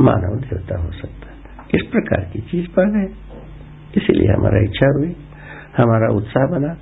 मानव 0.00 0.40
देवता 0.40 0.80
हो 0.82 0.90
सकता 0.92 1.26
है। 1.26 1.66
इस 1.74 1.82
प्रकार 1.82 2.24
की 2.32 2.40
चीज़ 2.40 2.68
पा 2.68 2.84
गए 2.84 3.06
इसीलिए 3.96 4.32
हमारा 4.32 4.62
इच्छा 4.62 4.88
हुई, 4.98 5.14
हमारा 5.76 6.08
उत्साह 6.14 6.46
बना, 6.46 6.74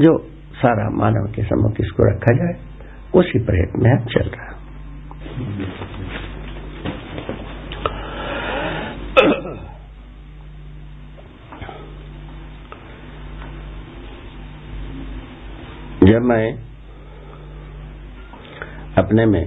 जो 0.00 0.18
सारा 0.54 0.88
मानव 0.90 1.32
के 1.32 1.42
सम्मुख 1.42 1.80
इसको 1.80 2.10
रखा 2.10 2.34
जाए, 2.36 2.54
उसी 3.14 3.38
प्रयत्न 3.38 3.82
में 3.82 3.90
हम 3.92 4.04
चल 4.06 4.28
रहा 4.28 4.54
जब 16.06 16.22
मैं 16.22 16.52
अपने 18.98 19.26
में 19.26 19.44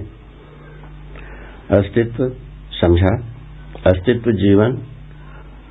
अस्तित्व 1.70 2.28
समझा, 2.70 3.12
अस्तित्व 3.86 4.32
जीवन 4.32 4.82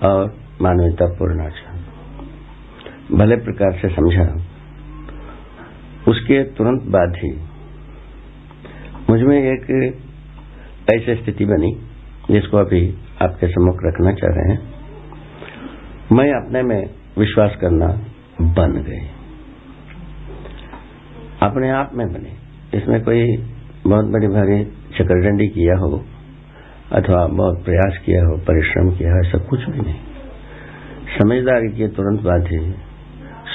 और 0.03 0.37
मानवता 0.61 1.05
पूर्ण 1.05 1.49
भले 3.11 3.35
प्रकार 3.35 3.79
से 3.81 3.89
समझा, 3.89 4.25
उसके 6.07 6.43
तुरंत 6.43 6.83
बाद 6.83 7.13
ही 7.17 7.31
मुझमें 9.09 9.37
एक 9.37 9.69
ऐसी 10.93 11.15
स्थिति 11.15 11.45
बनी 11.45 11.71
जिसको 12.31 12.57
अभी 12.57 12.95
आपके 13.21 13.47
सम्मुख 13.47 13.79
रखना 13.83 14.13
चाह 14.13 14.35
रहे 14.35 14.53
हैं। 14.53 14.73
मैं 16.11 16.45
अपने 16.45 16.63
में 16.63 16.89
विश्वास 17.17 17.55
करना 17.61 17.87
बन 18.41 18.71
गए 18.71 19.18
अपने 21.41 21.69
आप 21.69 21.91
में 21.93 22.07
बने। 22.07 22.31
इसमें 22.77 23.03
कोई 23.03 23.37
बहुत 23.87 24.05
बड़ी 24.05 24.27
भारी 24.27 24.63
चकरडंडी 24.97 25.47
किया 25.47 25.77
हो, 25.77 26.05
अथवा 26.91 27.27
बहुत 27.27 27.65
प्रयास 27.65 27.97
किया 28.05 28.25
हो, 28.25 28.37
परिश्रम 28.37 28.91
किया 28.91 29.11
हो, 29.11 29.27
ऐसा 29.27 29.37
कुछ 29.37 29.59
भी 29.59 29.79
नहीं। 29.79 29.99
समझदारी 31.19 31.67
के 31.67 31.87
तुरंत 31.87 32.21
बाद 32.21 32.47
ही 32.47 32.71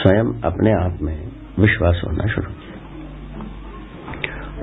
स्वयं 0.03 0.41
अपने 0.43 0.73
आप 0.73 0.99
में 1.03 1.29
विश्वास 1.61 2.03
होना 2.07 2.27
शुरू 2.27 2.51
किया। 2.51 2.75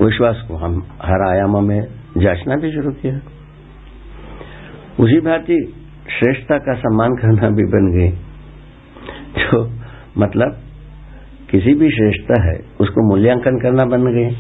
विश्वास 0.06 0.46
को 0.48 0.56
हम 0.56 0.88
हर 1.02 1.28
आयामों 1.28 1.62
में 1.62 1.88
जांचना 2.18 2.56
भी 2.56 2.72
शुरू 2.72 2.92
किया। 2.92 3.20
उसी 5.00 5.20
भांति 5.20 5.74
श्रेष्ठता 6.20 6.58
का 6.58 6.74
सम्मान 6.74 7.10
करना 7.10 7.50
भी 7.50 7.64
बन 7.64 8.00
गई। 8.00 8.10
जो 9.40 9.72
मतलब 10.18 10.60
किसी 11.52 11.74
भी 11.74 11.92
श्रेष्ठता 11.92 12.42
है, 12.44 12.60
उसको 12.80 13.10
मूल्यांकन 13.10 13.60
करना 13.60 13.86
बन 13.86 14.14
गए 14.14 14.32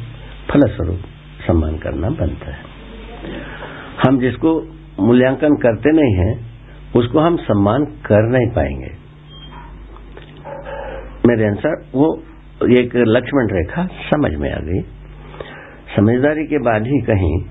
फलस्वरूप 0.51 0.99
सम्मान 1.47 1.78
करना 1.78 2.09
बनता 2.09 2.51
है। 2.51 2.59
हम 4.07 4.20
जिसको 4.20 4.62
मूल्यांकन 4.99 5.55
करते 5.55 5.91
नहीं 5.91 6.14
हैं, 6.14 6.51
उसको 6.95 7.20
हम 7.20 7.38
सम्मान 7.38 7.86
कर 7.86 8.30
नहीं 8.30 8.47
पाएँगे। 8.47 8.91
मेरे 11.28 11.45
अनुसार 11.45 11.76
वो 11.95 12.24
एक 12.70 12.91
लक्ष्मण 12.95 13.47
रेखा 13.51 13.86
समझ 13.86 14.36
में 14.36 14.53
आ 14.53 14.59
गई। 14.59 14.82
समझदारी 15.95 16.47
के 16.47 16.57
बाद 16.57 16.82
ही 16.88 17.01
कहीं 17.01 17.41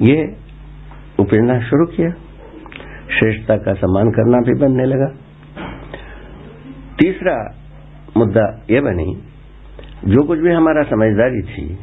ये 0.00 0.36
उपजना 1.18 1.60
शुरू 1.60 1.86
किया। 1.86 2.10
श्रेष्ठता 3.18 3.56
का 3.56 3.72
सम्मान 3.72 4.10
करना 4.10 4.38
भी 4.38 4.54
बनने 4.60 4.84
लगा। 4.84 5.06
तीसरा 6.98 7.61
मुद्दा 8.16 8.64
यह 8.70 8.80
बनी, 8.80 9.22
जो 10.04 10.22
कुछ 10.22 10.38
भी 10.38 10.52
हमारा 10.52 10.82
समझदारी 10.82 11.42
थी, 11.42 11.78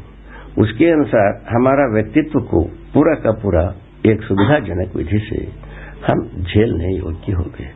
उसके 0.57 0.91
अनुसार 0.91 1.45
हमारा 1.49 1.93
व्यक्तित्व 1.93 2.39
को 2.39 2.63
पूरा 2.93 3.15
का 3.15 3.32
पूरा 3.32 3.75
एक 4.05 4.21
सुविधाजनक 4.21 4.95
विधि 4.95 5.19
से 5.19 5.69
हम 6.07 6.43
झेलने 6.43 6.97
योग्य 6.97 7.32
हो 7.34 7.43
गए। 7.43 7.69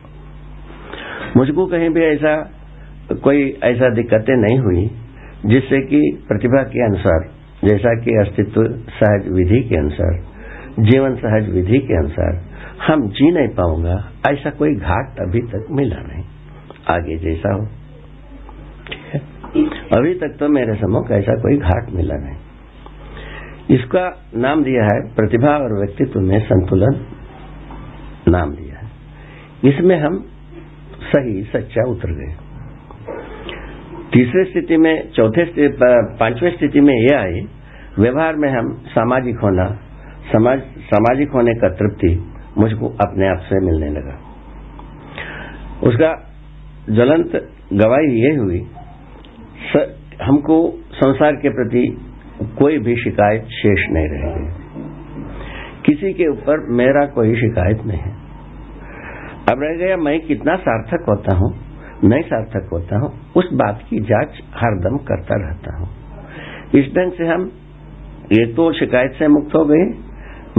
मुझको 1.36 1.66
कहीं 1.66 1.90
भी 1.90 2.00
ऐसा, 2.00 2.50
कोई 3.22 3.58
ऐसा 3.62 3.88
दिक्कतें 3.88 4.36
नहीं 4.36 4.58
हुई, 4.58 4.90
जिससे 5.46 5.80
कि 5.80 6.24
प्रतिभा 6.28 6.62
के 6.62 6.84
अनुसार, 6.84 7.28
जैसा 7.64 8.00
कि 8.00 8.10
अस्तित्व 8.10 8.64
सहज 8.68 9.28
विधि 9.28 9.68
के 9.68 9.76
अनुसार, 9.76 10.22
जीवन 10.80 11.14
सहज 11.14 11.50
विधि 11.50 11.78
के 11.78 11.94
अनुसार, 11.98 12.44
हम 12.88 13.08
जी 13.08 13.32
नहीं 13.32 13.48
पाऊँगा, 13.48 14.10
ऐसा 14.30 14.50
कोई 14.50 14.74
घाट 14.74 15.20
अभी 15.20 15.38
तक 15.38 15.66
मिला 15.70 15.96
नहीं। 15.96 16.24
आगे 16.90 17.16
जैसा 17.16 17.54
हो। 17.54 17.68
अभी 19.54 20.14
तक 20.14 20.36
तो 20.40 20.48
मेरे 20.48 20.74
सम्मुख 20.74 21.10
ऐसा 21.10 21.34
कोई 21.34 21.56
घाट 21.58 21.90
मिला 21.90 22.14
नहीं। 22.14 23.76
इसका 23.76 24.30
नाम 24.36 24.62
दिया 24.64 24.84
है 24.84 25.00
प्रतिभा 25.14 25.52
और 25.56 25.74
व्यक्तित्व 25.78 26.20
में 26.20 26.38
संतुलन 26.40 26.96
नाम 28.28 28.50
दिया 28.50 28.78
है। 28.78 28.88
इसमें 29.64 29.96
हम 29.98 30.18
सही, 31.04 31.42
सच्चा 31.42 31.88
उतर 31.90 32.12
गए। 32.12 32.34
तीसरे 34.12 34.44
स्थिति 34.44 34.76
में, 34.76 35.10
चौथे 35.10 35.68
पाँचवें 36.18 36.50
स्थिति 36.50 36.80
में 36.80 36.94
यह 36.94 37.18
आई, 37.20 37.46
व्यवहार 37.98 38.36
में 38.36 38.48
हम 38.50 38.74
सामाजिक 38.88 39.38
होना, 39.38 39.66
समाज, 40.32 40.60
सामाजिक 40.84 41.30
होने 41.30 41.54
का 41.54 41.68
तृप्ति 41.68 42.14
मुझको 42.58 42.88
अपने 43.00 43.28
आप 43.28 43.38
से 43.38 43.64
मिलने 43.66 43.88
लगा। 43.90 44.20
उसका 45.82 46.14
ज्वलंत 46.90 47.32
गवाही 47.72 48.22
ये 48.22 48.36
हुई 48.36 48.66
हमको 50.22 50.78
संसार 50.94 51.32
के 51.32 51.48
प्रति 51.48 51.98
कोई 52.58 52.78
भी 52.78 52.96
शिकायत 52.96 53.42
शेष 53.42 53.90
नहीं 53.90 54.08
रहेगी। 54.08 54.48
किसी 55.86 56.12
के 56.12 56.28
ऊपर 56.28 56.66
मेरा 56.70 57.06
कोई 57.06 57.34
शिकायत 57.34 57.82
नहीं 57.86 57.98
है। 57.98 58.12
अब 59.52 59.62
रह 59.62 59.76
गया 59.76 59.96
मैं 59.96 60.20
कितना 60.20 60.56
सार्थक 60.56 61.04
होता 61.08 61.36
हूँ 61.36 61.64
नहीं 62.04 62.22
सार्थक 62.22 62.68
होता 62.72 62.98
हूँ, 62.98 63.32
उस 63.36 63.48
बात 63.52 63.84
की 63.90 63.98
जाँच 64.00 64.42
हरदम 64.56 64.96
करता 64.96 65.34
रहता 65.34 65.76
हूँ। 65.76 65.88
इस 66.74 66.84
ढंग 66.84 67.12
से 67.12 67.26
हम, 67.26 67.52
ये 68.32 68.46
तो 68.46 68.72
शिकायत 68.72 69.12
से 69.18 69.28
मुक्त 69.28 69.54
हो 69.54 69.64
गए। 69.64 69.84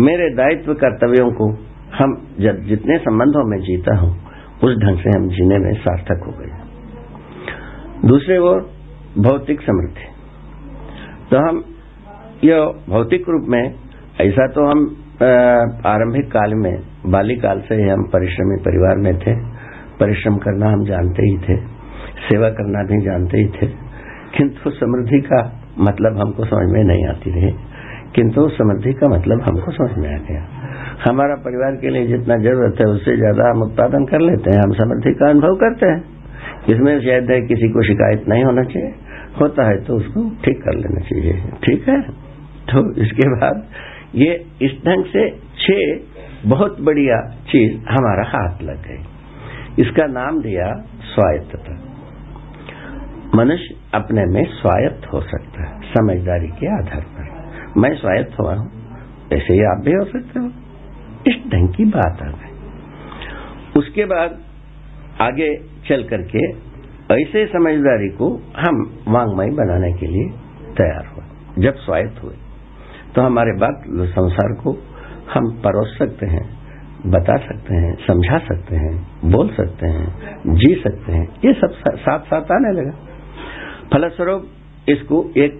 मेरे 0.01 0.35
दायित्व 0.35 0.73
कर्तव्यों 0.73 1.31
को 1.31 1.49
हम 1.93 2.27
जब 2.39 2.63
जितने 2.63 2.97
संबंधों 2.97 3.43
में 3.49 3.57
जीता 3.57 3.95
हूँ, 3.97 4.17
उस 4.63 4.77
ढंग 4.77 4.97
से 4.97 5.09
हम 5.09 5.27
जीने 5.29 5.57
में 5.57 5.73
सार्थक 5.73 6.23
हो 6.25 6.31
गए। 6.31 6.51
दूसरे 8.07 8.37
ओर 8.37 8.74
भौतिक 9.17 9.61
समृद्धि। 9.61 10.07
तो 11.31 11.37
हम 11.37 11.63
यह 12.43 12.73
भौतिक 12.89 13.29
रूप 13.29 13.45
में, 13.49 13.75
ऐसा 14.21 14.47
तो 14.47 14.65
हम 14.65 14.85
आरंभिक 15.85 16.25
काल 16.31 16.53
में 16.53 16.73
बालिकाल 17.05 17.59
से 17.59 17.75
ही 17.75 17.89
हम 17.89 18.03
परिश्रमी 18.03 18.57
परिवार 18.57 18.97
में 18.97 19.13
थे। 19.19 19.35
परिश्रम 19.99 20.37
करना 20.37 20.71
हम 20.71 20.85
जानते 20.85 21.25
ही 21.25 21.37
थे। 21.37 21.55
सेवा 22.29 22.49
करना 22.49 22.83
भी 22.83 23.05
जानते 23.05 23.37
ही 23.37 23.47
थे। 23.47 23.67
किंतु 24.37 24.69
समृद्धि 24.69 25.19
का 25.19 25.61
मतलब 25.79 26.17
हमको 26.17 26.45
समझ 26.45 26.71
में 26.71 26.83
नहीं 26.83 27.07
आती 27.07 27.31
रही। 27.31 27.51
किंतु 28.15 28.47
समृद्धि 28.49 28.93
का 28.93 29.07
मतलब 29.07 29.41
हमको 29.41 29.71
समझ 29.71 29.97
में 29.97 30.09
आ 30.15 30.17
गया। 30.17 30.41
हमारा 31.09 31.35
परिवार 31.35 31.75
के 31.75 31.89
लिए 31.89 32.07
जितना 32.07 32.37
ज़रूरत 32.37 32.75
है, 32.79 32.85
उससे 32.85 33.15
ज़्यादा 33.17 33.49
हम 33.49 33.61
उत्पादन 33.61 34.05
कर 34.05 34.19
लेते 34.19 34.49
हैं, 34.49 34.59
हम 34.59 34.73
समृद्धि 34.73 35.13
का 35.13 35.29
अनुभव 35.29 35.55
करते 35.55 35.85
हैं। 35.85 36.03
इसमें 36.69 36.99
शायद 36.99 37.47
किसी 37.47 37.69
को 37.69 37.83
शिकायत 37.83 38.27
नहीं 38.29 38.43
होना 38.43 38.63
चाहिए। 38.63 38.93
होता 39.41 39.67
है 39.67 39.83
तो 39.83 39.95
उसको 39.95 40.29
ठीक 40.29 40.57
कर 40.57 40.75
लेना 40.75 40.99
चाहिए। 41.01 41.51
ठीक 41.63 41.89
है? 41.89 42.01
तो 42.69 43.01
इसके 43.01 43.29
बाद 43.29 43.65
ये 44.15 44.45
इस 44.61 44.71
ढंग 44.71 45.05
से 45.05 45.29
छह 45.59 45.99
बहुत 46.49 46.81
बढ़िया 46.81 47.35
चीज़ 47.47 47.77
हमारा 47.77 48.23
हाथ 48.27 48.61
लग 48.61 48.77
गई। 48.77 49.03
इसका 49.79 50.05
नाम 50.05 50.41
दिया 50.41 50.83
स्वायत्तता। 51.01 51.81
मनुष्य 53.35 53.75
अपने 53.93 54.25
में 54.25 54.45
स्वायत्त 54.45 55.13
हो 55.13 55.21
सकता 55.21 55.63
है, 55.63 55.81
समझदारी 55.81 56.47
के 56.47 56.67
आधार 56.77 57.01
पर। 57.01 57.25
मैं 57.77 57.95
स्वायत्त 57.95 58.39
हुआ 58.39 58.55
हूँ, 58.55 58.69
ऐसे 59.33 59.53
ही 59.53 59.59
आप 59.59 59.81
भी 59.85 59.91
हो 59.91 60.05
सकते 60.05 60.39
हो। 60.39 60.45
इस 61.27 61.43
ढंग 61.51 61.69
की 61.69 61.85
बात 61.85 62.21
आ 62.23 62.27
गई। 62.27 62.55
उसके 63.79 64.05
बाद 64.05 64.39
आगे 65.21 65.55
चल 65.87 66.03
करके 66.03 66.64
ऐसे 67.11 67.45
समझदारी 67.45 68.09
को 68.09 68.27
हम 68.57 68.99
वांगमय 69.07 69.49
बनाने 69.49 69.93
के 69.93 70.07
लिए 70.07 70.29
तैयार 70.77 71.05
हुए, 71.05 71.63
जब 71.63 71.75
स्वायत्त 71.75 72.23
हुए। 72.23 72.33
तो 73.15 73.21
हमारे 73.21 73.51
बात 73.59 73.83
संसार 73.89 74.53
को 74.63 74.71
हम 75.33 75.51
परोस 75.51 75.95
सकते 75.99 76.25
हैं, 76.25 76.49
बता 77.05 77.37
सकते 77.37 77.75
हैं, 77.75 77.95
समझा 77.95 78.37
सकते 78.37 78.75
हैं, 78.75 79.07
बोल 79.25 79.49
सकते 79.49 79.87
हैं, 79.87 80.07
जी 80.47 80.81
सकते 80.83 81.11
हैं, 81.11 81.27
ये 81.45 81.53
सब 81.53 81.71
साथ 81.85 82.19
साथ 82.19 82.51
आने 82.51 82.81
लगा। 82.81 82.91
फलस्वरूप 83.93 84.45
इसको 84.89 85.31
एक 85.37 85.59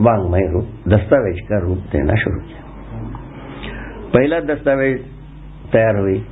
वांगमय 0.00 0.52
रूप, 0.52 0.68
दस्तावेज़ 0.88 1.40
का 1.40 1.58
रूप 1.58 1.78
देना 1.78 2.14
शुरू 2.14 2.40
किया। 2.40 2.60
पहला 4.14 4.40
दस्तावेज़ 4.40 5.00
तैयार 5.72 5.96
हुई, 5.96 6.26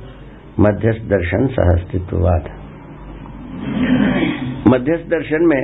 मध्यस्थ 0.59 1.09
दर्शन 1.09 1.47
सहअस्तित्ववाद 1.47 2.60
मध्यस्थ 4.67 5.09
दर्शन 5.09 5.45
में 5.45 5.61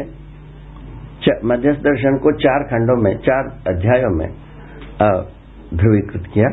मध्यस्थ 1.45 1.79
दर्शन 1.79 2.17
को 2.17 2.31
चार 2.31 2.63
खंडों 2.63 2.95
में, 3.03 3.17
चार 3.17 3.47
अध्यायों 3.67 4.09
में 4.15 4.27
ध्रुवीकृत 5.73 6.23
किया। 6.33 6.49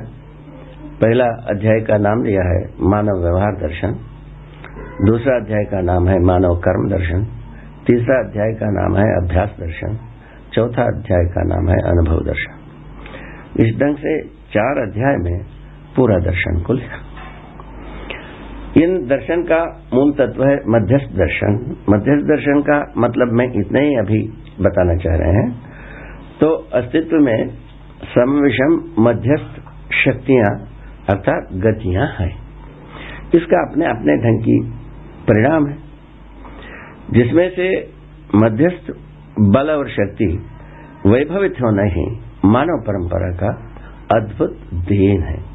पहला 1.03 1.25
अध्याय 1.51 1.81
का 1.81 1.97
नाम 1.99 2.23
दिया 2.23 2.43
है 2.43 2.59
मानव 2.91 3.21
व्यवहार 3.23 3.57
दर्शन। 3.57 3.95
दूसरा 5.07 5.37
अध्याय 5.37 5.65
का 5.65 5.81
नाम 5.81 6.09
है 6.09 6.19
मानव 6.19 6.57
कर्म 6.57 6.89
दर्शन। 6.91 7.25
तीसरा 7.87 8.19
अध्याय 8.19 8.53
का 8.53 8.71
नाम 8.71 8.97
है 8.97 9.07
अभ्यास 9.17 9.57
दर्शन। 9.61 9.99
चौथा 10.53 10.83
अध्याय 10.83 11.25
का 11.25 11.43
नाम 11.45 11.69
है 11.69 11.79
अनुभव 11.91 12.21
दर्शन। 12.25 12.55
इस 13.65 13.75
ढंग 13.81 13.97
से 13.97 14.21
चार 14.27 14.83
अध्याय 14.89 15.17
में 15.17 15.45
पूरा 15.97 16.19
दर्शन 16.19 16.63
को 16.63 16.73
लिखा। 16.73 17.14
इन 18.77 19.07
दर्शन 19.07 19.43
का 19.43 19.89
मूल 19.95 20.13
तत्व 20.13 20.45
है 20.45 20.57
मध्यस्थ 20.69 21.15
दर्शन। 21.17 21.77
मध्यस्थ 21.91 22.27
दर्शन 22.27 22.61
का 22.61 22.93
मतलब 22.99 23.33
मैं 23.33 23.53
इतना 23.61 23.81
ही 23.81 23.95
अभी 23.95 24.33
बताना 24.61 24.97
चाह 24.97 25.15
रहे 25.15 25.33
हैं। 25.33 25.63
तो 26.41 26.69
अस्तित्व 26.75 27.17
में 27.17 27.49
समविषम 28.05 28.95
मध्यस्थ 28.99 29.61
शक्तियाँ 29.95 30.69
अर्थात 31.11 31.49
गतियाँ 31.53 32.07
हैं। 32.07 32.37
इसका 33.35 33.71
अपने 33.71 33.85
अपने 33.85 34.17
ढंग 34.17 34.41
की 34.41 34.61
परिणाम 35.29 35.67
है। 35.67 35.77
जिसमें 37.11 37.51
से 37.51 37.91
मध्यस्थ 38.35 38.93
बल 39.41 39.71
और 39.71 39.89
शक्ति 39.89 40.45
वैभवित 41.07 41.55
होना 41.63 41.83
ही 41.83 42.21
मानव 42.45 42.83
परंपरा 42.87 43.31
का 43.31 43.71
अद्भुत 44.19 44.57
देन 44.75 45.23
है। 45.23 45.54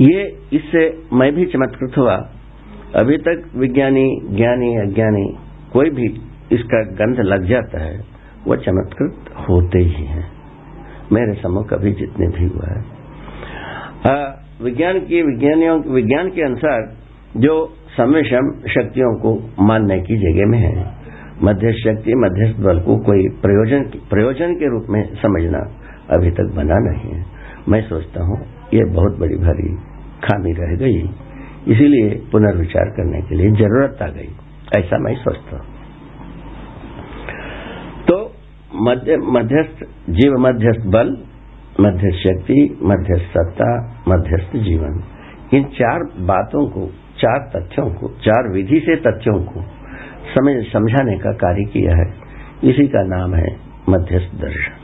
ये 0.00 0.20
इससे 0.52 0.82
मैं 1.12 1.32
भी 1.34 1.44
चमत्कृत 1.44 1.96
हुआ। 1.98 2.14
अभी 2.96 3.16
तक 3.18 3.50
विज्ञानी, 3.56 4.04
ज्ञानी 4.30 4.76
अज्ञानी 4.76 5.26
कोई 5.72 5.90
भी 5.90 6.06
इसका 6.52 6.82
गंध 7.00 7.20
लग 7.22 7.44
जाता 7.44 7.82
है 7.82 7.98
वह 8.46 8.56
चमत्कृत 8.56 9.34
होते 9.40 9.78
ही 9.78 10.04
हैं। 10.04 10.24
मेरे 11.12 11.34
समूह 11.34 11.64
कभी 11.64 11.92
जितने 11.92 12.26
भी 12.28 12.46
हुआ 12.46 12.70
है। 12.70 12.80
विज्ञान 14.62 14.98
की 15.00 15.22
विज्ञानियों, 15.22 15.76
विज्ञान 15.94 16.30
के 16.30 16.42
अनुसार 16.42 16.88
जो 17.36 17.54
संवेशम 17.90 18.50
शक्तियों 18.68 19.12
को 19.18 19.34
मानने 19.62 19.98
की 20.00 20.16
जगह 20.16 20.46
में 20.46 20.58
है, 20.58 20.74
मध्यस्थ 21.42 21.78
शक्ति, 21.84 22.14
मध्यस्थ 22.14 22.60
बल 22.60 22.80
को 22.80 22.96
कोई 22.98 23.28
प्रयोजन 23.42 23.84
प्रयोजन 24.10 24.54
के 24.54 24.70
रूप 24.70 24.86
में 24.90 25.02
समझना 25.16 25.62
अभी 26.10 26.30
तक 26.30 26.52
बना 26.56 26.78
नहीं 26.80 27.12
है। 27.12 27.24
मैं 27.68 27.82
सोचता 27.82 28.24
हूँ 28.24 28.38
ये 28.74 28.84
बहुत 28.92 29.18
बड़ी 29.20 29.36
भारी 29.36 29.68
खामी 30.24 30.52
रह 30.52 30.76
गई। 30.76 30.98
इसीलिए 31.68 32.14
पुनर्विचार 32.32 32.90
करने 32.90 33.22
के 33.22 33.34
लिए 33.34 33.50
ज़रूरत 33.50 34.02
आ 34.02 34.06
गई। 34.06 34.28
ऐसा 34.76 34.98
मैं 34.98 35.14
सोचता 35.14 35.56
हूँ। 35.56 35.66
तो 38.08 38.32
मध्य, 38.82 39.16
मध्यस्थ 39.16 39.84
जीव 40.10 40.38
मध्यस्थ 40.38 40.86
बल 40.86 41.16
मध्यस्थ 41.80 42.18
शक्ति 42.18 42.78
मध्यस्थ 42.82 43.24
सत्ता 43.24 43.68
मध्यस्थ 44.08 44.56
जीवन। 44.56 45.02
इन 45.54 45.64
चार 45.64 46.02
बातों 46.18 46.66
को 46.66 46.86
चार 47.18 47.38
तथ्यों 47.56 47.90
को 47.90 48.08
चार 48.08 48.52
विधि 48.52 48.80
से 48.80 48.96
तथ्यों 48.96 49.38
को 49.44 49.62
समझ 50.34 50.64
समझाने 50.64 51.18
का 51.18 51.32
कार्य 51.32 51.64
किया 51.64 51.96
है। 51.96 52.14
इसी 52.64 52.86
का 52.88 53.02
नाम 53.02 53.34
है 53.34 53.56
मध्यस्थ 53.88 54.34
दर्शन। 54.40 54.78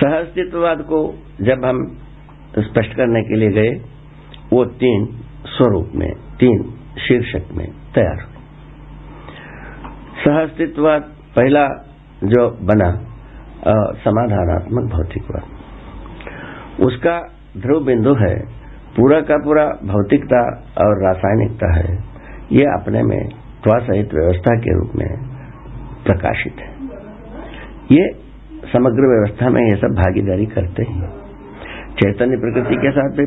सहअस्तित्ववाद 0.00 0.78
को 0.82 1.14
जब 1.42 1.64
हम 1.64 1.98
स्पष्ट 2.58 2.96
करने 2.96 3.22
के 3.22 3.36
लिए 3.36 3.50
गए। 3.50 3.70
वो 4.52 4.64
तीन 4.64 5.06
स्वरूप 5.46 5.92
में, 5.94 6.10
तीन 6.12 6.62
शीर्षक 6.98 7.52
में 7.54 7.66
तैयार 7.94 8.16
हुए। 8.16 8.34
सहअस्तित्ववाद 10.24 11.02
पहला 11.36 11.66
जो 12.24 12.50
बना 12.66 12.90
समाधानात्मक 14.04 14.92
भौतिकवाद। 14.92 15.44
उसका 16.80 17.20
ध्रुव 17.56 17.84
बिंदु 17.84 18.14
है, 18.14 18.34
पूरा 18.96 19.20
का 19.20 19.36
पूरा 19.36 19.64
भौतिकता 19.64 20.40
और 20.86 21.04
रासायनिकता 21.04 21.72
है। 21.74 22.04
ये 22.52 22.62
अपने 22.62 23.02
में 23.02 23.28
त्वा 23.62 23.78
सहित 23.78 24.14
व्यवस्था 24.14 24.56
के 24.56 24.78
रूप 24.78 24.92
में 24.96 25.08
प्रकाशित 26.04 26.56
है। 26.60 26.72
ये 27.92 28.08
समग्र 28.72 29.08
व्यवस्था 29.08 29.50
में 29.50 29.62
ये 29.70 29.76
सब 29.76 29.94
भागीदारी 29.94 30.46
करते 30.46 30.82
हैं। 30.82 31.25
चैतन्य 31.96 32.36
प्रकृति 32.36 32.76
के 32.76 32.90
साथ 32.90 33.10
भी 33.16 33.26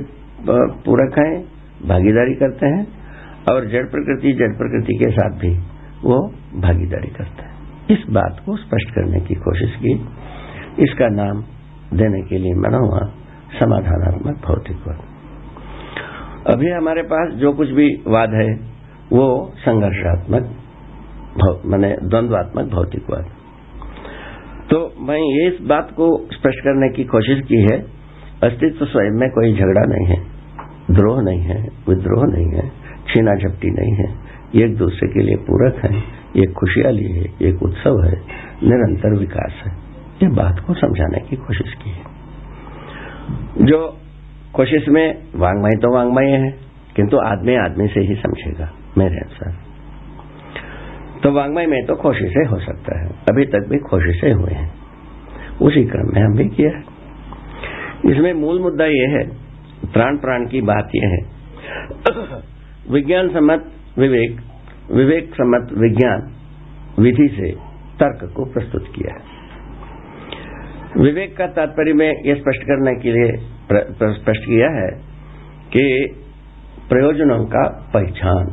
पूरक 0.86 1.17
है, 1.20 1.32
भागीदारी 1.88 2.36
करते 2.36 2.67
हैं, 2.67 2.84
और 3.51 3.67
जड़ 3.67 3.86
प्रकृति 3.86 4.34
जड़ 4.34 4.51
प्रकृति 4.57 4.97
के 4.97 5.11
साथ 5.11 5.38
भी 5.39 5.51
वो 6.03 6.17
भागीदारी 6.61 7.09
करते 7.09 7.41
हैं। 7.43 7.53
इस 7.89 8.03
बात 8.09 8.41
को 8.45 8.55
स्पष्ट 8.57 8.95
करने 8.95 9.20
की 9.22 9.36
कोशिश 9.41 9.76
की। 9.76 9.93
इसका 10.84 11.07
नाम 11.11 11.43
देने 11.93 12.22
के 12.22 12.38
लिए 12.38 12.53
मना 12.59 12.78
हुआ 12.78 12.99
समाधानात्मक 13.59 14.36
भौतिकवाद 14.45 14.99
अभी 16.47 16.70
हमारे 16.72 17.01
पास 17.03 17.34
जो 17.36 17.51
कुछ 17.53 17.70
भी 17.70 17.88
वाद 18.07 18.34
है, 18.34 18.49
वो 19.11 19.26
संघर्षात्मक 19.57 20.55
मैंने 21.65 21.89
द्वंद्वात्मक 22.03 22.70
भौतिकवाद 22.72 23.26
तो 24.72 24.80
मैं 25.01 25.17
ये 25.17 25.47
इस 25.47 25.61
बात 25.67 25.91
को 25.91 26.07
स्पष्ट 26.32 26.59
करने 26.59 26.89
की 26.89 27.03
कोशिश 27.03 27.41
की 27.47 27.61
है 27.63 27.78
अस्तित्व 28.44 28.86
स्वयं 28.86 29.12
में 29.12 29.30
कोई 29.30 29.54
झगड़ा 29.54 29.82
नहीं 29.82 30.08
है। 30.08 30.40
द्रोह 30.92 31.22
नहीं 31.22 31.40
है, 31.40 31.62
विद्रोह 31.90 32.26
नहीं 32.26 32.52
है, 32.56 32.70
छीना 33.08 33.36
झपटी 33.36 33.70
नहीं 33.70 33.94
है। 33.94 34.30
एक 34.56 34.78
दूसरे 34.78 35.08
के 35.08 35.20
लिए 35.20 35.36
पूरक 35.36 35.86
है, 35.86 36.04
एक 36.38 36.52
खुशहाली 36.52 37.04
है, 37.04 37.26
एक 37.42 37.64
उत्सव 37.64 38.04
है, 38.04 38.14
निरंतर 38.64 39.20
विकास 39.20 39.54
है। 39.66 39.74
ये 40.24 40.30
बात 40.30 40.60
को 40.60 40.74
समझाने 40.74 41.20
की 41.20 41.36
कोशिश 41.36 41.74
की 41.74 41.90
है। 41.90 42.20
जो 43.66 43.98
कोशिश 44.54 44.86
में 44.90 45.24
वांग्मय 45.36 45.72
तो 45.72 45.96
वांग्मय 45.96 46.26
है, 46.26 46.52
किंतु 46.96 47.18
आदमी 47.18 47.56
आदमी 47.56 47.88
से 47.88 48.00
ही 48.00 48.16
समझेगा। 48.16 48.74
मेरे 48.98 49.16
अनुसार। 49.16 49.58
तो 51.24 51.32
वांग्मय 51.32 51.66
में 51.66 51.86
तो 51.86 51.96
कोशिशें 51.96 52.46
हो 52.46 52.60
सकता 52.60 53.00
है। 53.00 53.08
अभी 53.32 53.46
तक 53.46 53.68
भी 53.70 53.78
कोशिशें 53.78 54.34
हुए 54.34 54.52
हैं। 54.52 54.74
उसी 55.62 55.84
क्रम 55.84 56.08
में 56.14 56.22
हम 56.22 56.34
भी 56.34 56.50
किया 56.50 56.70
है। 56.70 56.99
इसमें 58.06 58.34
मूल 58.34 58.62
मुद्दा 58.62 58.86
यह 58.86 59.10
है, 59.10 59.24
प्राण 59.93 60.18
प्राण 60.18 60.45
की 60.45 60.62
बात 60.62 60.89
यह 60.95 61.10
है। 61.10 61.20
विज्ञान 62.91 63.30
सम्मत 63.30 63.66
विवेक 63.97 64.39
विवेक 64.91 65.34
सम्मत 65.34 65.74
विज्ञान 65.78 66.22
विधि 67.00 67.28
से 67.28 67.52
तर्क 68.00 68.32
को 68.36 68.45
प्रस्तुत 68.45 68.88
किया 68.95 69.14
है। 69.14 69.38
विवेक 70.97 71.38
का 71.38 71.47
तात्पर्य 71.47 71.93
में 71.93 72.08
यह 72.26 72.36
स्पष्ट 72.36 72.64
करने 72.64 72.93
के 72.95 73.12
लिए 73.12 73.32
स्पष्ट 74.14 74.45
किया 74.45 74.70
है 74.70 74.89
कि 75.68 75.84
प्रयोजनों 76.89 77.45
का 77.45 77.68
पहचान। 77.93 78.47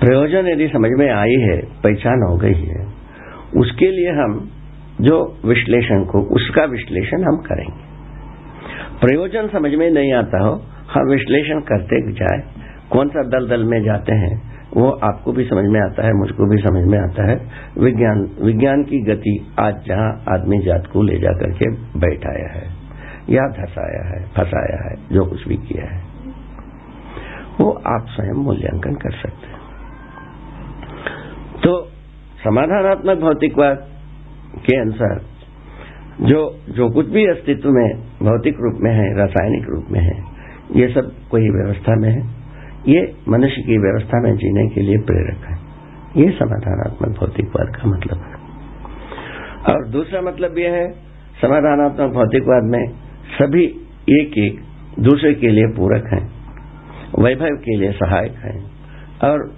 प्रयोजन 0.00 0.48
यदि 0.48 0.68
समझ 0.68 0.90
में 0.98 1.10
आई 1.10 1.40
है, 1.40 1.56
पहचान 1.82 2.22
हो 2.22 2.36
गई 2.36 2.60
है, 2.64 2.86
उसके 3.56 3.90
लिए 3.90 4.10
हम 4.12 4.38
जो 5.00 5.38
विश्लेषण 5.44 6.04
को, 6.04 6.20
उसका 6.34 6.64
विश्लेषण 6.64 7.24
हम 7.24 7.36
करेंगे। 7.36 7.86
प्रयोजन 9.00 9.48
समझ 9.48 9.70
में 9.74 9.90
नहीं 9.90 10.12
आता 10.12 10.44
हो 10.44 10.62
हम 10.94 11.10
विश्लेषण 11.10 11.60
करते 11.60 12.12
जाए। 12.12 12.42
कौन 12.90 13.08
सा 13.08 13.22
दल 13.22 13.48
दल 13.48 13.64
में 13.64 13.82
जाते 13.82 14.12
हैं, 14.12 14.52
वो 14.76 14.90
आपको 14.90 15.32
भी 15.32 15.44
समझ 15.44 15.64
में 15.64 15.80
आता 15.80 16.06
है, 16.06 16.12
मुझको 16.12 16.46
भी 16.50 16.58
समझ 16.62 16.82
में 16.88 16.98
आता 16.98 17.30
है। 17.30 17.36
विज्ञान 17.78 18.30
विज्ञान 18.42 18.82
की 18.82 19.00
गति 19.00 19.54
आज 19.60 19.74
जहाँ 19.86 20.24
आदमी 20.28 20.58
जात 20.58 20.86
को 20.92 21.02
ले 21.02 21.18
जाकर 21.18 21.50
के 21.50 21.70
बैठाया 21.98 22.48
है, 22.52 22.66
या 23.30 23.48
धसाया 23.48 24.02
है, 24.08 24.26
फंसाया 24.26 24.88
है, 24.88 24.96
जो 25.12 25.24
कुछ 25.24 25.48
भी 25.48 25.56
किया 25.56 25.84
है, 25.84 26.02
वो 27.60 27.70
आप 27.70 28.06
स्वयं 28.08 28.44
मूल्यांकन 28.44 28.94
कर 28.94 29.10
सकते 29.10 29.46
हैं। 29.46 29.58
तो 31.64 31.88
समाधानात्मक 32.44 33.18
भौतिकवाद 33.18 33.86
के 34.56 34.80
अनुसार, 34.80 35.20
जो 36.20 36.58
जो 36.68 36.90
कुछ 36.90 37.08
भी 37.08 37.26
अस्तित्व 37.26 37.68
में 37.68 37.94
भौतिक 38.22 38.54
रूप 38.60 38.78
में 38.80 38.92
है, 38.92 39.16
रासायनिक 39.16 39.66
रूप 39.68 39.84
में 39.90 40.00
है, 40.00 40.38
ये 40.76 40.88
सब 40.88 41.12
कोई 41.30 41.42
व्यवस्था 41.42 41.94
में 41.96 42.10
है। 42.10 42.38
ये 42.88 43.14
मनुष्य 43.28 43.62
की 43.62 43.78
व्यवस्था 43.78 44.22
में 44.22 44.36
जीने 44.36 44.74
के 44.74 44.80
लिए 44.80 44.98
प्रेरक 44.98 45.44
है। 45.44 45.68
ये 46.24 46.30
समाधानात्मक 46.30 47.18
भौतिकवाद 47.18 47.76
का 47.76 47.88
मतलब 47.88 48.18
है। 48.18 48.38
और 49.74 49.88
दूसरा 49.88 50.20
मतलब 50.20 50.58
यह 50.58 50.72
है, 50.72 50.92
समाधानात्मक 51.42 52.12
भौतिकवाद 52.12 52.62
में 52.62 52.88
सभी 53.38 53.64
एक 54.10 54.38
एक 54.38 54.60
दूसरे 54.98 55.34
के 55.34 55.48
लिए 55.48 55.66
पूरक 55.66 56.04
हैं, 56.12 56.30
वैभव 57.22 57.56
के 57.64 57.76
लिए 57.76 57.92
सहायक 57.92 58.32
हैं, 58.32 58.70
और 59.24 59.54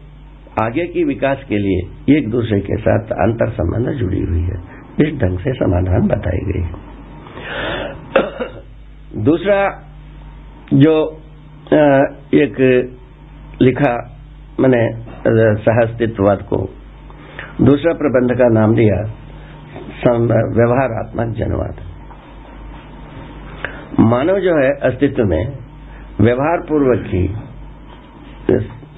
आगे 0.62 0.86
की 0.86 1.04
विकास 1.04 1.44
के 1.48 1.58
लिए 1.58 2.16
एक 2.18 2.30
दूसरे 2.30 2.60
के 2.60 2.76
साथ 2.76 3.04
अंतर 3.04 3.48
संबंध 3.48 3.94
जुड़ी 3.94 4.20
हुई 4.20 4.42
है। 4.42 4.79
इस 5.00 5.10
ढंग 5.18 5.38
से 5.38 5.52
समाधान 5.54 6.08
बताई 6.08 6.42
गई। 6.46 6.64
दूसरा 9.24 9.58
जो 10.74 10.94
एक 12.36 12.58
लिखा 13.62 13.92
मैंने 14.60 14.82
सहस्तित्ववाद 15.60 16.42
को, 16.44 16.58
दूसरा 17.62 17.92
प्रबंध 17.94 18.34
का 18.38 18.48
नाम 18.50 18.74
दिया 18.74 18.98
व्यवहारात्मक 20.02 21.32
जनवाद 21.36 21.80
मानव 24.02 24.38
जो 24.38 24.52
है 24.56 24.68
अस्तित्व 24.82 25.24
में 25.24 25.44
व्यवहार 26.20 26.62
पूर्वक 26.68 27.02
ही 27.06 27.22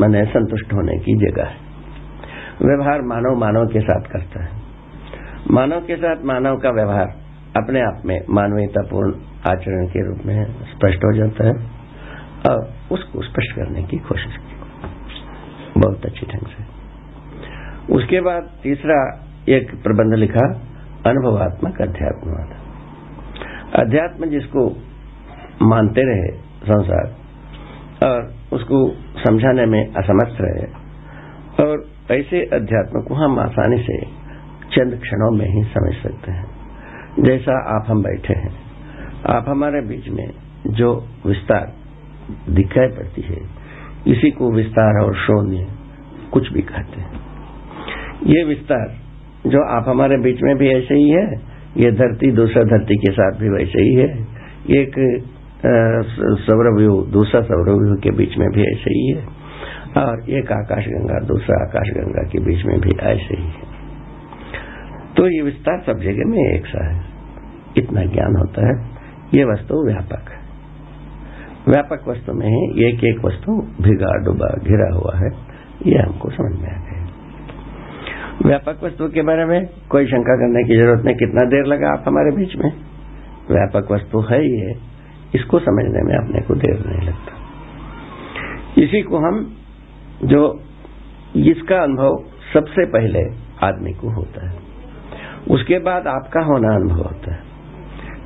मैंने 0.01 0.25
संतुष्ट 0.27 0.73
होने 0.73 0.97
की 0.99 1.15
जगह 1.21 1.47
है। 1.47 1.57
व्यवहार 2.63 3.03
मानव 3.07 3.39
मानव 3.39 3.67
के 3.67 3.81
साथ 3.81 4.11
करता 4.13 4.45
है। 4.45 4.62
मानव 5.51 5.81
के 5.81 5.97
साथ 5.97 6.25
मानव 6.25 6.57
का 6.57 6.71
व्यवहार 6.71 7.09
अपने 7.57 7.81
आप 7.81 8.03
में 8.07 8.21
मानवीयतापूर्ण 8.31 9.13
आचरण 9.47 9.87
के 9.87 10.07
रूप 10.09 10.27
में 10.27 10.45
स्पष्ट 10.45 11.05
हो 11.05 11.13
जाता 11.17 11.47
है। 11.47 11.53
और 12.51 12.75
उसको 12.93 13.23
स्पष्ट 13.23 13.57
करने 13.57 13.83
की 13.83 13.97
कोशिश 13.97 14.37
की 14.37 15.81
बहुत 15.81 16.07
अच्छी 16.07 16.27
ढंग 16.27 16.47
से। 16.47 16.65
उसके 17.95 18.21
बाद 18.21 18.51
तीसरा 18.63 19.27
एक 19.49 19.71
प्रबंध 19.83 20.15
लिखा, 20.15 20.47
अनुभवात्मक 21.07 21.83
अध्यात्मवाद 21.83 22.57
अध्यात्म 23.75 24.27
जिसको 24.27 24.77
मानते 25.63 26.01
रहे 26.01 26.31
संसार 26.39 27.15
और 28.09 28.35
उसको 28.53 28.95
समझाने 29.23 29.67
में 29.67 29.95
असमर्थ 29.95 30.37
रहे 30.41 30.67
और 31.65 31.87
ऐसे 32.11 32.45
अध्यात्म 32.45 33.01
को 33.01 33.15
हम 33.15 33.39
आसानी 33.39 33.83
से 33.83 34.22
चंद 34.75 34.99
क्षणों 35.03 35.31
में 35.31 35.47
ही 35.47 35.63
समझ 35.71 35.95
सकते 35.97 36.33
हैं। 36.33 36.47
जैसा 37.21 37.59
आप 37.73 37.85
हम 37.89 38.03
बैठे 38.03 38.35
हैं, 38.35 38.53
आप 39.31 39.49
हमारे 39.49 39.81
बीच 39.89 40.09
में 40.11 40.27
जो 40.73 40.93
विस्तार 41.27 41.73
दिखाई 42.51 42.89
पड़ती 42.91 43.23
है, 43.23 43.41
इसी 44.07 44.31
को 44.31 44.51
विस्तार 44.53 45.01
और 45.03 45.17
शून्य 45.17 45.67
कुछ 46.33 46.53
भी 46.53 46.63
कहते 46.63 47.01
हैं। 47.01 47.21
ये 48.27 48.45
विस्तार 48.45 48.87
जो 49.47 49.65
आप 49.71 49.89
हमारे 49.89 50.17
बीच 50.19 50.43
में 50.43 50.55
भी 50.57 50.69
ऐसे 50.69 50.95
ही 50.95 51.09
है, 51.11 51.27
ये 51.77 51.91
धरती 51.93 52.31
दूसरा 52.33 52.63
धरती 52.71 52.97
के 52.97 53.13
साथ 53.13 53.39
भी 53.41 53.49
वैसे 53.49 53.83
ही 53.83 53.95
है, 53.95 54.09
एक 54.71 54.99
सौरव्यूह, 56.41 57.05
दूसरा 57.13 57.41
सौरव्यूह 57.43 57.97
के 58.03 58.11
बीच 58.17 58.37
में 58.39 58.49
भी 58.51 58.63
ऐसे 58.63 58.95
ही 58.95 59.07
है, 59.11 59.25
और 59.97 60.31
एक 60.31 60.53
आकाशगंगा, 60.53 61.19
दूसरा 61.27 61.61
आकाशगंगा 61.63 62.23
के 62.29 62.45
बीच 62.45 62.65
में 62.67 62.79
भी 62.81 62.97
ऐसे 63.03 63.37
ही 63.37 63.49
है। 63.49 63.71
तो 65.17 65.29
ये 65.29 65.43
विस्तार 65.43 65.83
सब 65.87 66.01
जगह 66.01 66.25
में 66.27 66.55
एक 66.55 66.67
सा 66.67 66.95
है। 66.95 67.05
इतना 67.77 68.05
ज्ञान 68.05 68.37
होता 68.37 68.67
है। 68.67 68.91
ये 69.35 69.45
वस्तु 69.45 69.87
व्यापक 69.87 70.31
है। 70.31 70.43
व्यापक 71.69 72.09
वस्तु 72.09 72.33
में 72.33 72.47
ही 72.47 72.85
एक 72.85 73.05
एक 73.05 73.25
वस्तु 73.25 73.53
भिगा 73.83 74.25
डुबा 74.25 74.47
घिरा 74.47 74.95
हुआ 74.95 75.19
है। 75.19 75.53
ये 75.87 75.99
हमको 75.99 76.31
समझ 76.31 76.61
में 76.61 76.69
आ 76.69 76.83
गया। 76.83 77.03
व्यापक 78.47 78.85
वस्तु 78.85 79.09
के 79.09 79.23
बारे 79.23 79.45
में 79.45 79.67
कोई 79.91 80.07
शंका 80.07 80.37
करने 80.37 80.65
की 80.65 80.77
ज़रूरत 80.77 81.05
नहीं। 81.05 81.17
कितना 81.17 81.45
देर 81.45 81.65
लगा 81.65 81.89
आप 81.89 82.05
हमारे 82.07 82.37
बीच 82.37 82.57
में? 82.57 82.73
व्यापक 83.51 83.93
वस्तु 83.93 84.21
है 84.21 84.43
है 84.43 84.71
इसको 85.35 85.59
समझने 85.59 86.03
में 86.03 86.15
अपने 86.15 86.41
को 86.41 86.55
देर 86.55 86.87
नहीं 86.87 87.09
लगता। 87.09 87.33
इसी 88.83 89.03
को 89.03 89.19
हम 89.19 89.57
जो 90.25 90.61
इसका 91.37 91.77
अनुभव 91.77 92.25
सबसे 92.55 92.85
पहले 92.87 93.25
आदमी 93.67 93.93
को 93.93 94.09
होता 94.09 94.49
है। 94.49 94.62
उसके 95.51 95.79
बाद 95.79 96.07
आपका 96.07 96.41
होना 96.41 96.75
अनुभव 96.75 97.03
होता 97.03 97.33
है। 97.35 97.41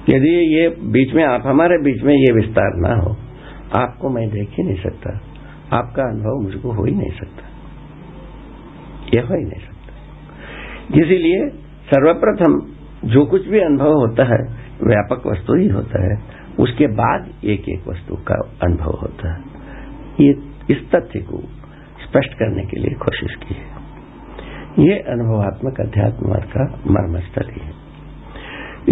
यदि 0.09 0.59
ये 0.59 0.69
बीच 0.69 1.15
में, 1.15 1.25
आप 1.25 1.43
हमारे 1.47 1.79
बीच 1.83 2.03
में 2.03 2.15
ये 2.15 2.35
विस्तार 2.35 2.73
ना 2.75 2.95
हो, 2.95 3.17
आपको 3.77 4.11
मैं 4.11 4.31
देख 4.31 4.51
ही 4.51 4.65
नहीं 4.65 4.83
सकता। 4.83 5.21
आपका 5.73 6.03
अनुभव 6.03 6.43
मुझको 6.43 6.73
हो 6.73 6.85
ही 6.85 6.95
नहीं 6.95 7.11
सकता। 7.11 7.49
यह 9.15 9.23
हो 9.23 9.35
ही 9.35 9.45
नहीं 9.45 9.61
सकता। 9.61 9.77
इसीलिए 10.99 11.49
सर्वप्रथम 11.87 12.67
जो 13.05 13.27
कुछ 13.27 13.47
भी 13.47 13.61
अनुभव 13.61 13.93
होता 13.93 14.25
है, 14.25 14.67
व्यापक 14.83 15.27
वस्तु 15.27 15.55
ही 15.55 15.69
होता 15.69 16.05
है, 16.05 16.23
उसके 16.61 16.87
बाद 16.87 17.45
एक 17.45 17.69
एक 17.69 17.89
वस्तु 17.89 18.15
का 18.15 18.35
अनुभव 18.63 18.91
होता 18.91 19.33
है। 19.35 19.45
ये 20.21 20.31
इस 20.71 20.91
तथ्य 20.95 21.19
को 21.19 21.39
स्पष्ट 22.09 22.35
करने 22.35 22.65
के 22.65 22.77
लिए 22.77 22.95
कोशिश 22.95 23.35
की 23.35 23.55
है। 23.55 23.76
ये 24.79 24.95
अनुभवात्मक 25.09 25.81
अध्यात्मवाद 25.81 26.43
का 26.43 26.65
मर्मस्थल 26.87 27.51
ही 27.51 27.61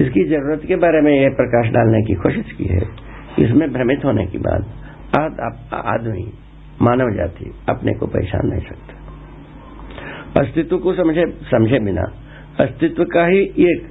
इसकी 0.03 0.25
ज़रूरत 0.25 0.63
के 0.69 0.77
बारे 0.77 1.01
में 1.01 1.13
यह 1.13 1.29
प्रकाश 1.29 1.71
डालने 1.73 2.03
की 2.03 2.15
कोशिश 2.15 2.53
की 2.53 2.65
है 2.65 2.83
इसमें 3.39 3.73
भ्रमित 3.73 4.05
होने 4.05 4.27
के 4.27 4.39
बाद 4.39 4.67
आदमी 5.75 6.33
मानव 6.83 7.15
जाति 7.17 7.53
अपने 7.69 7.95
को 7.95 8.07
पहचान 8.07 8.47
नहीं 8.47 8.61
सकता 8.61 10.41
अस्तित्व 10.41 10.79
को 10.79 10.95
समझे 10.95 11.27
समझे 11.51 11.79
बिना 11.79 12.07
अस्तित्व 12.61 13.05
का 13.05 13.27
ही 13.27 13.43
एक 13.67 13.89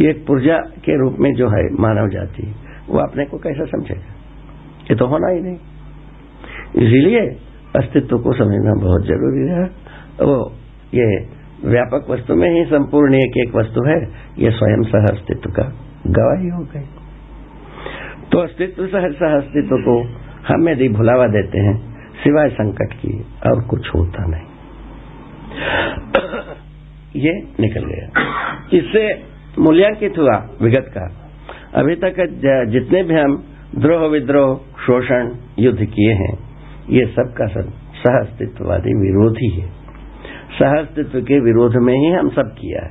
एक 0.00 0.26
पुर्जा 0.26 0.56
के 0.56 0.96
रूप 0.98 1.16
में 1.20 1.32
जो 1.34 1.48
है 1.48 1.62
मानव 1.80 2.08
जाति, 2.08 2.42
वो 2.88 2.98
अपने 2.98 3.24
को 3.24 3.38
कैसा 3.38 3.64
समझेगा? 3.64 4.14
ये 4.90 4.94
तो 4.96 5.06
होना 5.06 5.30
ही 5.32 5.40
नहीं। 5.40 5.56
इसीलिए 6.86 7.20
अस्तित्व 7.76 8.18
को 8.18 8.32
समझना 8.32 8.74
बहुत 8.74 9.02
ज़रूरी 9.02 9.48
है। 9.48 9.64
वो 10.22 10.36
ये 10.94 11.06
व्यापक 11.64 12.06
वस्तु 12.10 12.34
में 12.34 12.48
ही 12.50 12.64
संपूर्ण 12.64 13.14
एक 13.14 13.36
एक 13.36 13.54
वस्तु 13.56 13.84
है, 13.88 13.96
ये 14.38 14.50
स्वयं 14.50 14.82
सह 14.82 15.04
अस्तित्व 15.14 15.50
का 15.50 15.62
गवाही 16.06 16.48
हो 16.48 16.64
गई। 16.64 16.86
तो 18.32 18.38
अस्तित्व 18.38 18.86
सह 18.86 19.08
सह 19.10 19.36
अस्तित्व 19.36 19.76
को 19.76 20.02
हम 20.48 20.68
यदि 20.68 20.88
भुलावा 20.88 21.26
देते 21.26 21.58
हैं, 21.58 21.76
सिवाय 22.14 22.48
संकट 22.48 22.92
की 22.92 23.24
और 23.46 23.62
कुछ 23.64 23.88
होता 23.94 24.24
नहीं। 24.26 24.48
ये 27.16 27.32
निकल 27.60 27.84
गया। 27.84 28.06
इससे 28.72 29.04
मूल्यांकित 29.58 30.18
हुआ 30.18 30.36
विगत 30.62 30.86
का। 30.88 31.06
अभी 31.74 31.94
तक 31.94 32.14
जितने 32.68 33.02
भी 33.02 33.14
हम 33.14 33.44
द्रोह 33.78 34.06
विद्रोह, 34.06 34.56
शोषण 34.86 35.34
युद्ध 35.58 35.84
किए 35.84 36.12
हैं, 36.12 36.38
ये 36.90 37.06
सब 37.06 37.34
का 37.38 37.46
सब 37.46 37.70
सह 37.94 38.18
अस्तित्ववादी 38.20 38.94
विरोधी 39.00 39.50
है। 39.60 39.79
सह 40.58 40.78
अस्तित्व 40.78 41.20
के 41.20 41.40
विरोध 41.40 41.76
में 41.76 41.94
ही 41.94 42.12
हम 42.12 42.28
सब 42.28 42.54
किया 42.58 42.84
है। 42.84 42.90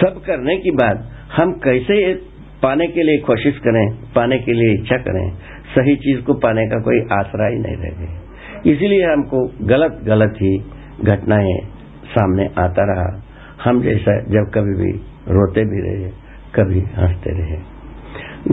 सब 0.00 0.20
करने 0.26 0.56
के 0.56 0.70
बाद 0.70 1.08
हम 1.36 1.52
कैसे 1.52 2.14
पाने 2.62 2.86
के 2.86 3.02
लिए 3.02 3.18
कोशिश 3.18 3.58
करें, 3.58 3.86
पाने 4.14 4.38
के 4.38 4.52
लिए 4.52 4.74
इच्छा 4.74 4.96
करें, 4.96 5.30
सही 5.74 5.96
चीज़ 5.96 6.20
को 6.24 6.34
पाने 6.34 6.66
का 6.66 6.78
कोई 6.78 7.00
आसरा 7.12 7.46
ही 7.46 7.58
नहीं 7.58 7.76
रह 7.76 8.70
इसीलिए 8.70 9.04
हमको 9.04 9.66
गलत 9.66 10.00
गलत 10.06 10.34
ही 10.42 10.56
घटनाएँ 11.04 11.58
सामने 12.04 12.46
आता 12.46 12.84
रहा। 12.92 13.22
हम 13.64 13.82
जैसा 13.82 14.20
जब 14.20 14.50
कभी 14.54 14.74
भी 14.82 14.92
रोते 15.28 15.64
भी 15.64 15.80
रहे, 15.80 16.10
कभी 16.54 16.80
हँसते 16.96 17.30
रहे। 17.30 17.58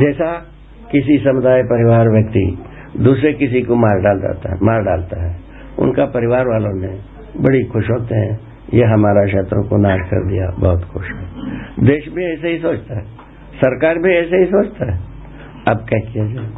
जैसा 0.06 0.32
किसी 0.92 1.18
समुदाय 1.18 1.62
परिवार 1.64 2.10
व्यक्ति 2.10 2.44
दूसरे 3.04 3.34
किसी 3.34 3.62
को 3.62 3.76
मार 3.76 4.00
डाल 4.00 4.20
जाता 4.20 4.50
है, 4.50 4.56
मार 4.64 4.82
डालता 4.82 5.24
है, 5.26 5.40
उनका 5.80 6.06
परिवार 6.06 6.48
वालों 6.48 6.74
ने 6.82 6.94
बड़ी 7.38 7.64
खुश 7.64 7.90
होते 7.90 8.16
हैं। 8.16 8.40
ये 8.74 8.84
हमारा 8.84 9.28
शत्रु 9.28 9.64
को 9.64 9.78
नाश 9.78 10.00
कर 10.00 10.32
दिया। 10.32 10.56
बहुत 10.60 10.84
खुश 10.86 11.06
है। 11.06 11.26
देश 11.84 12.10
भी 12.14 12.26
ऐसे 12.26 12.50
ही 12.50 12.58
सोचता 12.58 13.00
है। 13.00 13.06
सरकार 13.56 13.96
भी 13.96 14.16
ऐसे 14.16 14.38
ही 14.38 14.46
सोचता 14.46 14.94
है। 14.94 15.00
अब 15.68 15.78
क्या 15.90 16.00
किया 16.00 16.26
जाए? 16.26 16.52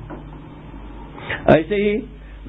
ऐसे 1.60 1.76
ही 1.76 1.98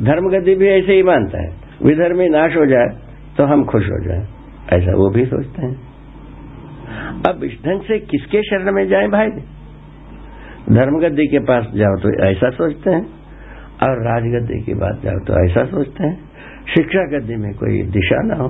धर्मगति 0.04 0.54
भी 0.54 0.68
ऐसे 0.68 0.92
ही 0.92 1.02
मानता 1.02 1.42
है। 1.42 1.56
विधर्मी 1.82 2.28
नाश 2.28 2.56
हो 2.56 2.66
जाए 2.66 2.88
तो 3.36 3.44
हम 3.44 3.64
खुश 3.64 3.84
हो 3.84 4.04
जाए। 4.04 4.26
ऐसा 4.72 4.92
वो 4.92 5.10
भी 5.10 5.24
सोचते 5.24 5.62
हैं। 5.62 5.76
अब 7.28 7.44
इस 7.44 7.52
ढंग 7.66 7.80
से 7.80 7.98
किसके 7.98 8.42
शरण 8.42 8.72
में 8.72 8.88
जाए 8.88 9.08
भाई? 9.08 9.28
धर्मगद्दी 10.74 11.26
के 11.26 11.38
पास 11.38 11.66
जाओ 11.74 11.96
तो 11.96 12.30
ऐसा 12.30 12.50
सोचते 12.50 12.90
हैं। 12.90 13.06
और 13.82 14.04
राजगद्दी 14.04 14.62
की 14.62 14.74
बात 14.74 15.00
जाओ 15.04 15.18
तो 15.18 15.50
ऐसा 15.50 15.64
सोचते 15.64 16.04
हैं। 16.04 16.20
शिक्षा 16.66 17.02
गद्दी 17.08 17.36
में 17.36 17.52
कोई 17.54 17.82
दिशा 17.92 18.20
ना 18.24 18.36
हो 18.36 18.48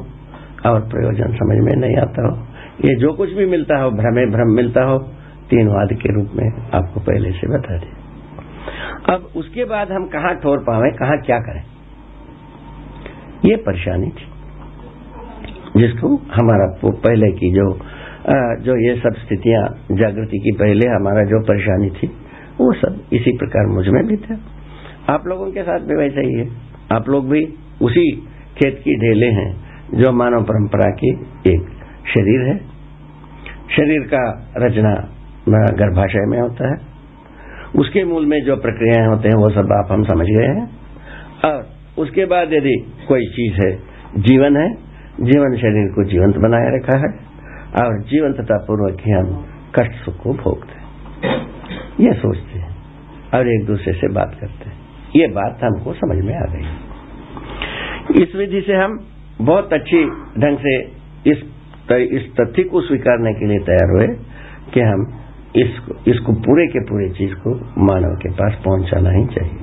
और 0.67 0.81
प्रयोजन 0.89 1.33
समझ 1.37 1.57
में 1.61 1.75
नहीं 1.77 1.97
आता 1.99 2.27
हो। 2.27 2.35
ये 2.81 2.95
जो 2.97 3.13
कुछ 3.15 3.33
भी 3.33 3.47
मिलता 3.47 3.79
हो, 3.79 3.91
भ्रमे 3.93 4.25
भ्रम 4.29 4.55
मिलता 4.57 4.85
हो 4.85 4.99
तीनवाद 5.51 5.93
के 6.03 6.13
रूप 6.15 6.31
में 6.37 6.47
आपको 6.75 7.01
पहले 7.03 7.31
से 7.33 7.49
बता 7.49 7.79
दिया। 7.79 9.15
अब 9.15 9.27
उसके 9.37 9.65
बाद 9.67 9.91
हम 9.93 10.07
कहाँ 10.09 10.35
ठोर 10.37 10.59
पावे, 10.61 10.91
कहाँ 10.95 11.19
क्या 11.23 11.39
करें? 11.41 11.63
ये 13.45 13.57
परेशानी 13.63 14.09
थी, 14.11 14.27
जिसको 15.77 16.15
हमारा 16.33 16.67
पहले 16.85 17.31
की 17.33 17.53
जो 17.53 17.67
जो 18.65 18.75
ये 18.81 18.95
सब 18.97 19.17
स्थितियाँ, 19.17 19.63
जागृति 19.93 20.39
की 20.39 20.53
पहले 20.59 20.87
हमारा 20.91 21.25
जो 21.25 21.41
परेशानी 21.45 21.91
थी, 21.91 22.07
वो 22.61 22.73
सब 22.75 22.95
इसी 23.13 23.33
प्रकार 23.39 23.67
मुझमें 23.69 24.03
भी 24.07 24.17
था। 24.19 24.37
आप 25.09 25.27
लोगों 25.27 25.51
के 25.53 25.63
साथ 25.63 25.81
भी 25.81 25.97
वैसा 25.97 26.21
ही 26.21 26.35
है। 26.35 26.47
आप 26.93 27.09
लोग 27.09 27.29
भी 27.29 27.43
उसी 27.83 28.17
खेत 28.59 28.81
की 28.85 28.95
ढेले 28.95 29.27
हैं 29.27 29.65
जो 29.95 30.13
मानव 30.13 30.43
परंपरा 30.43 30.91
की 30.91 31.11
एक 31.47 31.61
शरीर 32.15 32.49
है। 32.49 32.59
शरीर 33.77 34.01
का 34.01 34.53
रचना 34.57 35.11
गर्भाशय 35.49 36.27
में 36.27 36.41
होता 36.41 36.69
है। 36.69 36.77
उसके 37.77 38.05
मूल 38.05 38.27
में 38.27 38.45
जो 38.45 38.57
प्रक्रियाएँ 38.57 39.09
होते 39.09 39.29
हैं, 39.29 39.35
वो 39.35 39.51
सब 39.51 39.73
आप 39.73 39.93
हम 39.93 40.03
समझ 40.03 40.27
गए 40.27 40.47
हैं। 40.47 40.71
और 41.47 41.69
उसके 41.99 42.25
बाद 42.25 42.53
यदि 42.53 42.93
कोई 43.09 43.21
चीज़ 43.21 43.63
है, 43.63 43.77
जीवन 44.19 44.57
है, 44.57 44.75
जीवन 45.21 45.57
शरीर 45.57 45.93
को 45.93 46.05
जीवंत 46.05 46.37
बनाए 46.37 46.67
रखा 46.67 46.99
है, 46.99 47.35
और 47.85 48.03
जीवंतता 48.03 48.57
पूर्वक 48.59 49.01
ही 49.01 49.13
हम 49.13 49.47
कष्ट, 49.75 49.93
सुख 49.93 50.23
को 50.23 50.33
भोगते 50.33 50.73
हैं। 50.73 50.85
ये 52.01 52.13
सोचते 52.13 52.59
हैं 52.59 52.77
और 53.35 53.49
एक 53.49 53.67
दूसरे 53.67 53.93
से 53.93 54.13
बात 54.13 54.37
करते 54.41 54.71
हैं। 54.71 54.77
ये 55.17 55.27
बात 55.27 55.59
हमको 55.63 55.93
समझ 55.93 56.25
में 56.25 56.35
आ 56.35 56.55
गई। 56.55 56.84
इस 58.15 58.35
विधि 58.37 58.61
से 58.61 58.75
हम 58.75 58.99
बहुत 59.41 59.73
अच्छी 59.73 60.05
ढंग 60.41 60.59
से 60.59 60.75
इस 61.31 61.39
इस 61.93 62.27
तथ्य 62.41 62.63
को 62.65 62.81
स्वीकारने 62.81 63.33
के 63.35 63.47
लिए 63.47 63.59
तैयार 63.59 63.91
हुए 63.91 64.07
कि 64.75 64.81
हम 64.81 65.01
इसको 65.57 65.95
इसको 66.11 66.33
पूरे 66.33 66.67
के 66.67 66.81
पूरे 66.81 67.09
चीज़ 67.11 67.35
को 67.35 67.51
मानव 67.85 68.15
के 68.23 68.31
पास 68.33 68.55
पहुंचाना 68.65 69.11
ही 69.11 69.25
चाहिए। 69.35 69.59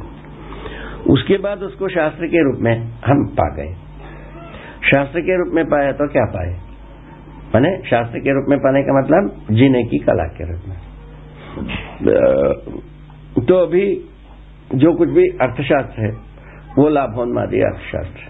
उसके 1.09 1.37
बाद 1.37 1.63
उसको 1.63 1.89
शास्त्र 1.89 2.27
के 2.27 2.43
रूप 2.43 2.59
में 2.59 2.73
हम 3.05 3.23
पा 3.39 3.47
गए। 3.55 3.71
शास्त्र 4.91 5.21
के 5.21 5.37
रूप 5.37 5.53
में 5.55 5.63
पाया 5.65 5.91
तो 5.91 6.07
क्या 6.07 6.25
पाए? 6.25 6.51
मैंने 7.55 7.71
शास्त्र 7.89 8.19
के 8.19 8.31
रूप 8.31 8.45
में 8.49 8.57
पाने 8.59 8.81
का 8.83 8.93
मतलब 8.99 9.55
जीने 9.55 9.83
की 9.83 9.97
कला 9.99 10.27
के 10.37 10.43
रूप 10.51 10.61
में। 10.67 10.77
तो 13.45 13.55
अभी 13.55 13.85
जो 14.75 14.93
कुछ 14.97 15.09
भी 15.09 15.25
अर्थशास्त्र 15.41 16.01
है, 16.01 16.11
वो 16.77 16.89
लाभोन्मादी 16.89 17.61
अर्थशास्त्र 17.61 18.29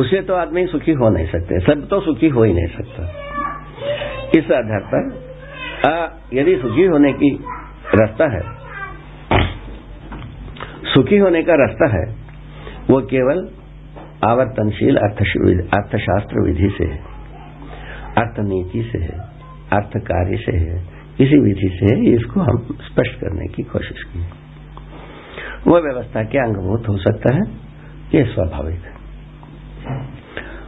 उसे 0.00 0.20
तो 0.22 0.34
आदमी 0.34 0.66
सुखी 0.66 0.92
हो 0.94 1.08
नहीं 1.10 1.26
सकते, 1.28 1.58
सब 1.62 1.86
तो 1.90 2.00
सुखी 2.02 2.28
हो 2.28 2.42
ही 2.42 2.52
नहीं 2.52 2.66
सकता। 2.68 3.02
इस 4.38 4.50
आधार 4.52 4.82
पर 4.90 5.02
यदि 6.32 6.54
सुखी 6.62 6.84
होने 6.86 7.12
की 7.14 7.30
रास्ता 7.94 8.26
है, 8.30 8.40
सुखी 10.94 11.18
होने 11.18 11.42
का 11.42 11.54
रास्ता 11.56 11.88
है, 11.90 12.04
वो 12.90 13.00
केवल 13.10 13.38
आवर्तनशील 14.24 14.96
अर्थशास्त्र 14.96 16.44
विधि 16.44 16.70
से 16.78 16.84
है, 16.84 16.98
अर्थनीति 18.18 18.82
से 18.92 18.98
है 19.00 19.18
अर्थ 19.72 19.96
कार्य 20.06 20.36
से 20.38 20.56
है, 20.58 20.76
इसी 21.20 21.38
विधि 21.40 21.70
से 21.74 21.94
इसको 22.10 22.40
हम 22.42 22.56
स्पष्ट 22.82 23.20
करने 23.20 23.46
की 23.48 23.62
कोशिश 23.70 24.02
की 24.06 24.26
वह 25.66 25.80
व्यवस्था 25.80 26.22
के 26.24 26.38
अंगभूत 26.40 26.88
हो 26.88 26.96
सकता 27.00 27.34
है, 27.36 27.44
ये 28.14 28.24
स्वाभाविक 28.26 28.80
है। 28.80 28.93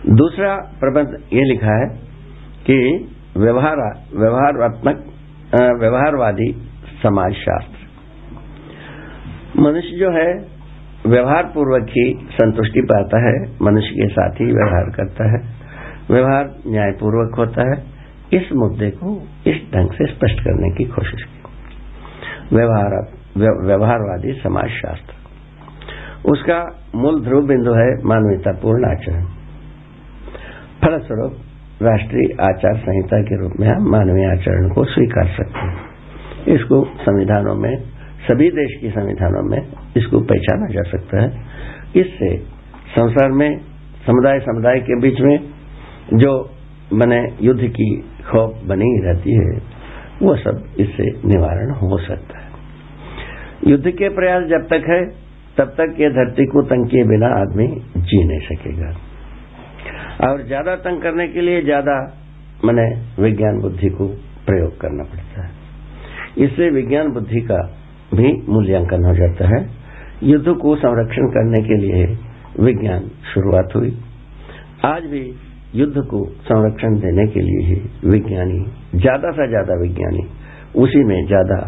दूसरा 0.08 0.54
प्रबंध 0.54 1.18
ये 1.32 1.44
लिखा 1.44 1.82
है 1.82 1.88
कि 2.66 3.08
व्यवहार, 3.36 3.76
व्यवहारात्मक 4.16 5.04
व्यवहारवादी 5.80 6.52
समाज 7.02 7.32
शास्त्र 7.32 7.76
मनुष्य 9.60 9.88
जो 9.88 10.10
है 10.10 10.56
व्यवहार 11.06 11.44
पूर्वक 11.44 11.86
ही 11.90 12.28
संतुष्टि 12.32 12.80
पाता 12.80 13.18
है, 13.26 13.58
मनुष्य 13.62 13.88
के 13.88 14.08
साथ 14.08 14.30
ही 14.30 14.44
व्यवहार 14.44 14.90
करता 14.90 15.30
है। 15.30 15.54
व्यवहार 16.10 16.54
न्यायपूर्वक 16.66 17.38
होता 17.38 17.74
है। 17.74 17.82
इस 18.32 18.48
मुद्दे 18.52 18.90
को 18.90 19.28
इस 19.46 19.56
ढंग 19.74 19.90
से 19.90 20.06
स्पष्ट 20.06 20.40
करने 20.40 20.76
की 20.76 20.84
कोशिश 20.84 21.22
की। 21.22 21.36
व्यवहार 22.56 23.12
व्यवहारवादी 23.66 24.32
समाज 24.32 24.68
शास्त्र 24.68 25.14
उसका 26.30 26.85
मूल 26.96 27.24
ध्रुव 27.24 27.46
बिंदु 27.46 27.72
है 27.72 28.02
मानवीयतापूर्ण 28.04 28.90
आचरण। 28.90 29.24
फलस्वरूप 30.84 31.32
राष्ट्रीय 31.82 32.36
आचार 32.40 32.76
संहिता 32.76 33.22
के 33.22 33.36
रूप 33.40 33.52
में 33.60 33.68
हम 33.68 33.90
मानवीय 33.90 34.26
आचरण 34.26 34.68
को 34.68 34.84
स्वीकार 34.84 35.26
सकते 35.26 35.58
हैं। 35.58 35.76
इसको 36.54 36.84
संविधानों 36.84 37.54
में, 37.54 37.76
सभी 38.28 38.50
देश 38.50 38.80
की 38.80 38.90
संविधानों 38.90 39.50
में 39.50 39.58
इसको 39.96 40.20
पहचाना 40.20 40.66
जा 40.66 40.82
सकता 40.82 41.22
है। 41.22 41.28
इससे 41.96 42.36
संसार 42.88 43.30
में, 43.30 43.58
समुदाय 44.06 44.38
समुदाय 44.38 44.80
के 44.80 45.00
बीच 45.00 45.20
में 45.20 45.38
जो 46.14 46.50
मैंने 46.92 47.28
युद्ध 47.40 47.60
की 47.60 48.00
खौफ 48.30 48.60
बनी 48.66 49.00
रहती 49.04 49.32
है, 49.32 49.62
वो 50.22 50.36
सब 50.36 50.64
इससे 50.80 51.28
निवारण 51.28 51.70
हो 51.70 51.98
सकता 51.98 52.38
है। 52.38 52.46
युद्ध 53.66 53.90
के 53.90 54.08
प्रयास 54.08 54.44
जब 54.44 54.66
तक 54.66 54.84
है 54.88 55.25
तब 55.58 55.68
तक 55.70 56.00
ये 56.00 56.08
धरती 56.10 56.46
को 56.46 56.62
तंग 56.62 56.86
किए 56.86 57.04
बिना 57.04 57.28
आदमी 57.34 57.66
जी 58.02 58.24
नहीं 58.24 58.40
सकेगा। 58.46 58.90
और 60.26 60.42
ज़्यादा 60.46 60.74
तंग 60.84 61.02
करने 61.02 61.26
के 61.28 61.40
लिए 61.40 61.62
ज़्यादा 61.62 61.94
मैंने 62.64 62.84
विज्ञान 63.22 63.60
बुद्धि 63.60 63.88
को 63.88 64.06
प्रयोग 64.46 64.80
करना 64.80 65.04
पड़ता 65.04 65.46
है। 65.46 66.44
इससे 66.44 66.70
विज्ञान 66.70 67.12
बुद्धि 67.12 67.40
का 67.40 67.62
भी 68.14 68.32
मूल्यांकन 68.48 69.04
हो 69.04 69.14
जाता 69.14 69.48
है। 69.48 69.60
युद्ध 70.22 70.54
को 70.56 70.76
संरक्षण 70.76 71.26
करने 71.30 71.62
के 71.62 71.76
लिए 71.76 72.04
विज्ञान 72.60 73.10
शुरुआत 73.34 73.74
हुई। 73.76 73.96
आज 74.84 75.04
भी 75.04 75.24
युद्ध 75.74 76.02
को 76.02 76.24
संरक्षण 76.42 76.94
देने 77.00 77.26
के 77.26 77.40
लिए 77.40 77.66
ही 77.66 78.10
विज्ञानी, 78.10 78.58
ज़्यादा 78.94 79.30
से 79.30 79.48
ज़्यादा 79.48 79.74
विज्ञानी, 79.80 80.22
उसी 80.76 81.02
में 81.04 81.18
ज़्यादा 81.26 81.58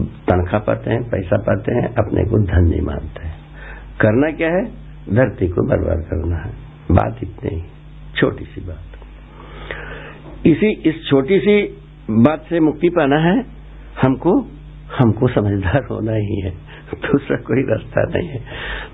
तनख्वाह 0.00 0.60
पाते 0.60 0.90
हैं 0.90 1.10
पैसा 1.10 1.36
पाते 1.36 1.72
हैं 1.74 1.88
अपने 1.88 2.24
को 2.24 2.46
धन 2.46 2.68
नहीं 2.70 2.80
मानते 2.80 3.26
हैं। 3.26 3.34
करना 4.00 4.30
क्या 4.30 4.48
है? 4.48 4.64
धरती 5.14 5.48
को 5.48 5.62
बर्बाद 5.62 5.98
करना 5.98 6.36
है। 6.36 6.52
बात 6.90 7.16
इतनी 7.22 7.56
ही 7.56 7.62
छोटी 8.16 8.44
सी 8.44 8.60
बात। 8.60 8.82
इसी 10.46 10.66
इस 10.66 11.06
छोटी 11.10 11.38
सी 11.38 11.76
बात 12.10 12.44
से 12.48 12.60
मुक्ति 12.60 12.88
पाना 12.88 13.16
है 13.16 13.44
हमको 14.02 14.40
हमको 14.98 15.28
समझदार 15.28 15.86
होना 15.90 16.12
ही 16.12 16.40
है। 16.40 16.50
दूसरा 16.94 17.36
कोई 17.36 17.62
रास्ता 17.62 18.18
नहीं 18.18 18.28
है। 18.28 18.40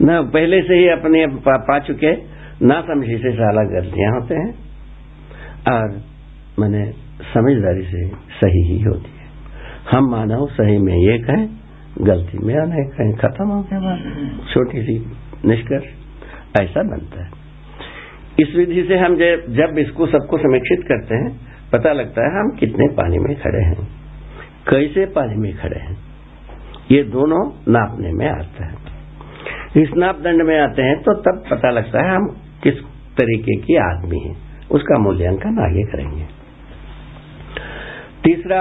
न 0.03 0.31
पहले 0.31 0.63
से 0.63 0.75
ही 0.75 0.89
अपने 0.89 1.27
पा, 1.27 1.57
पा 1.57 1.79
चुके 1.79 2.13
ना 2.67 2.81
समझे 2.81 3.19
से 3.19 3.33
साला 3.33 3.63
गलतियाँ 3.63 4.21
होते 4.21 4.35
हैं। 4.35 4.55
और 5.73 6.03
मैंने 6.59 6.93
समझदारी 7.35 7.83
से 7.83 8.09
सही 8.09 8.63
ही 8.67 8.83
होती 8.83 9.18
हम 9.91 10.11
मानव 10.11 10.47
सही 10.47 10.79
में 10.79 10.95
एक 10.95 11.29
है 11.31 11.49
गलती 12.05 12.39
में 12.39 12.55
अनेक 12.55 13.01
है 13.01 13.13
खत्म 13.13 13.47
हो 13.49 13.63
गया 13.63 13.79
बात। 13.81 14.49
छोटी 14.51 14.83
सी 14.83 14.95
निष्कर्ष, 15.45 15.85
ऐसा 16.61 16.83
बनता 16.83 17.25
है। 17.25 17.31
इस 18.41 18.55
विधि 18.57 18.83
से 18.89 18.97
हम 18.97 19.17
जब 19.51 19.79
इसको 19.79 20.07
सबको 20.07 20.39
समीक्षित 20.39 20.85
करते 20.89 21.15
हैं, 21.15 21.31
पता 21.73 21.93
लगता 21.93 22.23
है 22.23 22.41
हम 22.41 22.51
कितने 22.59 22.87
पानी 22.89 23.19
में 23.19 23.35
खड़े 23.37 23.65
हैं। 23.65 23.87
कैसे 24.69 25.07
पानी 25.07 25.37
में 25.37 25.53
खड़े 25.59 25.81
हैं? 25.81 25.97
ये 26.91 27.03
दोनों 27.03 27.43
नापने 27.69 28.13
में 28.13 28.29
आता 28.29 28.67
है। 28.67 29.83
इस 29.83 29.91
नापदंड 29.97 30.43
में 30.43 30.59
आते 30.61 30.83
हैं 30.83 30.97
तो 31.03 31.15
तब 31.15 31.43
पता 31.51 31.71
लगता 31.71 32.05
है 32.05 32.15
हम 32.17 32.27
किस 32.63 32.75
तरीके 33.19 33.57
की 33.57 33.77
आदमी 33.77 34.19
हैं। 34.19 34.37
उसका 34.71 34.99
मूल्यांकन 34.99 35.59
आगे 35.61 35.83
करेंगे। 35.83 36.27
तीसरा 38.25 38.61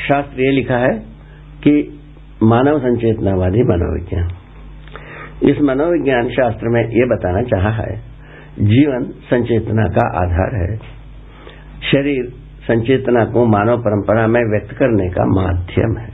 शास्त्र 0.00 0.40
ये 0.40 0.50
लिखा 0.50 0.76
है 0.76 0.98
कि 1.62 2.00
मानव 2.42 2.78
संचेतनावादी 2.78 3.62
मनोविज्ञान। 3.62 4.28
इस 5.50 5.60
मनोविज्ञान 5.60 6.28
शास्त्र 6.28 6.68
में 6.68 6.82
ये 6.82 7.06
बताना 7.06 7.42
चाहा 7.42 7.82
है, 7.82 7.96
जीवन 8.58 9.04
संचेतना 9.04 9.82
का 9.82 10.18
आधार 10.18 10.70
है। 10.70 10.76
शरीर 11.92 12.32
संचेतना 12.62 13.24
को 13.24 13.46
मानव 13.46 13.78
परंपरा 13.78 14.26
में 14.26 14.40
व्यक्त 14.40 14.74
करने 14.74 15.08
का 15.08 15.24
माध्यम 15.24 15.96
है। 15.96 16.10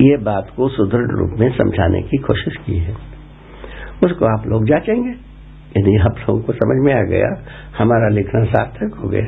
ये 0.00 0.16
बात 0.16 0.50
को 0.56 0.68
सुदृढ़ 0.68 1.10
रूप 1.10 1.30
में 1.40 1.50
समझाने 1.50 2.02
की 2.02 2.16
कोशिश 2.16 2.56
की 2.56 2.78
है। 2.78 2.94
उसको 4.04 4.38
आप 4.38 4.46
लोग 4.46 4.64
जांचेंगे। 4.64 5.10
यदि 5.76 5.96
आप 5.96 6.16
लोगों 6.18 6.42
को 6.42 6.52
समझ 6.52 6.86
में 6.86 6.94
आ 6.94 7.02
गया, 7.02 7.44
हमारा 7.78 8.08
लिखना 8.08 8.44
सार्थक 8.44 8.94
हो 9.04 9.08
गया। 9.08 9.24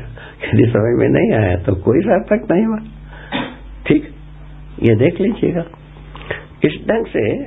यदि 0.49 0.65
समझ 0.65 0.99
में 0.99 1.09
नहीं 1.09 1.45
आया 1.45 1.57
तो 1.57 1.75
कोई 1.75 2.01
सार्थक 2.01 2.53
नहीं 2.53 2.65
हुआ। 2.67 2.79
ठीक? 3.87 4.15
ये 4.83 4.95
देख 4.95 5.21
लीजिएगा। 5.21 5.65
इस 6.65 6.73
ढंग 6.89 7.07
से 7.07 7.45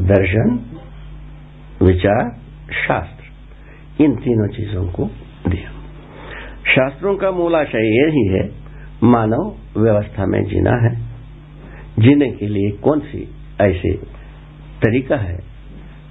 दर्शन, 0.00 0.66
विचार, 1.82 2.38
शास्त्र, 2.88 3.24
इन 4.04 4.16
तीनों 4.16 4.48
चीज़ों 4.48 4.92
को 4.92 5.04
दिया। 5.48 5.70
शास्त्रों 6.74 7.16
का 7.16 7.30
मूलाशय 7.30 7.78
यही 7.78 8.26
है, 8.26 8.52
मानव 9.02 9.56
व्यवस्था 9.76 10.26
में 10.26 10.44
जीना 10.44 10.70
है। 10.70 11.10
जीने 11.98 12.30
के 12.30 12.48
लिए 12.48 12.70
कौन 12.70 13.00
सी 13.00 13.28
ऐसे 13.60 13.92
तरीका 14.84 15.16
है? 15.16 15.38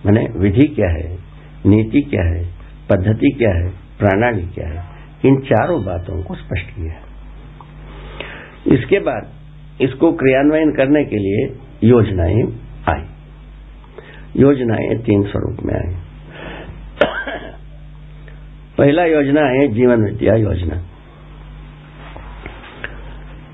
मैंने 0.06 0.28
विधि 0.40 0.68
क्या 0.68 0.90
है, 0.90 1.18
नीति 1.66 2.02
क्या 2.02 2.24
है, 2.24 2.44
पद्धति 2.90 3.36
क्या 3.38 3.56
है, 3.56 3.70
प्रणाली 3.70 4.44
क्या 4.44 4.68
है? 4.68 4.84
इन 5.26 5.42
चारों 5.42 5.86
बातों 5.86 6.24
को 6.24 6.36
स्पष्ट 6.36 6.70
किया 6.70 6.94
है। 6.94 7.02
इसके 8.68 9.00
बाद 9.00 9.39
इसको 9.82 10.12
क्रियान्वयन 10.12 10.72
करने 10.72 11.04
के 11.04 11.16
लिए 11.16 11.60
योजनाएँ 11.84 12.44
आई। 12.90 13.06
योजनाएँ 14.38 14.96
तीन 14.96 15.24
स्वरूप 15.24 15.58
में 15.66 15.74
आई। 15.74 15.96
पहला 18.78 19.06
योजना 19.06 19.42
है 19.42 19.68
जीवन 19.68 20.04
विद्या 20.04 20.36
योजना। 20.36 20.76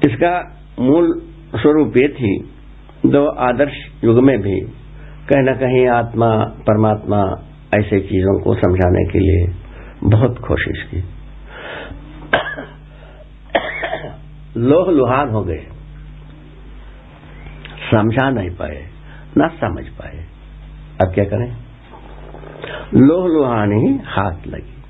इसका 0.05 0.63
मूल 0.79 1.21
स्वरूप 1.55 1.97
ये 1.97 2.07
थी, 2.07 2.49
दो 3.05 3.27
आदर्श 3.27 3.73
युग 4.03 4.23
में 4.23 4.41
भी 4.41 4.59
कहीं 5.29 5.43
न 5.43 5.53
कहीं 5.53 5.87
आत्मा, 5.87 6.35
परमात्मा 6.37 7.49
ऐसे 7.79 7.99
चीज़ों 7.99 8.39
को 8.41 8.55
समझाने 8.55 9.11
के 9.11 9.19
लिए 9.19 9.53
बहुत 10.03 10.39
कोशिश 10.39 10.83
की। 10.83 10.97
लोह 14.57 14.91
लुहान 14.91 15.29
हो 15.29 15.43
गए। 15.43 15.74
समझा 17.91 18.29
नहीं 18.29 18.49
पाए, 18.49 18.85
ना 19.37 19.47
समझ 19.47 19.85
पाए। 19.85 20.25
अब 21.01 21.13
क्या 21.13 21.25
करें? 21.25 21.57
लोह 22.93 23.27
लुहानी 23.27 23.99
हाथ 24.05 24.47
लगी। 24.47 24.83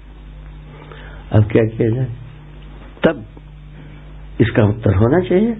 अब 1.31 1.43
क्या 1.43 1.77
किया 1.77 1.89
जाए? 1.89 2.07
तब 3.07 3.25
इसका 4.41 4.63
उत्तर 4.63 4.95
होना 4.95 5.19
चाहिए। 5.19 5.57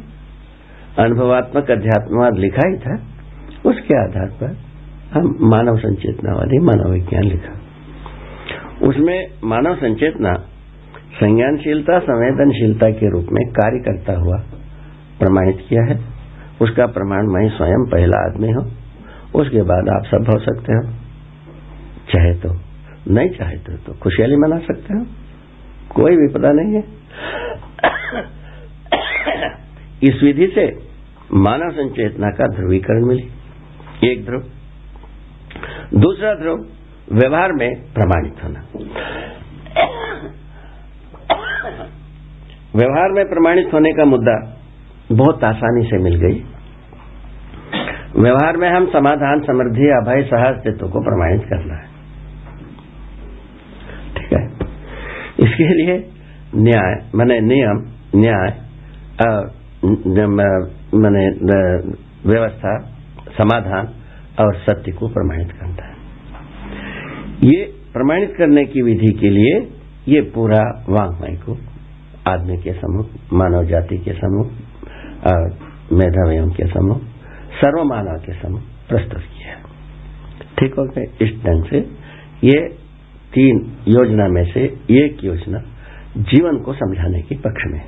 अनुभवात्मक 1.00 1.72
अध्यात्मवाद 1.72 2.36
लिखा 2.36 2.68
ही 2.68 2.78
था। 2.78 3.04
उसके 3.70 4.04
आधार 4.04 4.28
पर 4.28 4.58
हम 5.14 5.38
मानव 5.42 5.78
संचेतनावादी 5.78 6.60
मनोविज्ञान 6.60 7.24
लिखा। 7.24 7.62
उसमें 8.88 9.28
मानव 9.44 9.76
संचेतना 9.76 10.34
संज्ञानशीलता, 11.16 12.00
संवेदनशीलता 12.00 12.90
के 12.90 13.12
रूप 13.12 13.28
में 13.32 13.52
कार्य 13.52 13.80
करता 13.80 14.14
हुआ, 14.14 14.38
प्रमाणित 15.20 15.66
किया 15.70 15.84
है। 15.84 16.15
उसका 16.62 16.86
प्रमाण 16.86 17.28
मैं 17.28 17.50
स्वयं 17.50 17.86
पहला 17.92 18.26
आदमी 18.26 18.52
हूँ। 18.52 18.72
उसके 19.36 19.62
बाद 19.62 19.90
आप 19.90 20.04
सब 20.06 20.32
हो 20.34 20.40
सकते 20.40 20.74
हो। 20.74 20.84
चाहे 22.14 22.34
तो 22.34 22.60
नहीं 23.14 23.30
चाहे 23.30 23.58
तो, 23.58 23.78
तो 23.78 23.94
खुशहाली 23.94 24.36
मना 24.36 24.60
सकते 24.60 24.94
हो। 24.94 25.06
कोई 25.90 26.16
विपदा 26.18 26.50
नहीं 26.52 26.76
है। 26.76 26.84
इस 30.04 30.24
विधि 30.24 30.48
से 30.48 30.88
मानव 31.34 31.72
संचेतना 31.72 32.30
का 32.30 32.48
ध्रुवीकरण 32.48 33.06
मिली। 33.06 33.30
एक 34.12 34.26
ध्रुव। 34.26 34.44
दूसरा 36.00 36.34
ध्रुव 36.34 36.66
व्यवहार 37.12 37.52
में 37.52 37.76
प्रमाणित 37.94 38.44
होना। 38.44 38.60
व्यवहार 42.76 43.12
में 43.12 43.30
प्रमाणित 43.30 43.74
होने 43.74 43.94
का 43.94 44.06
मुद्दा 44.06 44.55
बहुत 45.12 45.44
आसानी 45.44 45.86
से 45.86 45.98
मिल 45.98 46.16
गई। 46.16 46.44
व्यवहार 48.22 48.58
में 48.58 48.70
हम 48.70 48.86
समाधान 48.86 49.40
समृद्धि, 49.40 49.88
अभय 49.88 50.22
सहस्तित्व 50.24 50.88
को 50.88 51.00
प्रमाणित 51.00 51.42
करना 51.50 51.76
है। 51.76 51.88
ठीक 54.16 54.34
है? 54.34 54.46
इसके 55.40 55.68
लिए 55.74 56.12
न्याय, 56.56 57.10
मैंने 57.16 57.40
नियम, 57.42 57.86
न्याय 58.16 58.62
मैंने 60.96 61.26
व्यवस्था, 62.30 62.78
समाधान 63.32 63.90
और 64.40 64.56
सत्य 64.56 64.92
को 64.92 65.08
प्रमाणित 65.08 65.52
करना 65.52 65.86
है। 65.86 65.96
ये 67.44 67.66
प्रमाणित 67.94 68.34
करने 68.38 68.64
की 68.66 68.82
विधि 68.82 69.14
के 69.14 69.30
लिए 69.30 69.60
ये 70.08 70.22
पूरा 70.22 70.86
वांग्मय 70.90 71.36
को 71.36 71.58
आदमी 72.28 72.58
के 72.58 72.74
समूह 72.74 73.06
मानव 73.34 73.64
जाति 73.64 73.98
के 73.98 74.14
समूह 74.14 74.50
और 75.26 75.50
के 76.52 76.68
समूह 76.70 77.00
सर्व 77.60 77.84
मानव 77.86 78.18
के 78.20 78.34
समूह 78.34 78.62
प्रस्तुत 78.90 79.22
किया 79.34 79.54
ठीक 80.60 80.74
हो 80.80 80.84
गए 80.88 81.06
इस 81.22 81.32
ढंग 81.44 81.64
से। 81.66 81.80
ये 82.44 82.60
तीन 83.34 83.60
योजना 83.88 84.28
में 84.28 84.44
से 84.52 84.64
एक 84.96 85.24
योजना 85.24 85.60
जीवन 86.30 86.58
को 86.58 86.74
समझाने 86.74 87.22
के 87.22 87.36
पक्ष 87.40 87.66
में 87.72 87.82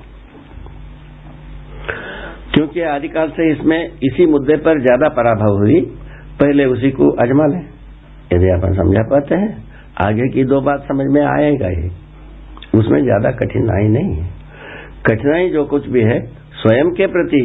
क्योंकि 2.54 2.82
आदिकाल 2.90 3.30
से 3.30 3.52
इसमें 3.52 3.80
इसी 4.04 4.26
मुद्दे 4.26 4.56
पर 4.58 4.80
ज़्यादा 4.82 5.10
पराभव 5.12 5.58
हुई, 5.58 5.80
पहले 6.40 6.66
उसी 6.66 6.92
को 6.92 7.10
अजमा 7.24 7.46
लें 7.48 7.62
यदि 8.34 8.50
अपन 8.52 8.74
समझा 8.76 9.04
पाते 9.10 9.36
हैं, 9.36 9.52
आगे 10.02 10.28
की 10.30 10.44
दो 10.46 10.62
बात 10.62 10.88
समझ 10.88 11.06
में 11.08 11.22
आएगा 11.24 11.68
ही। 11.70 11.90
उसमें 12.80 13.02
ज़्यादा 13.04 13.32
कठिनाई 13.38 13.88
नहीं 13.90 14.16
है। 14.16 14.30
कठिनाई 15.08 15.50
जो 15.50 15.66
कुछ 15.66 15.88
भी 15.88 16.04
है 16.04 16.20
स्वयं 16.68 16.90
के 16.92 17.06
प्रति 17.08 17.40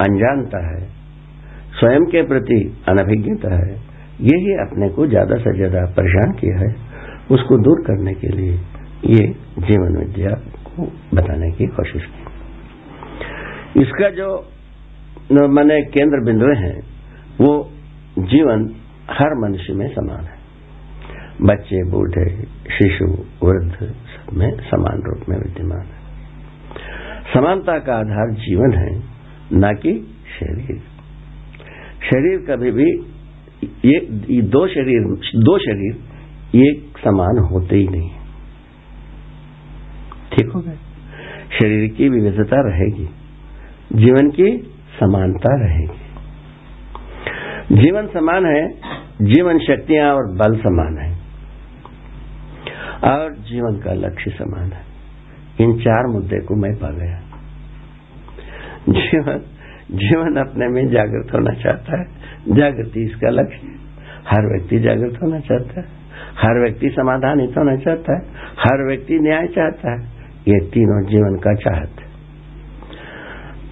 अनजानता 0.00 0.58
है, 0.64 0.80
स्वयं 1.78 2.04
के 2.06 2.22
प्रति 2.22 2.58
अनभिज्ञता 2.88 3.52
है 3.54 3.76
यही 4.22 4.52
अपने 4.60 4.88
को 4.88 5.06
ज़्यादा 5.06 5.36
से 5.36 5.52
ज़्यादा 5.56 5.84
परेशान 5.96 6.32
किया 6.32 6.58
है, 6.58 6.68
उसको 7.30 7.58
दूर 7.58 7.82
करने 7.86 8.14
के 8.14 8.32
लिए 8.36 8.58
ये 9.06 9.24
जीवन 9.60 9.96
विद्या 9.98 10.34
को 10.66 10.88
बताने 11.14 11.50
की 11.52 11.66
कोशिश 11.72 12.04
की। 12.06 13.80
इसका 13.82 14.10
जो 14.10 14.28
मैंने 15.50 15.80
केंद्र 15.90 16.24
बिंदु 16.24 16.54
है, 16.56 16.74
वो 17.40 17.52
जीवन 18.28 18.70
हर 19.10 19.40
मनुष्य 19.40 19.74
में 19.74 19.88
समान 19.88 20.24
है। 20.24 20.36
बच्चे, 21.42 21.84
बूढ़े, 21.90 22.30
शिशु, 22.72 23.06
वृद्ध 23.42 23.92
सब 24.12 24.36
में 24.38 24.50
समान 24.66 25.02
रूप 25.02 25.28
में 25.28 25.38
विद्यमान 25.38 25.86
है। 25.86 25.95
समानता 27.26 27.78
का 27.78 27.94
आधार 27.94 28.30
जीवन 28.40 28.72
है, 28.74 28.90
न 29.54 29.72
कि 29.74 29.92
शरीर। 30.30 30.78
शरीर 32.04 32.38
कभी 32.46 32.70
भी, 32.72 32.88
ये 33.84 34.40
दो 34.48 34.66
शरीर 34.68 35.06
दो 35.42 35.58
शरीर 35.58 35.94
ये 36.54 36.68
समान 36.98 37.38
होते 37.44 37.76
ही 37.76 37.86
नहीं। 37.88 38.10
ठीक 40.32 40.48
हो 40.48 40.60
गए 40.60 40.78
शरीर 41.52 41.88
की 41.88 42.08
विविधता 42.08 42.60
रहेगी, 42.62 43.08
जीवन 43.94 44.30
की 44.30 44.48
समानता 44.98 45.54
रहेगी। 45.56 46.04
जीवन 47.74 48.06
समान 48.08 48.46
है, 48.46 48.62
जीवन 49.26 49.58
शक्तियाँ 49.60 50.08
और 50.14 50.32
बल 50.34 50.56
समान 50.60 50.98
है, 50.98 51.10
और 53.04 53.34
जीवन 53.48 53.78
का 53.80 53.94
लक्ष्य 53.98 54.30
समान 54.30 54.72
है। 54.72 54.85
इन 55.60 55.78
चार 55.78 56.06
मुद्दे 56.06 56.40
को 56.40 56.54
मैं 56.54 56.74
पा 56.74 56.90
गया। 56.90 57.20
जीवन 58.88 59.40
जीवन 59.90 60.36
अपने 60.36 60.68
में 60.68 60.88
जागृत 60.88 61.34
होना 61.34 61.54
चाहता 61.54 62.00
है। 62.00 62.06
जागृति 62.56 63.04
इसका 63.04 63.30
लक्ष्य 63.30 63.68
हर 64.28 64.46
व्यक्ति 64.46 64.78
जागृत 64.78 65.18
होना 65.22 65.40
चाहता 65.40 65.80
है। 65.80 65.86
हर 66.38 66.62
व्यक्ति 66.64 66.88
समाधानित 66.88 67.50
होना 67.58 67.76
चाहता 67.76 68.16
है। 68.16 68.20
हर 68.58 68.88
व्यक्ति 68.88 69.18
न्याय 69.18 69.46
चाहता 69.46 69.92
है। 69.92 70.16
ये 70.48 70.58
तीनों 70.66 71.04
जीवन 71.06 71.36
का 71.36 71.54
चाहत 71.54 71.90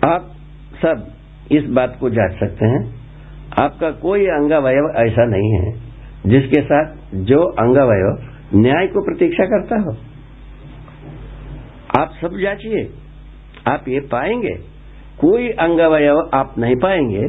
आप 0.04 0.30
सब 0.82 1.06
इस 1.52 1.64
बात 1.64 1.96
को 2.00 2.10
जाँच 2.10 2.32
सकते 2.32 2.66
हैं। 2.66 2.94
आपका 3.58 3.90
कोई 3.90 4.26
अंगावयव 4.26 4.94
ऐसा 4.96 5.24
नहीं 5.24 5.50
है 5.50 5.72
जिसके 6.26 6.62
साथ 6.62 6.96
जो 7.14 7.40
अंगावयव 7.40 8.16
न्याय 8.54 8.86
को 8.86 9.00
प्रतीक्षा 9.00 9.44
करता 9.44 9.80
हो। 9.80 9.96
आप 12.00 12.12
सब 12.20 12.38
जांचिए। 12.38 12.92
आप 13.68 13.84
ये 13.88 14.00
पाएँगे। 14.00 14.54
कोई 15.20 15.48
अंगावयव 15.48 16.30
आप 16.34 16.54
नहीं 16.58 16.76
पाएँगे 16.76 17.28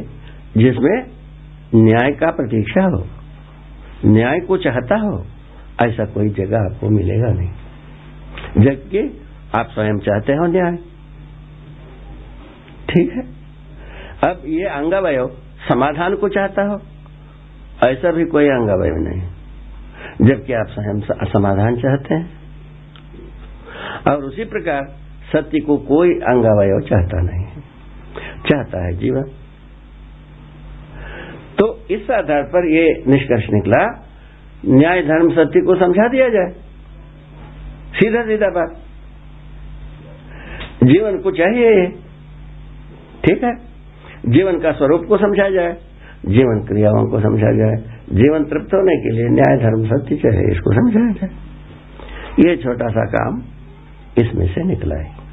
जिसमें 0.56 1.06
न्याय 1.74 2.12
का 2.12 2.30
प्रतीक्षा 2.30 2.82
हो, 2.82 3.06
न्याय 4.06 4.40
को 4.40 4.56
चाहता 4.56 4.96
हो, 4.96 5.26
ऐसा 5.84 6.04
कोई 6.04 6.28
जगह 6.28 6.58
आपको 6.58 6.90
मिलेगा 6.90 7.32
नहीं। 7.32 7.50
जबकि 8.64 9.20
आप 9.58 9.66
स्वयं 9.66 9.98
चाहते 9.98 10.32
हो 10.32 10.46
न्याय। 10.46 10.76
ठीक 12.88 13.12
है? 13.12 13.22
अब 14.30 14.42
ये 14.44 14.64
अंगावयव 14.64 15.26
समाधान 15.68 16.14
को 16.14 16.28
चाहता 16.28 16.62
हो, 16.62 16.80
ऐसा 17.88 18.12
भी 18.12 18.24
कोई 18.24 18.44
अंगावयव 18.44 18.94
नहीं। 18.94 19.22
जबकि 20.28 20.52
आप 20.52 20.66
स्वयं 20.66 21.00
समाधान 21.24 21.76
चाहते 21.76 22.14
हैं। 22.14 22.35
और 24.08 24.24
उसी 24.24 24.44
प्रकार 24.44 24.82
सत्य 25.32 25.60
को 25.60 25.76
कोई 25.86 26.10
अंगावयव 26.30 26.80
चाहता 26.88 27.22
नहीं 27.22 27.62
चाहता 28.42 28.84
है 28.86 28.92
जीवन 28.98 29.30
तो 31.58 31.66
इस 31.90 32.10
आधार 32.10 32.42
पर 32.42 32.66
ये 32.68 32.84
निष्कर्ष 33.06 33.44
निकला, 33.50 33.78
न्याय 34.66 35.02
धर्म 35.02 35.30
सत्य 35.30 35.60
को 35.60 35.76
समझा 35.76 36.08
दिया 36.08 36.28
जाए। 36.28 36.50
सीधा 37.92 38.22
सीधा 38.22 38.48
बात। 38.50 38.74
जीवन 40.84 41.18
को 41.18 41.30
चाहिए 41.30 41.86
ठीक 43.24 43.44
है? 43.44 43.52
जीवन 44.28 44.58
का 44.58 44.72
स्वरूप 44.72 45.04
को 45.08 45.18
समझा 45.18 45.48
जाए, 45.48 45.72
जीवन 46.26 46.60
क्रियाओं 46.68 47.06
को 47.10 47.20
समझा 47.20 47.52
जाए, 47.56 47.76
जीवन 48.12 48.44
तृप्त 48.44 48.74
होने 48.74 48.96
के 48.96 49.10
लिए 49.10 49.28
न्याय 49.30 49.56
धर्म 49.58 49.84
सत्य 49.86 50.16
चाहिए, 50.16 50.52
इसको 50.52 50.72
समझाया 50.72 51.12
जाए। 51.12 52.48
ये 52.48 52.56
छोटा 52.56 52.88
सा 52.88 53.04
काम 53.10 53.40
इसमें 54.18 54.46
से 54.46 54.64
निकला 54.64 54.96
है। 54.96 55.26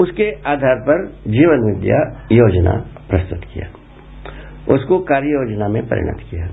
उसके 0.00 0.30
आधार 0.30 0.76
पर 0.76 1.06
जीवन 1.06 1.74
विद्या 1.74 2.26
योजना 2.32 2.72
प्रस्तुत 3.10 3.38
किया। 3.38 3.68
उसको 4.74 4.98
कार्य 4.98 5.26
योजना 5.26 5.68
में 5.68 5.82
परिणत 5.82 6.20
किया। 6.30 6.46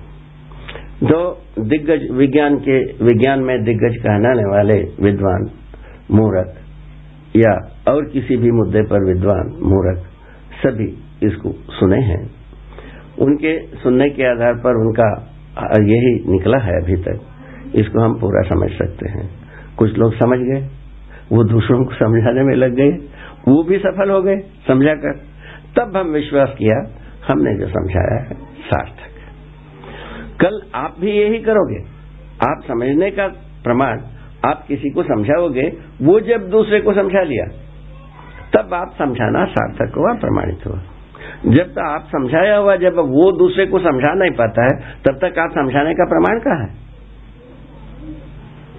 दो 1.03 1.41
दिग्गज 1.59 2.11
विज्ञान 2.11 2.57
के, 2.57 3.05
विज्ञान 3.05 3.39
में 3.39 3.63
दिग्गज 3.63 3.97
कहलाने 3.97 4.45
वाले 4.45 4.79
विद्वान 4.99 5.49
मूरख 6.11 6.55
या 7.35 7.75
और 7.93 8.05
किसी 8.05 8.37
भी 8.37 8.51
मुद्दे 8.51 8.81
पर 8.81 9.13
विद्वान 9.13 9.57
मूरख 9.61 9.97
सभी 10.63 10.97
इसको 11.27 11.51
सुने 11.51 12.01
हैं। 12.01 12.31
उनके 13.19 13.77
सुनने 13.77 14.09
के 14.09 14.23
आधार 14.23 14.53
पर 14.53 14.87
उनका 14.87 15.29
यही 15.81 16.31
निकला 16.31 16.57
है 16.57 16.83
अभी 16.83 16.95
तक। 16.95 17.21
इसको 17.75 18.01
हम 18.01 18.19
पूरा 18.19 18.49
समझ 18.49 18.69
सकते 18.69 19.09
हैं। 19.09 19.42
कुछ 19.77 19.97
लोग 19.97 20.13
समझ 20.13 20.39
गए, 20.39 20.67
वो 21.31 21.43
दूसरों 21.43 21.85
को 21.85 21.93
समझाने 21.93 22.43
में 22.43 22.55
लग 22.55 22.73
गए, 22.73 22.91
वो 23.47 23.63
भी 23.63 23.77
सफल 23.77 24.09
हो 24.09 24.21
गए 24.21 24.37
समझा 24.67 24.93
कर 24.93 25.33
तब 25.77 25.97
हम 25.97 26.07
विश्वास 26.07 26.55
किया, 26.57 26.99
हमने 27.27 27.55
जो 27.55 27.67
समझाया 27.67 28.19
है, 28.21 28.33
सार्थक। 28.43 29.13
कल 30.41 30.61
आप 30.75 30.95
भी 30.99 31.11
यही 31.11 31.39
करोगे। 31.39 31.77
आप 32.49 32.61
समझने 32.67 33.11
का 33.11 33.27
प्रमाण 33.63 34.01
आप 34.45 34.65
किसी 34.67 34.89
को 34.89 35.03
समझाओगे, 35.03 35.77
वो 36.01 36.19
जब 36.19 36.49
दूसरे 36.49 36.81
को 36.81 36.93
समझा 36.93 37.21
लिया, 37.21 37.45
तब 38.55 38.73
आप 38.73 38.93
समझाना 38.99 39.45
सार्थक 39.45 39.95
हुआ, 39.97 40.13
प्रमाणित 40.13 40.67
हुआ। 40.67 40.79
जब 41.47 41.63
तक 41.63 41.79
आप 41.79 42.03
समझाया 42.07 42.55
हुआ, 42.57 42.75
जब 42.75 42.95
वो 42.95 43.31
दूसरे 43.31 43.65
को 43.65 43.79
समझा 43.79 44.13
नहीं 44.13 44.31
पाता 44.31 44.63
है, 44.63 44.97
तब 45.07 45.19
तक 45.21 45.39
आप 45.39 45.51
समझाने 45.51 45.93
का 45.93 46.05
प्रमाण 46.05 46.39
कहा 46.39 46.63
है? 46.63 46.75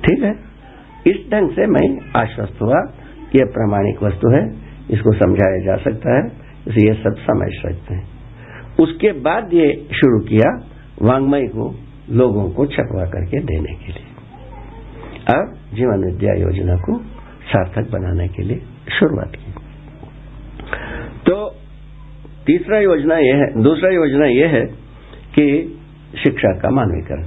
ठीक 0.05 0.23
है? 0.23 0.54
इस 1.07 1.17
ढंग 1.31 1.51
से 1.51 1.67
मैं 1.67 2.13
आश्वस्त 2.17 2.63
हुआ 2.63 2.81
कि 3.33 3.39
यह 3.39 3.45
प्रामाणिक 3.45 4.03
वस्तु 4.03 4.29
है, 4.29 4.55
इसको 4.91 5.13
समझाया 5.13 5.65
जा 5.65 5.77
सकता 5.77 6.17
है, 6.17 6.33
इसे 6.69 6.89
ये 6.89 6.95
सब 6.95 7.15
समझ 7.17 7.49
सकते 7.63 7.95
हैं। 7.95 8.09
उसके 8.81 9.13
बाद 9.13 9.55
ये 9.55 9.89
शुरू 9.93 10.21
किया 10.21 10.69
वांग्मय 11.03 11.43
को 11.43 11.75
लोगों 12.11 12.51
को 12.51 12.67
छपवा 12.67 13.05
करके 13.05 13.41
देने 13.41 13.75
के 13.75 13.93
लिए। 13.93 14.07
अब 15.29 15.55
जीवन 15.75 16.05
विद्या 16.05 16.35
योजना 16.35 16.77
को 16.77 16.99
सार्थक 17.53 17.91
बनाने 17.91 18.29
के 18.29 18.43
लिए 18.43 18.63
शुरुआत 18.99 19.33
की। 19.37 19.53
तो 21.27 21.55
तीसरा 22.47 22.79
योजना 22.79 23.17
यह 23.19 23.37
है, 23.37 23.63
दूसरा 23.63 23.91
योजना 23.91 24.27
यह 24.27 24.49
है 24.49 24.67
कि 25.35 25.79
शिक्षा 26.25 26.59
का 26.59 26.71
मानवीकरण। 26.71 27.23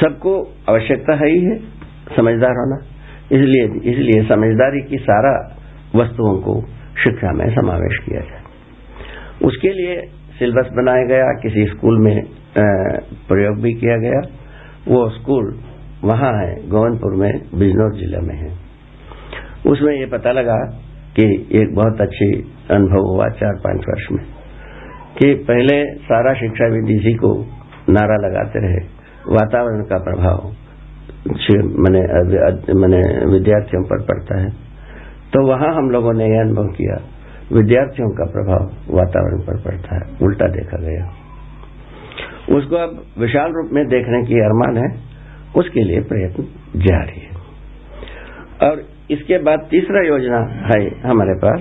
सबको 0.00 0.52
आवश्यकता 0.68 1.14
है 1.14 1.30
ही 1.30 1.44
है 1.44 1.79
समझदार 2.10 2.58
होना। 2.58 2.78
इसलिए 3.32 3.64
इसलिए 3.90 4.22
समझदारी 4.28 4.80
की 4.82 4.98
सारा 5.00 5.32
वस्तुओं 5.96 6.36
को 6.42 6.60
शिक्षा 7.02 7.32
में 7.32 7.46
समावेश 7.54 7.98
किया 8.04 8.20
जाए। 8.20 8.42
उसके 9.44 9.72
लिए 9.74 9.96
सिलेबस 10.38 10.68
बनाया 10.76 11.04
गया, 11.06 11.26
किसी 11.42 11.66
स्कूल 11.66 11.98
में 11.98 12.16
प्रयोग 13.28 13.60
भी 13.62 13.72
किया 13.74 13.96
गया। 13.98 14.20
वो 14.88 15.08
स्कूल 15.10 15.46
वहाँ 16.04 16.32
है 16.34 16.52
गोवनपुर 16.68 17.14
में, 17.14 17.32
बिजनौर 17.54 17.92
ज़िले 17.94 18.20
में 18.20 18.34
है। 18.36 18.50
उसमें 19.66 19.92
ये 19.94 20.06
पता 20.08 20.32
लगा 20.32 20.58
कि 21.16 21.24
एक 21.54 21.74
बहुत 21.74 22.00
अच्छी 22.00 22.28
अनुभव 22.70 23.08
हुआ 23.08 23.28
चार 23.36 23.60
पाँच 23.64 23.84
वर्ष 23.88 24.06
में, 24.12 24.24
कि 25.16 25.34
पहले 25.44 25.76
सारा 26.02 26.32
शिक्षा 26.34 26.66
विधि 26.66 26.94
इसी 26.94 27.14
को 27.16 27.32
नारा 27.90 28.16
लगाते 28.18 28.60
रहे, 28.60 28.80
वातावरण 29.30 29.82
का 29.84 29.98
प्रभाव 30.04 30.50
मैंने 31.28 32.00
मैंने 32.74 33.26
विद्यार्थियों 33.26 33.82
पर 33.82 34.02
पड़ता 34.02 34.40
है। 34.40 34.50
तो 35.32 35.46
वहाँ 35.46 35.74
हम 35.74 35.90
लोगों 35.90 36.12
ने 36.12 36.24
यह 36.24 36.40
अनुभव 36.40 36.64
किया, 36.64 36.96
विद्यार्थियों 37.52 38.08
का 38.08 38.24
प्रभाव 38.24 38.94
वातावरण 38.96 39.40
पर 39.40 39.56
पड़ता 39.56 39.94
है, 39.94 40.02
उल्टा 40.22 40.46
देखा 40.46 40.76
गया। 40.76 41.10
उसको 42.56 42.76
अब 42.76 43.04
विशाल 43.18 43.52
रूप 43.52 43.70
में 43.72 43.86
देखने 43.86 44.22
की 44.22 44.34
अरमान 44.34 44.76
है, 44.76 45.00
उसके 45.56 45.84
लिए 45.84 46.00
प्रयत्न 46.00 46.42
जारी 46.76 47.20
है। 47.20 47.30
और 48.68 48.82
इसके 49.10 49.38
बाद 49.38 49.68
तीसरा 49.70 50.02
योजना 50.02 50.38
है 50.40 51.10
हमारे 51.10 51.34
पास 51.34 51.60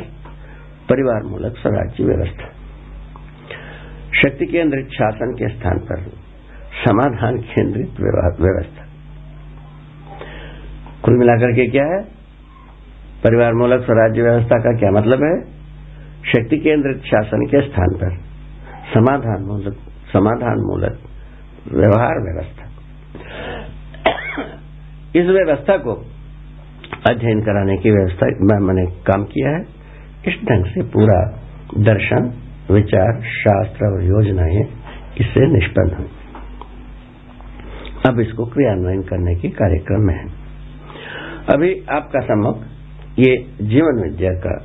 परिवार 0.90 1.24
मूलक 1.24 1.58
स्वराज्य 1.58 2.04
व्यवस्था। 2.04 2.46
शक्ति 4.24 4.46
केंद्रित 4.46 4.88
शासन 4.88 5.32
के 5.32 5.48
स्थान 5.48 5.80
पर 5.80 6.00
समाधान 6.86 7.38
केंद्रित 7.38 7.90
व्यवस्था। 8.42 8.79
कुल 11.06 11.18
मिलाकर 11.18 11.52
के 11.52 11.68
क्या 11.68 11.84
है? 11.84 12.04
परिवार 13.24 13.54
मूलक 13.54 13.86
स्वराज्य 13.86 14.22
व्यवस्था 14.22 14.56
का 14.56 14.78
क्या 14.80 14.92
मतलब 14.92 15.24
है? 15.24 15.60
शक्ति 16.32 16.58
केंद्रित 16.58 17.04
शासन 17.04 17.46
के 17.46 17.62
स्थान 17.62 17.88
पर। 17.96 18.18
समाधान 18.94 19.44
मूलक 19.44 19.74
समाधान 20.14 20.58
मूलक 20.58 21.00
व्यवहार 21.74 22.22
व्यवस्था। 22.22 22.66
इस 25.16 25.26
व्यवस्था 25.26 25.78
को 25.78 25.94
अध्ययन 27.10 27.42
कराने 27.42 27.78
की 27.78 27.92
व्यवस्था 27.92 28.26
मैंने 28.56 28.92
काम 28.92 29.24
किया 29.24 29.50
है। 29.50 29.62
इस 30.28 30.34
ढंग 30.44 30.66
से 30.66 30.82
पूरा 30.84 31.40
दर्शन, 31.78 32.34
विचार, 32.72 33.22
शास्त्र 33.22 33.86
और 33.86 34.04
योजनाएँ 34.04 34.64
इससे 35.22 35.54
निष्पन्न 35.54 35.96
हुई। 35.98 36.08
अब 38.10 38.20
इसको 38.20 38.46
क्रियान्वयन 38.46 39.02
करने 39.02 39.36
के 39.36 39.50
कार्यक्रम 39.50 40.02
में 40.02 40.16
है। 40.16 40.39
अभी 41.50 41.86
आपका 41.92 42.20
सम्मुख, 42.20 42.58
ये 43.20 43.46
जीवन 43.62 44.04
विद्या 44.04 44.32
का, 44.32 44.58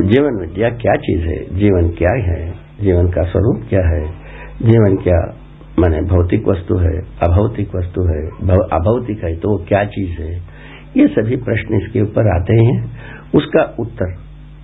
जीवन 0.00 0.46
विद्या 0.46 0.70
क्या 0.70 0.94
चीज़ 0.96 1.20
है? 1.20 1.58
जीवन 1.58 1.88
क्या 1.88 2.12
है? 2.12 2.54
जीवन 2.80 3.08
का 3.08 3.22
स्वरूप 3.22 3.66
क्या 3.68 3.88
है? 3.88 4.08
जीवन 4.62 4.96
क्या, 4.96 5.36
माने 5.78 6.00
भौतिक 6.00 6.48
वस्तु 6.48 6.76
है, 6.76 6.98
अभौतिक 7.00 7.74
वस्तु 7.74 8.02
है 8.02 8.26
अभौतिक 8.58 9.24
है 9.24 9.36
तो 9.36 9.64
क्या 9.64 9.84
चीज़ 9.84 10.20
है? 10.20 10.42
ये 10.96 11.08
सभी 11.08 11.36
प्रश्न 11.36 11.74
इसके 11.74 12.00
ऊपर 12.00 12.40
आते 12.40 12.54
हैं। 12.54 12.92
उसका 13.34 13.76
उत्तर 13.80 14.14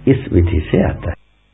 इस 0.09 0.33
विधि 0.33 0.69
से 0.71 0.83
आता 0.83 1.11
है। 1.11 1.20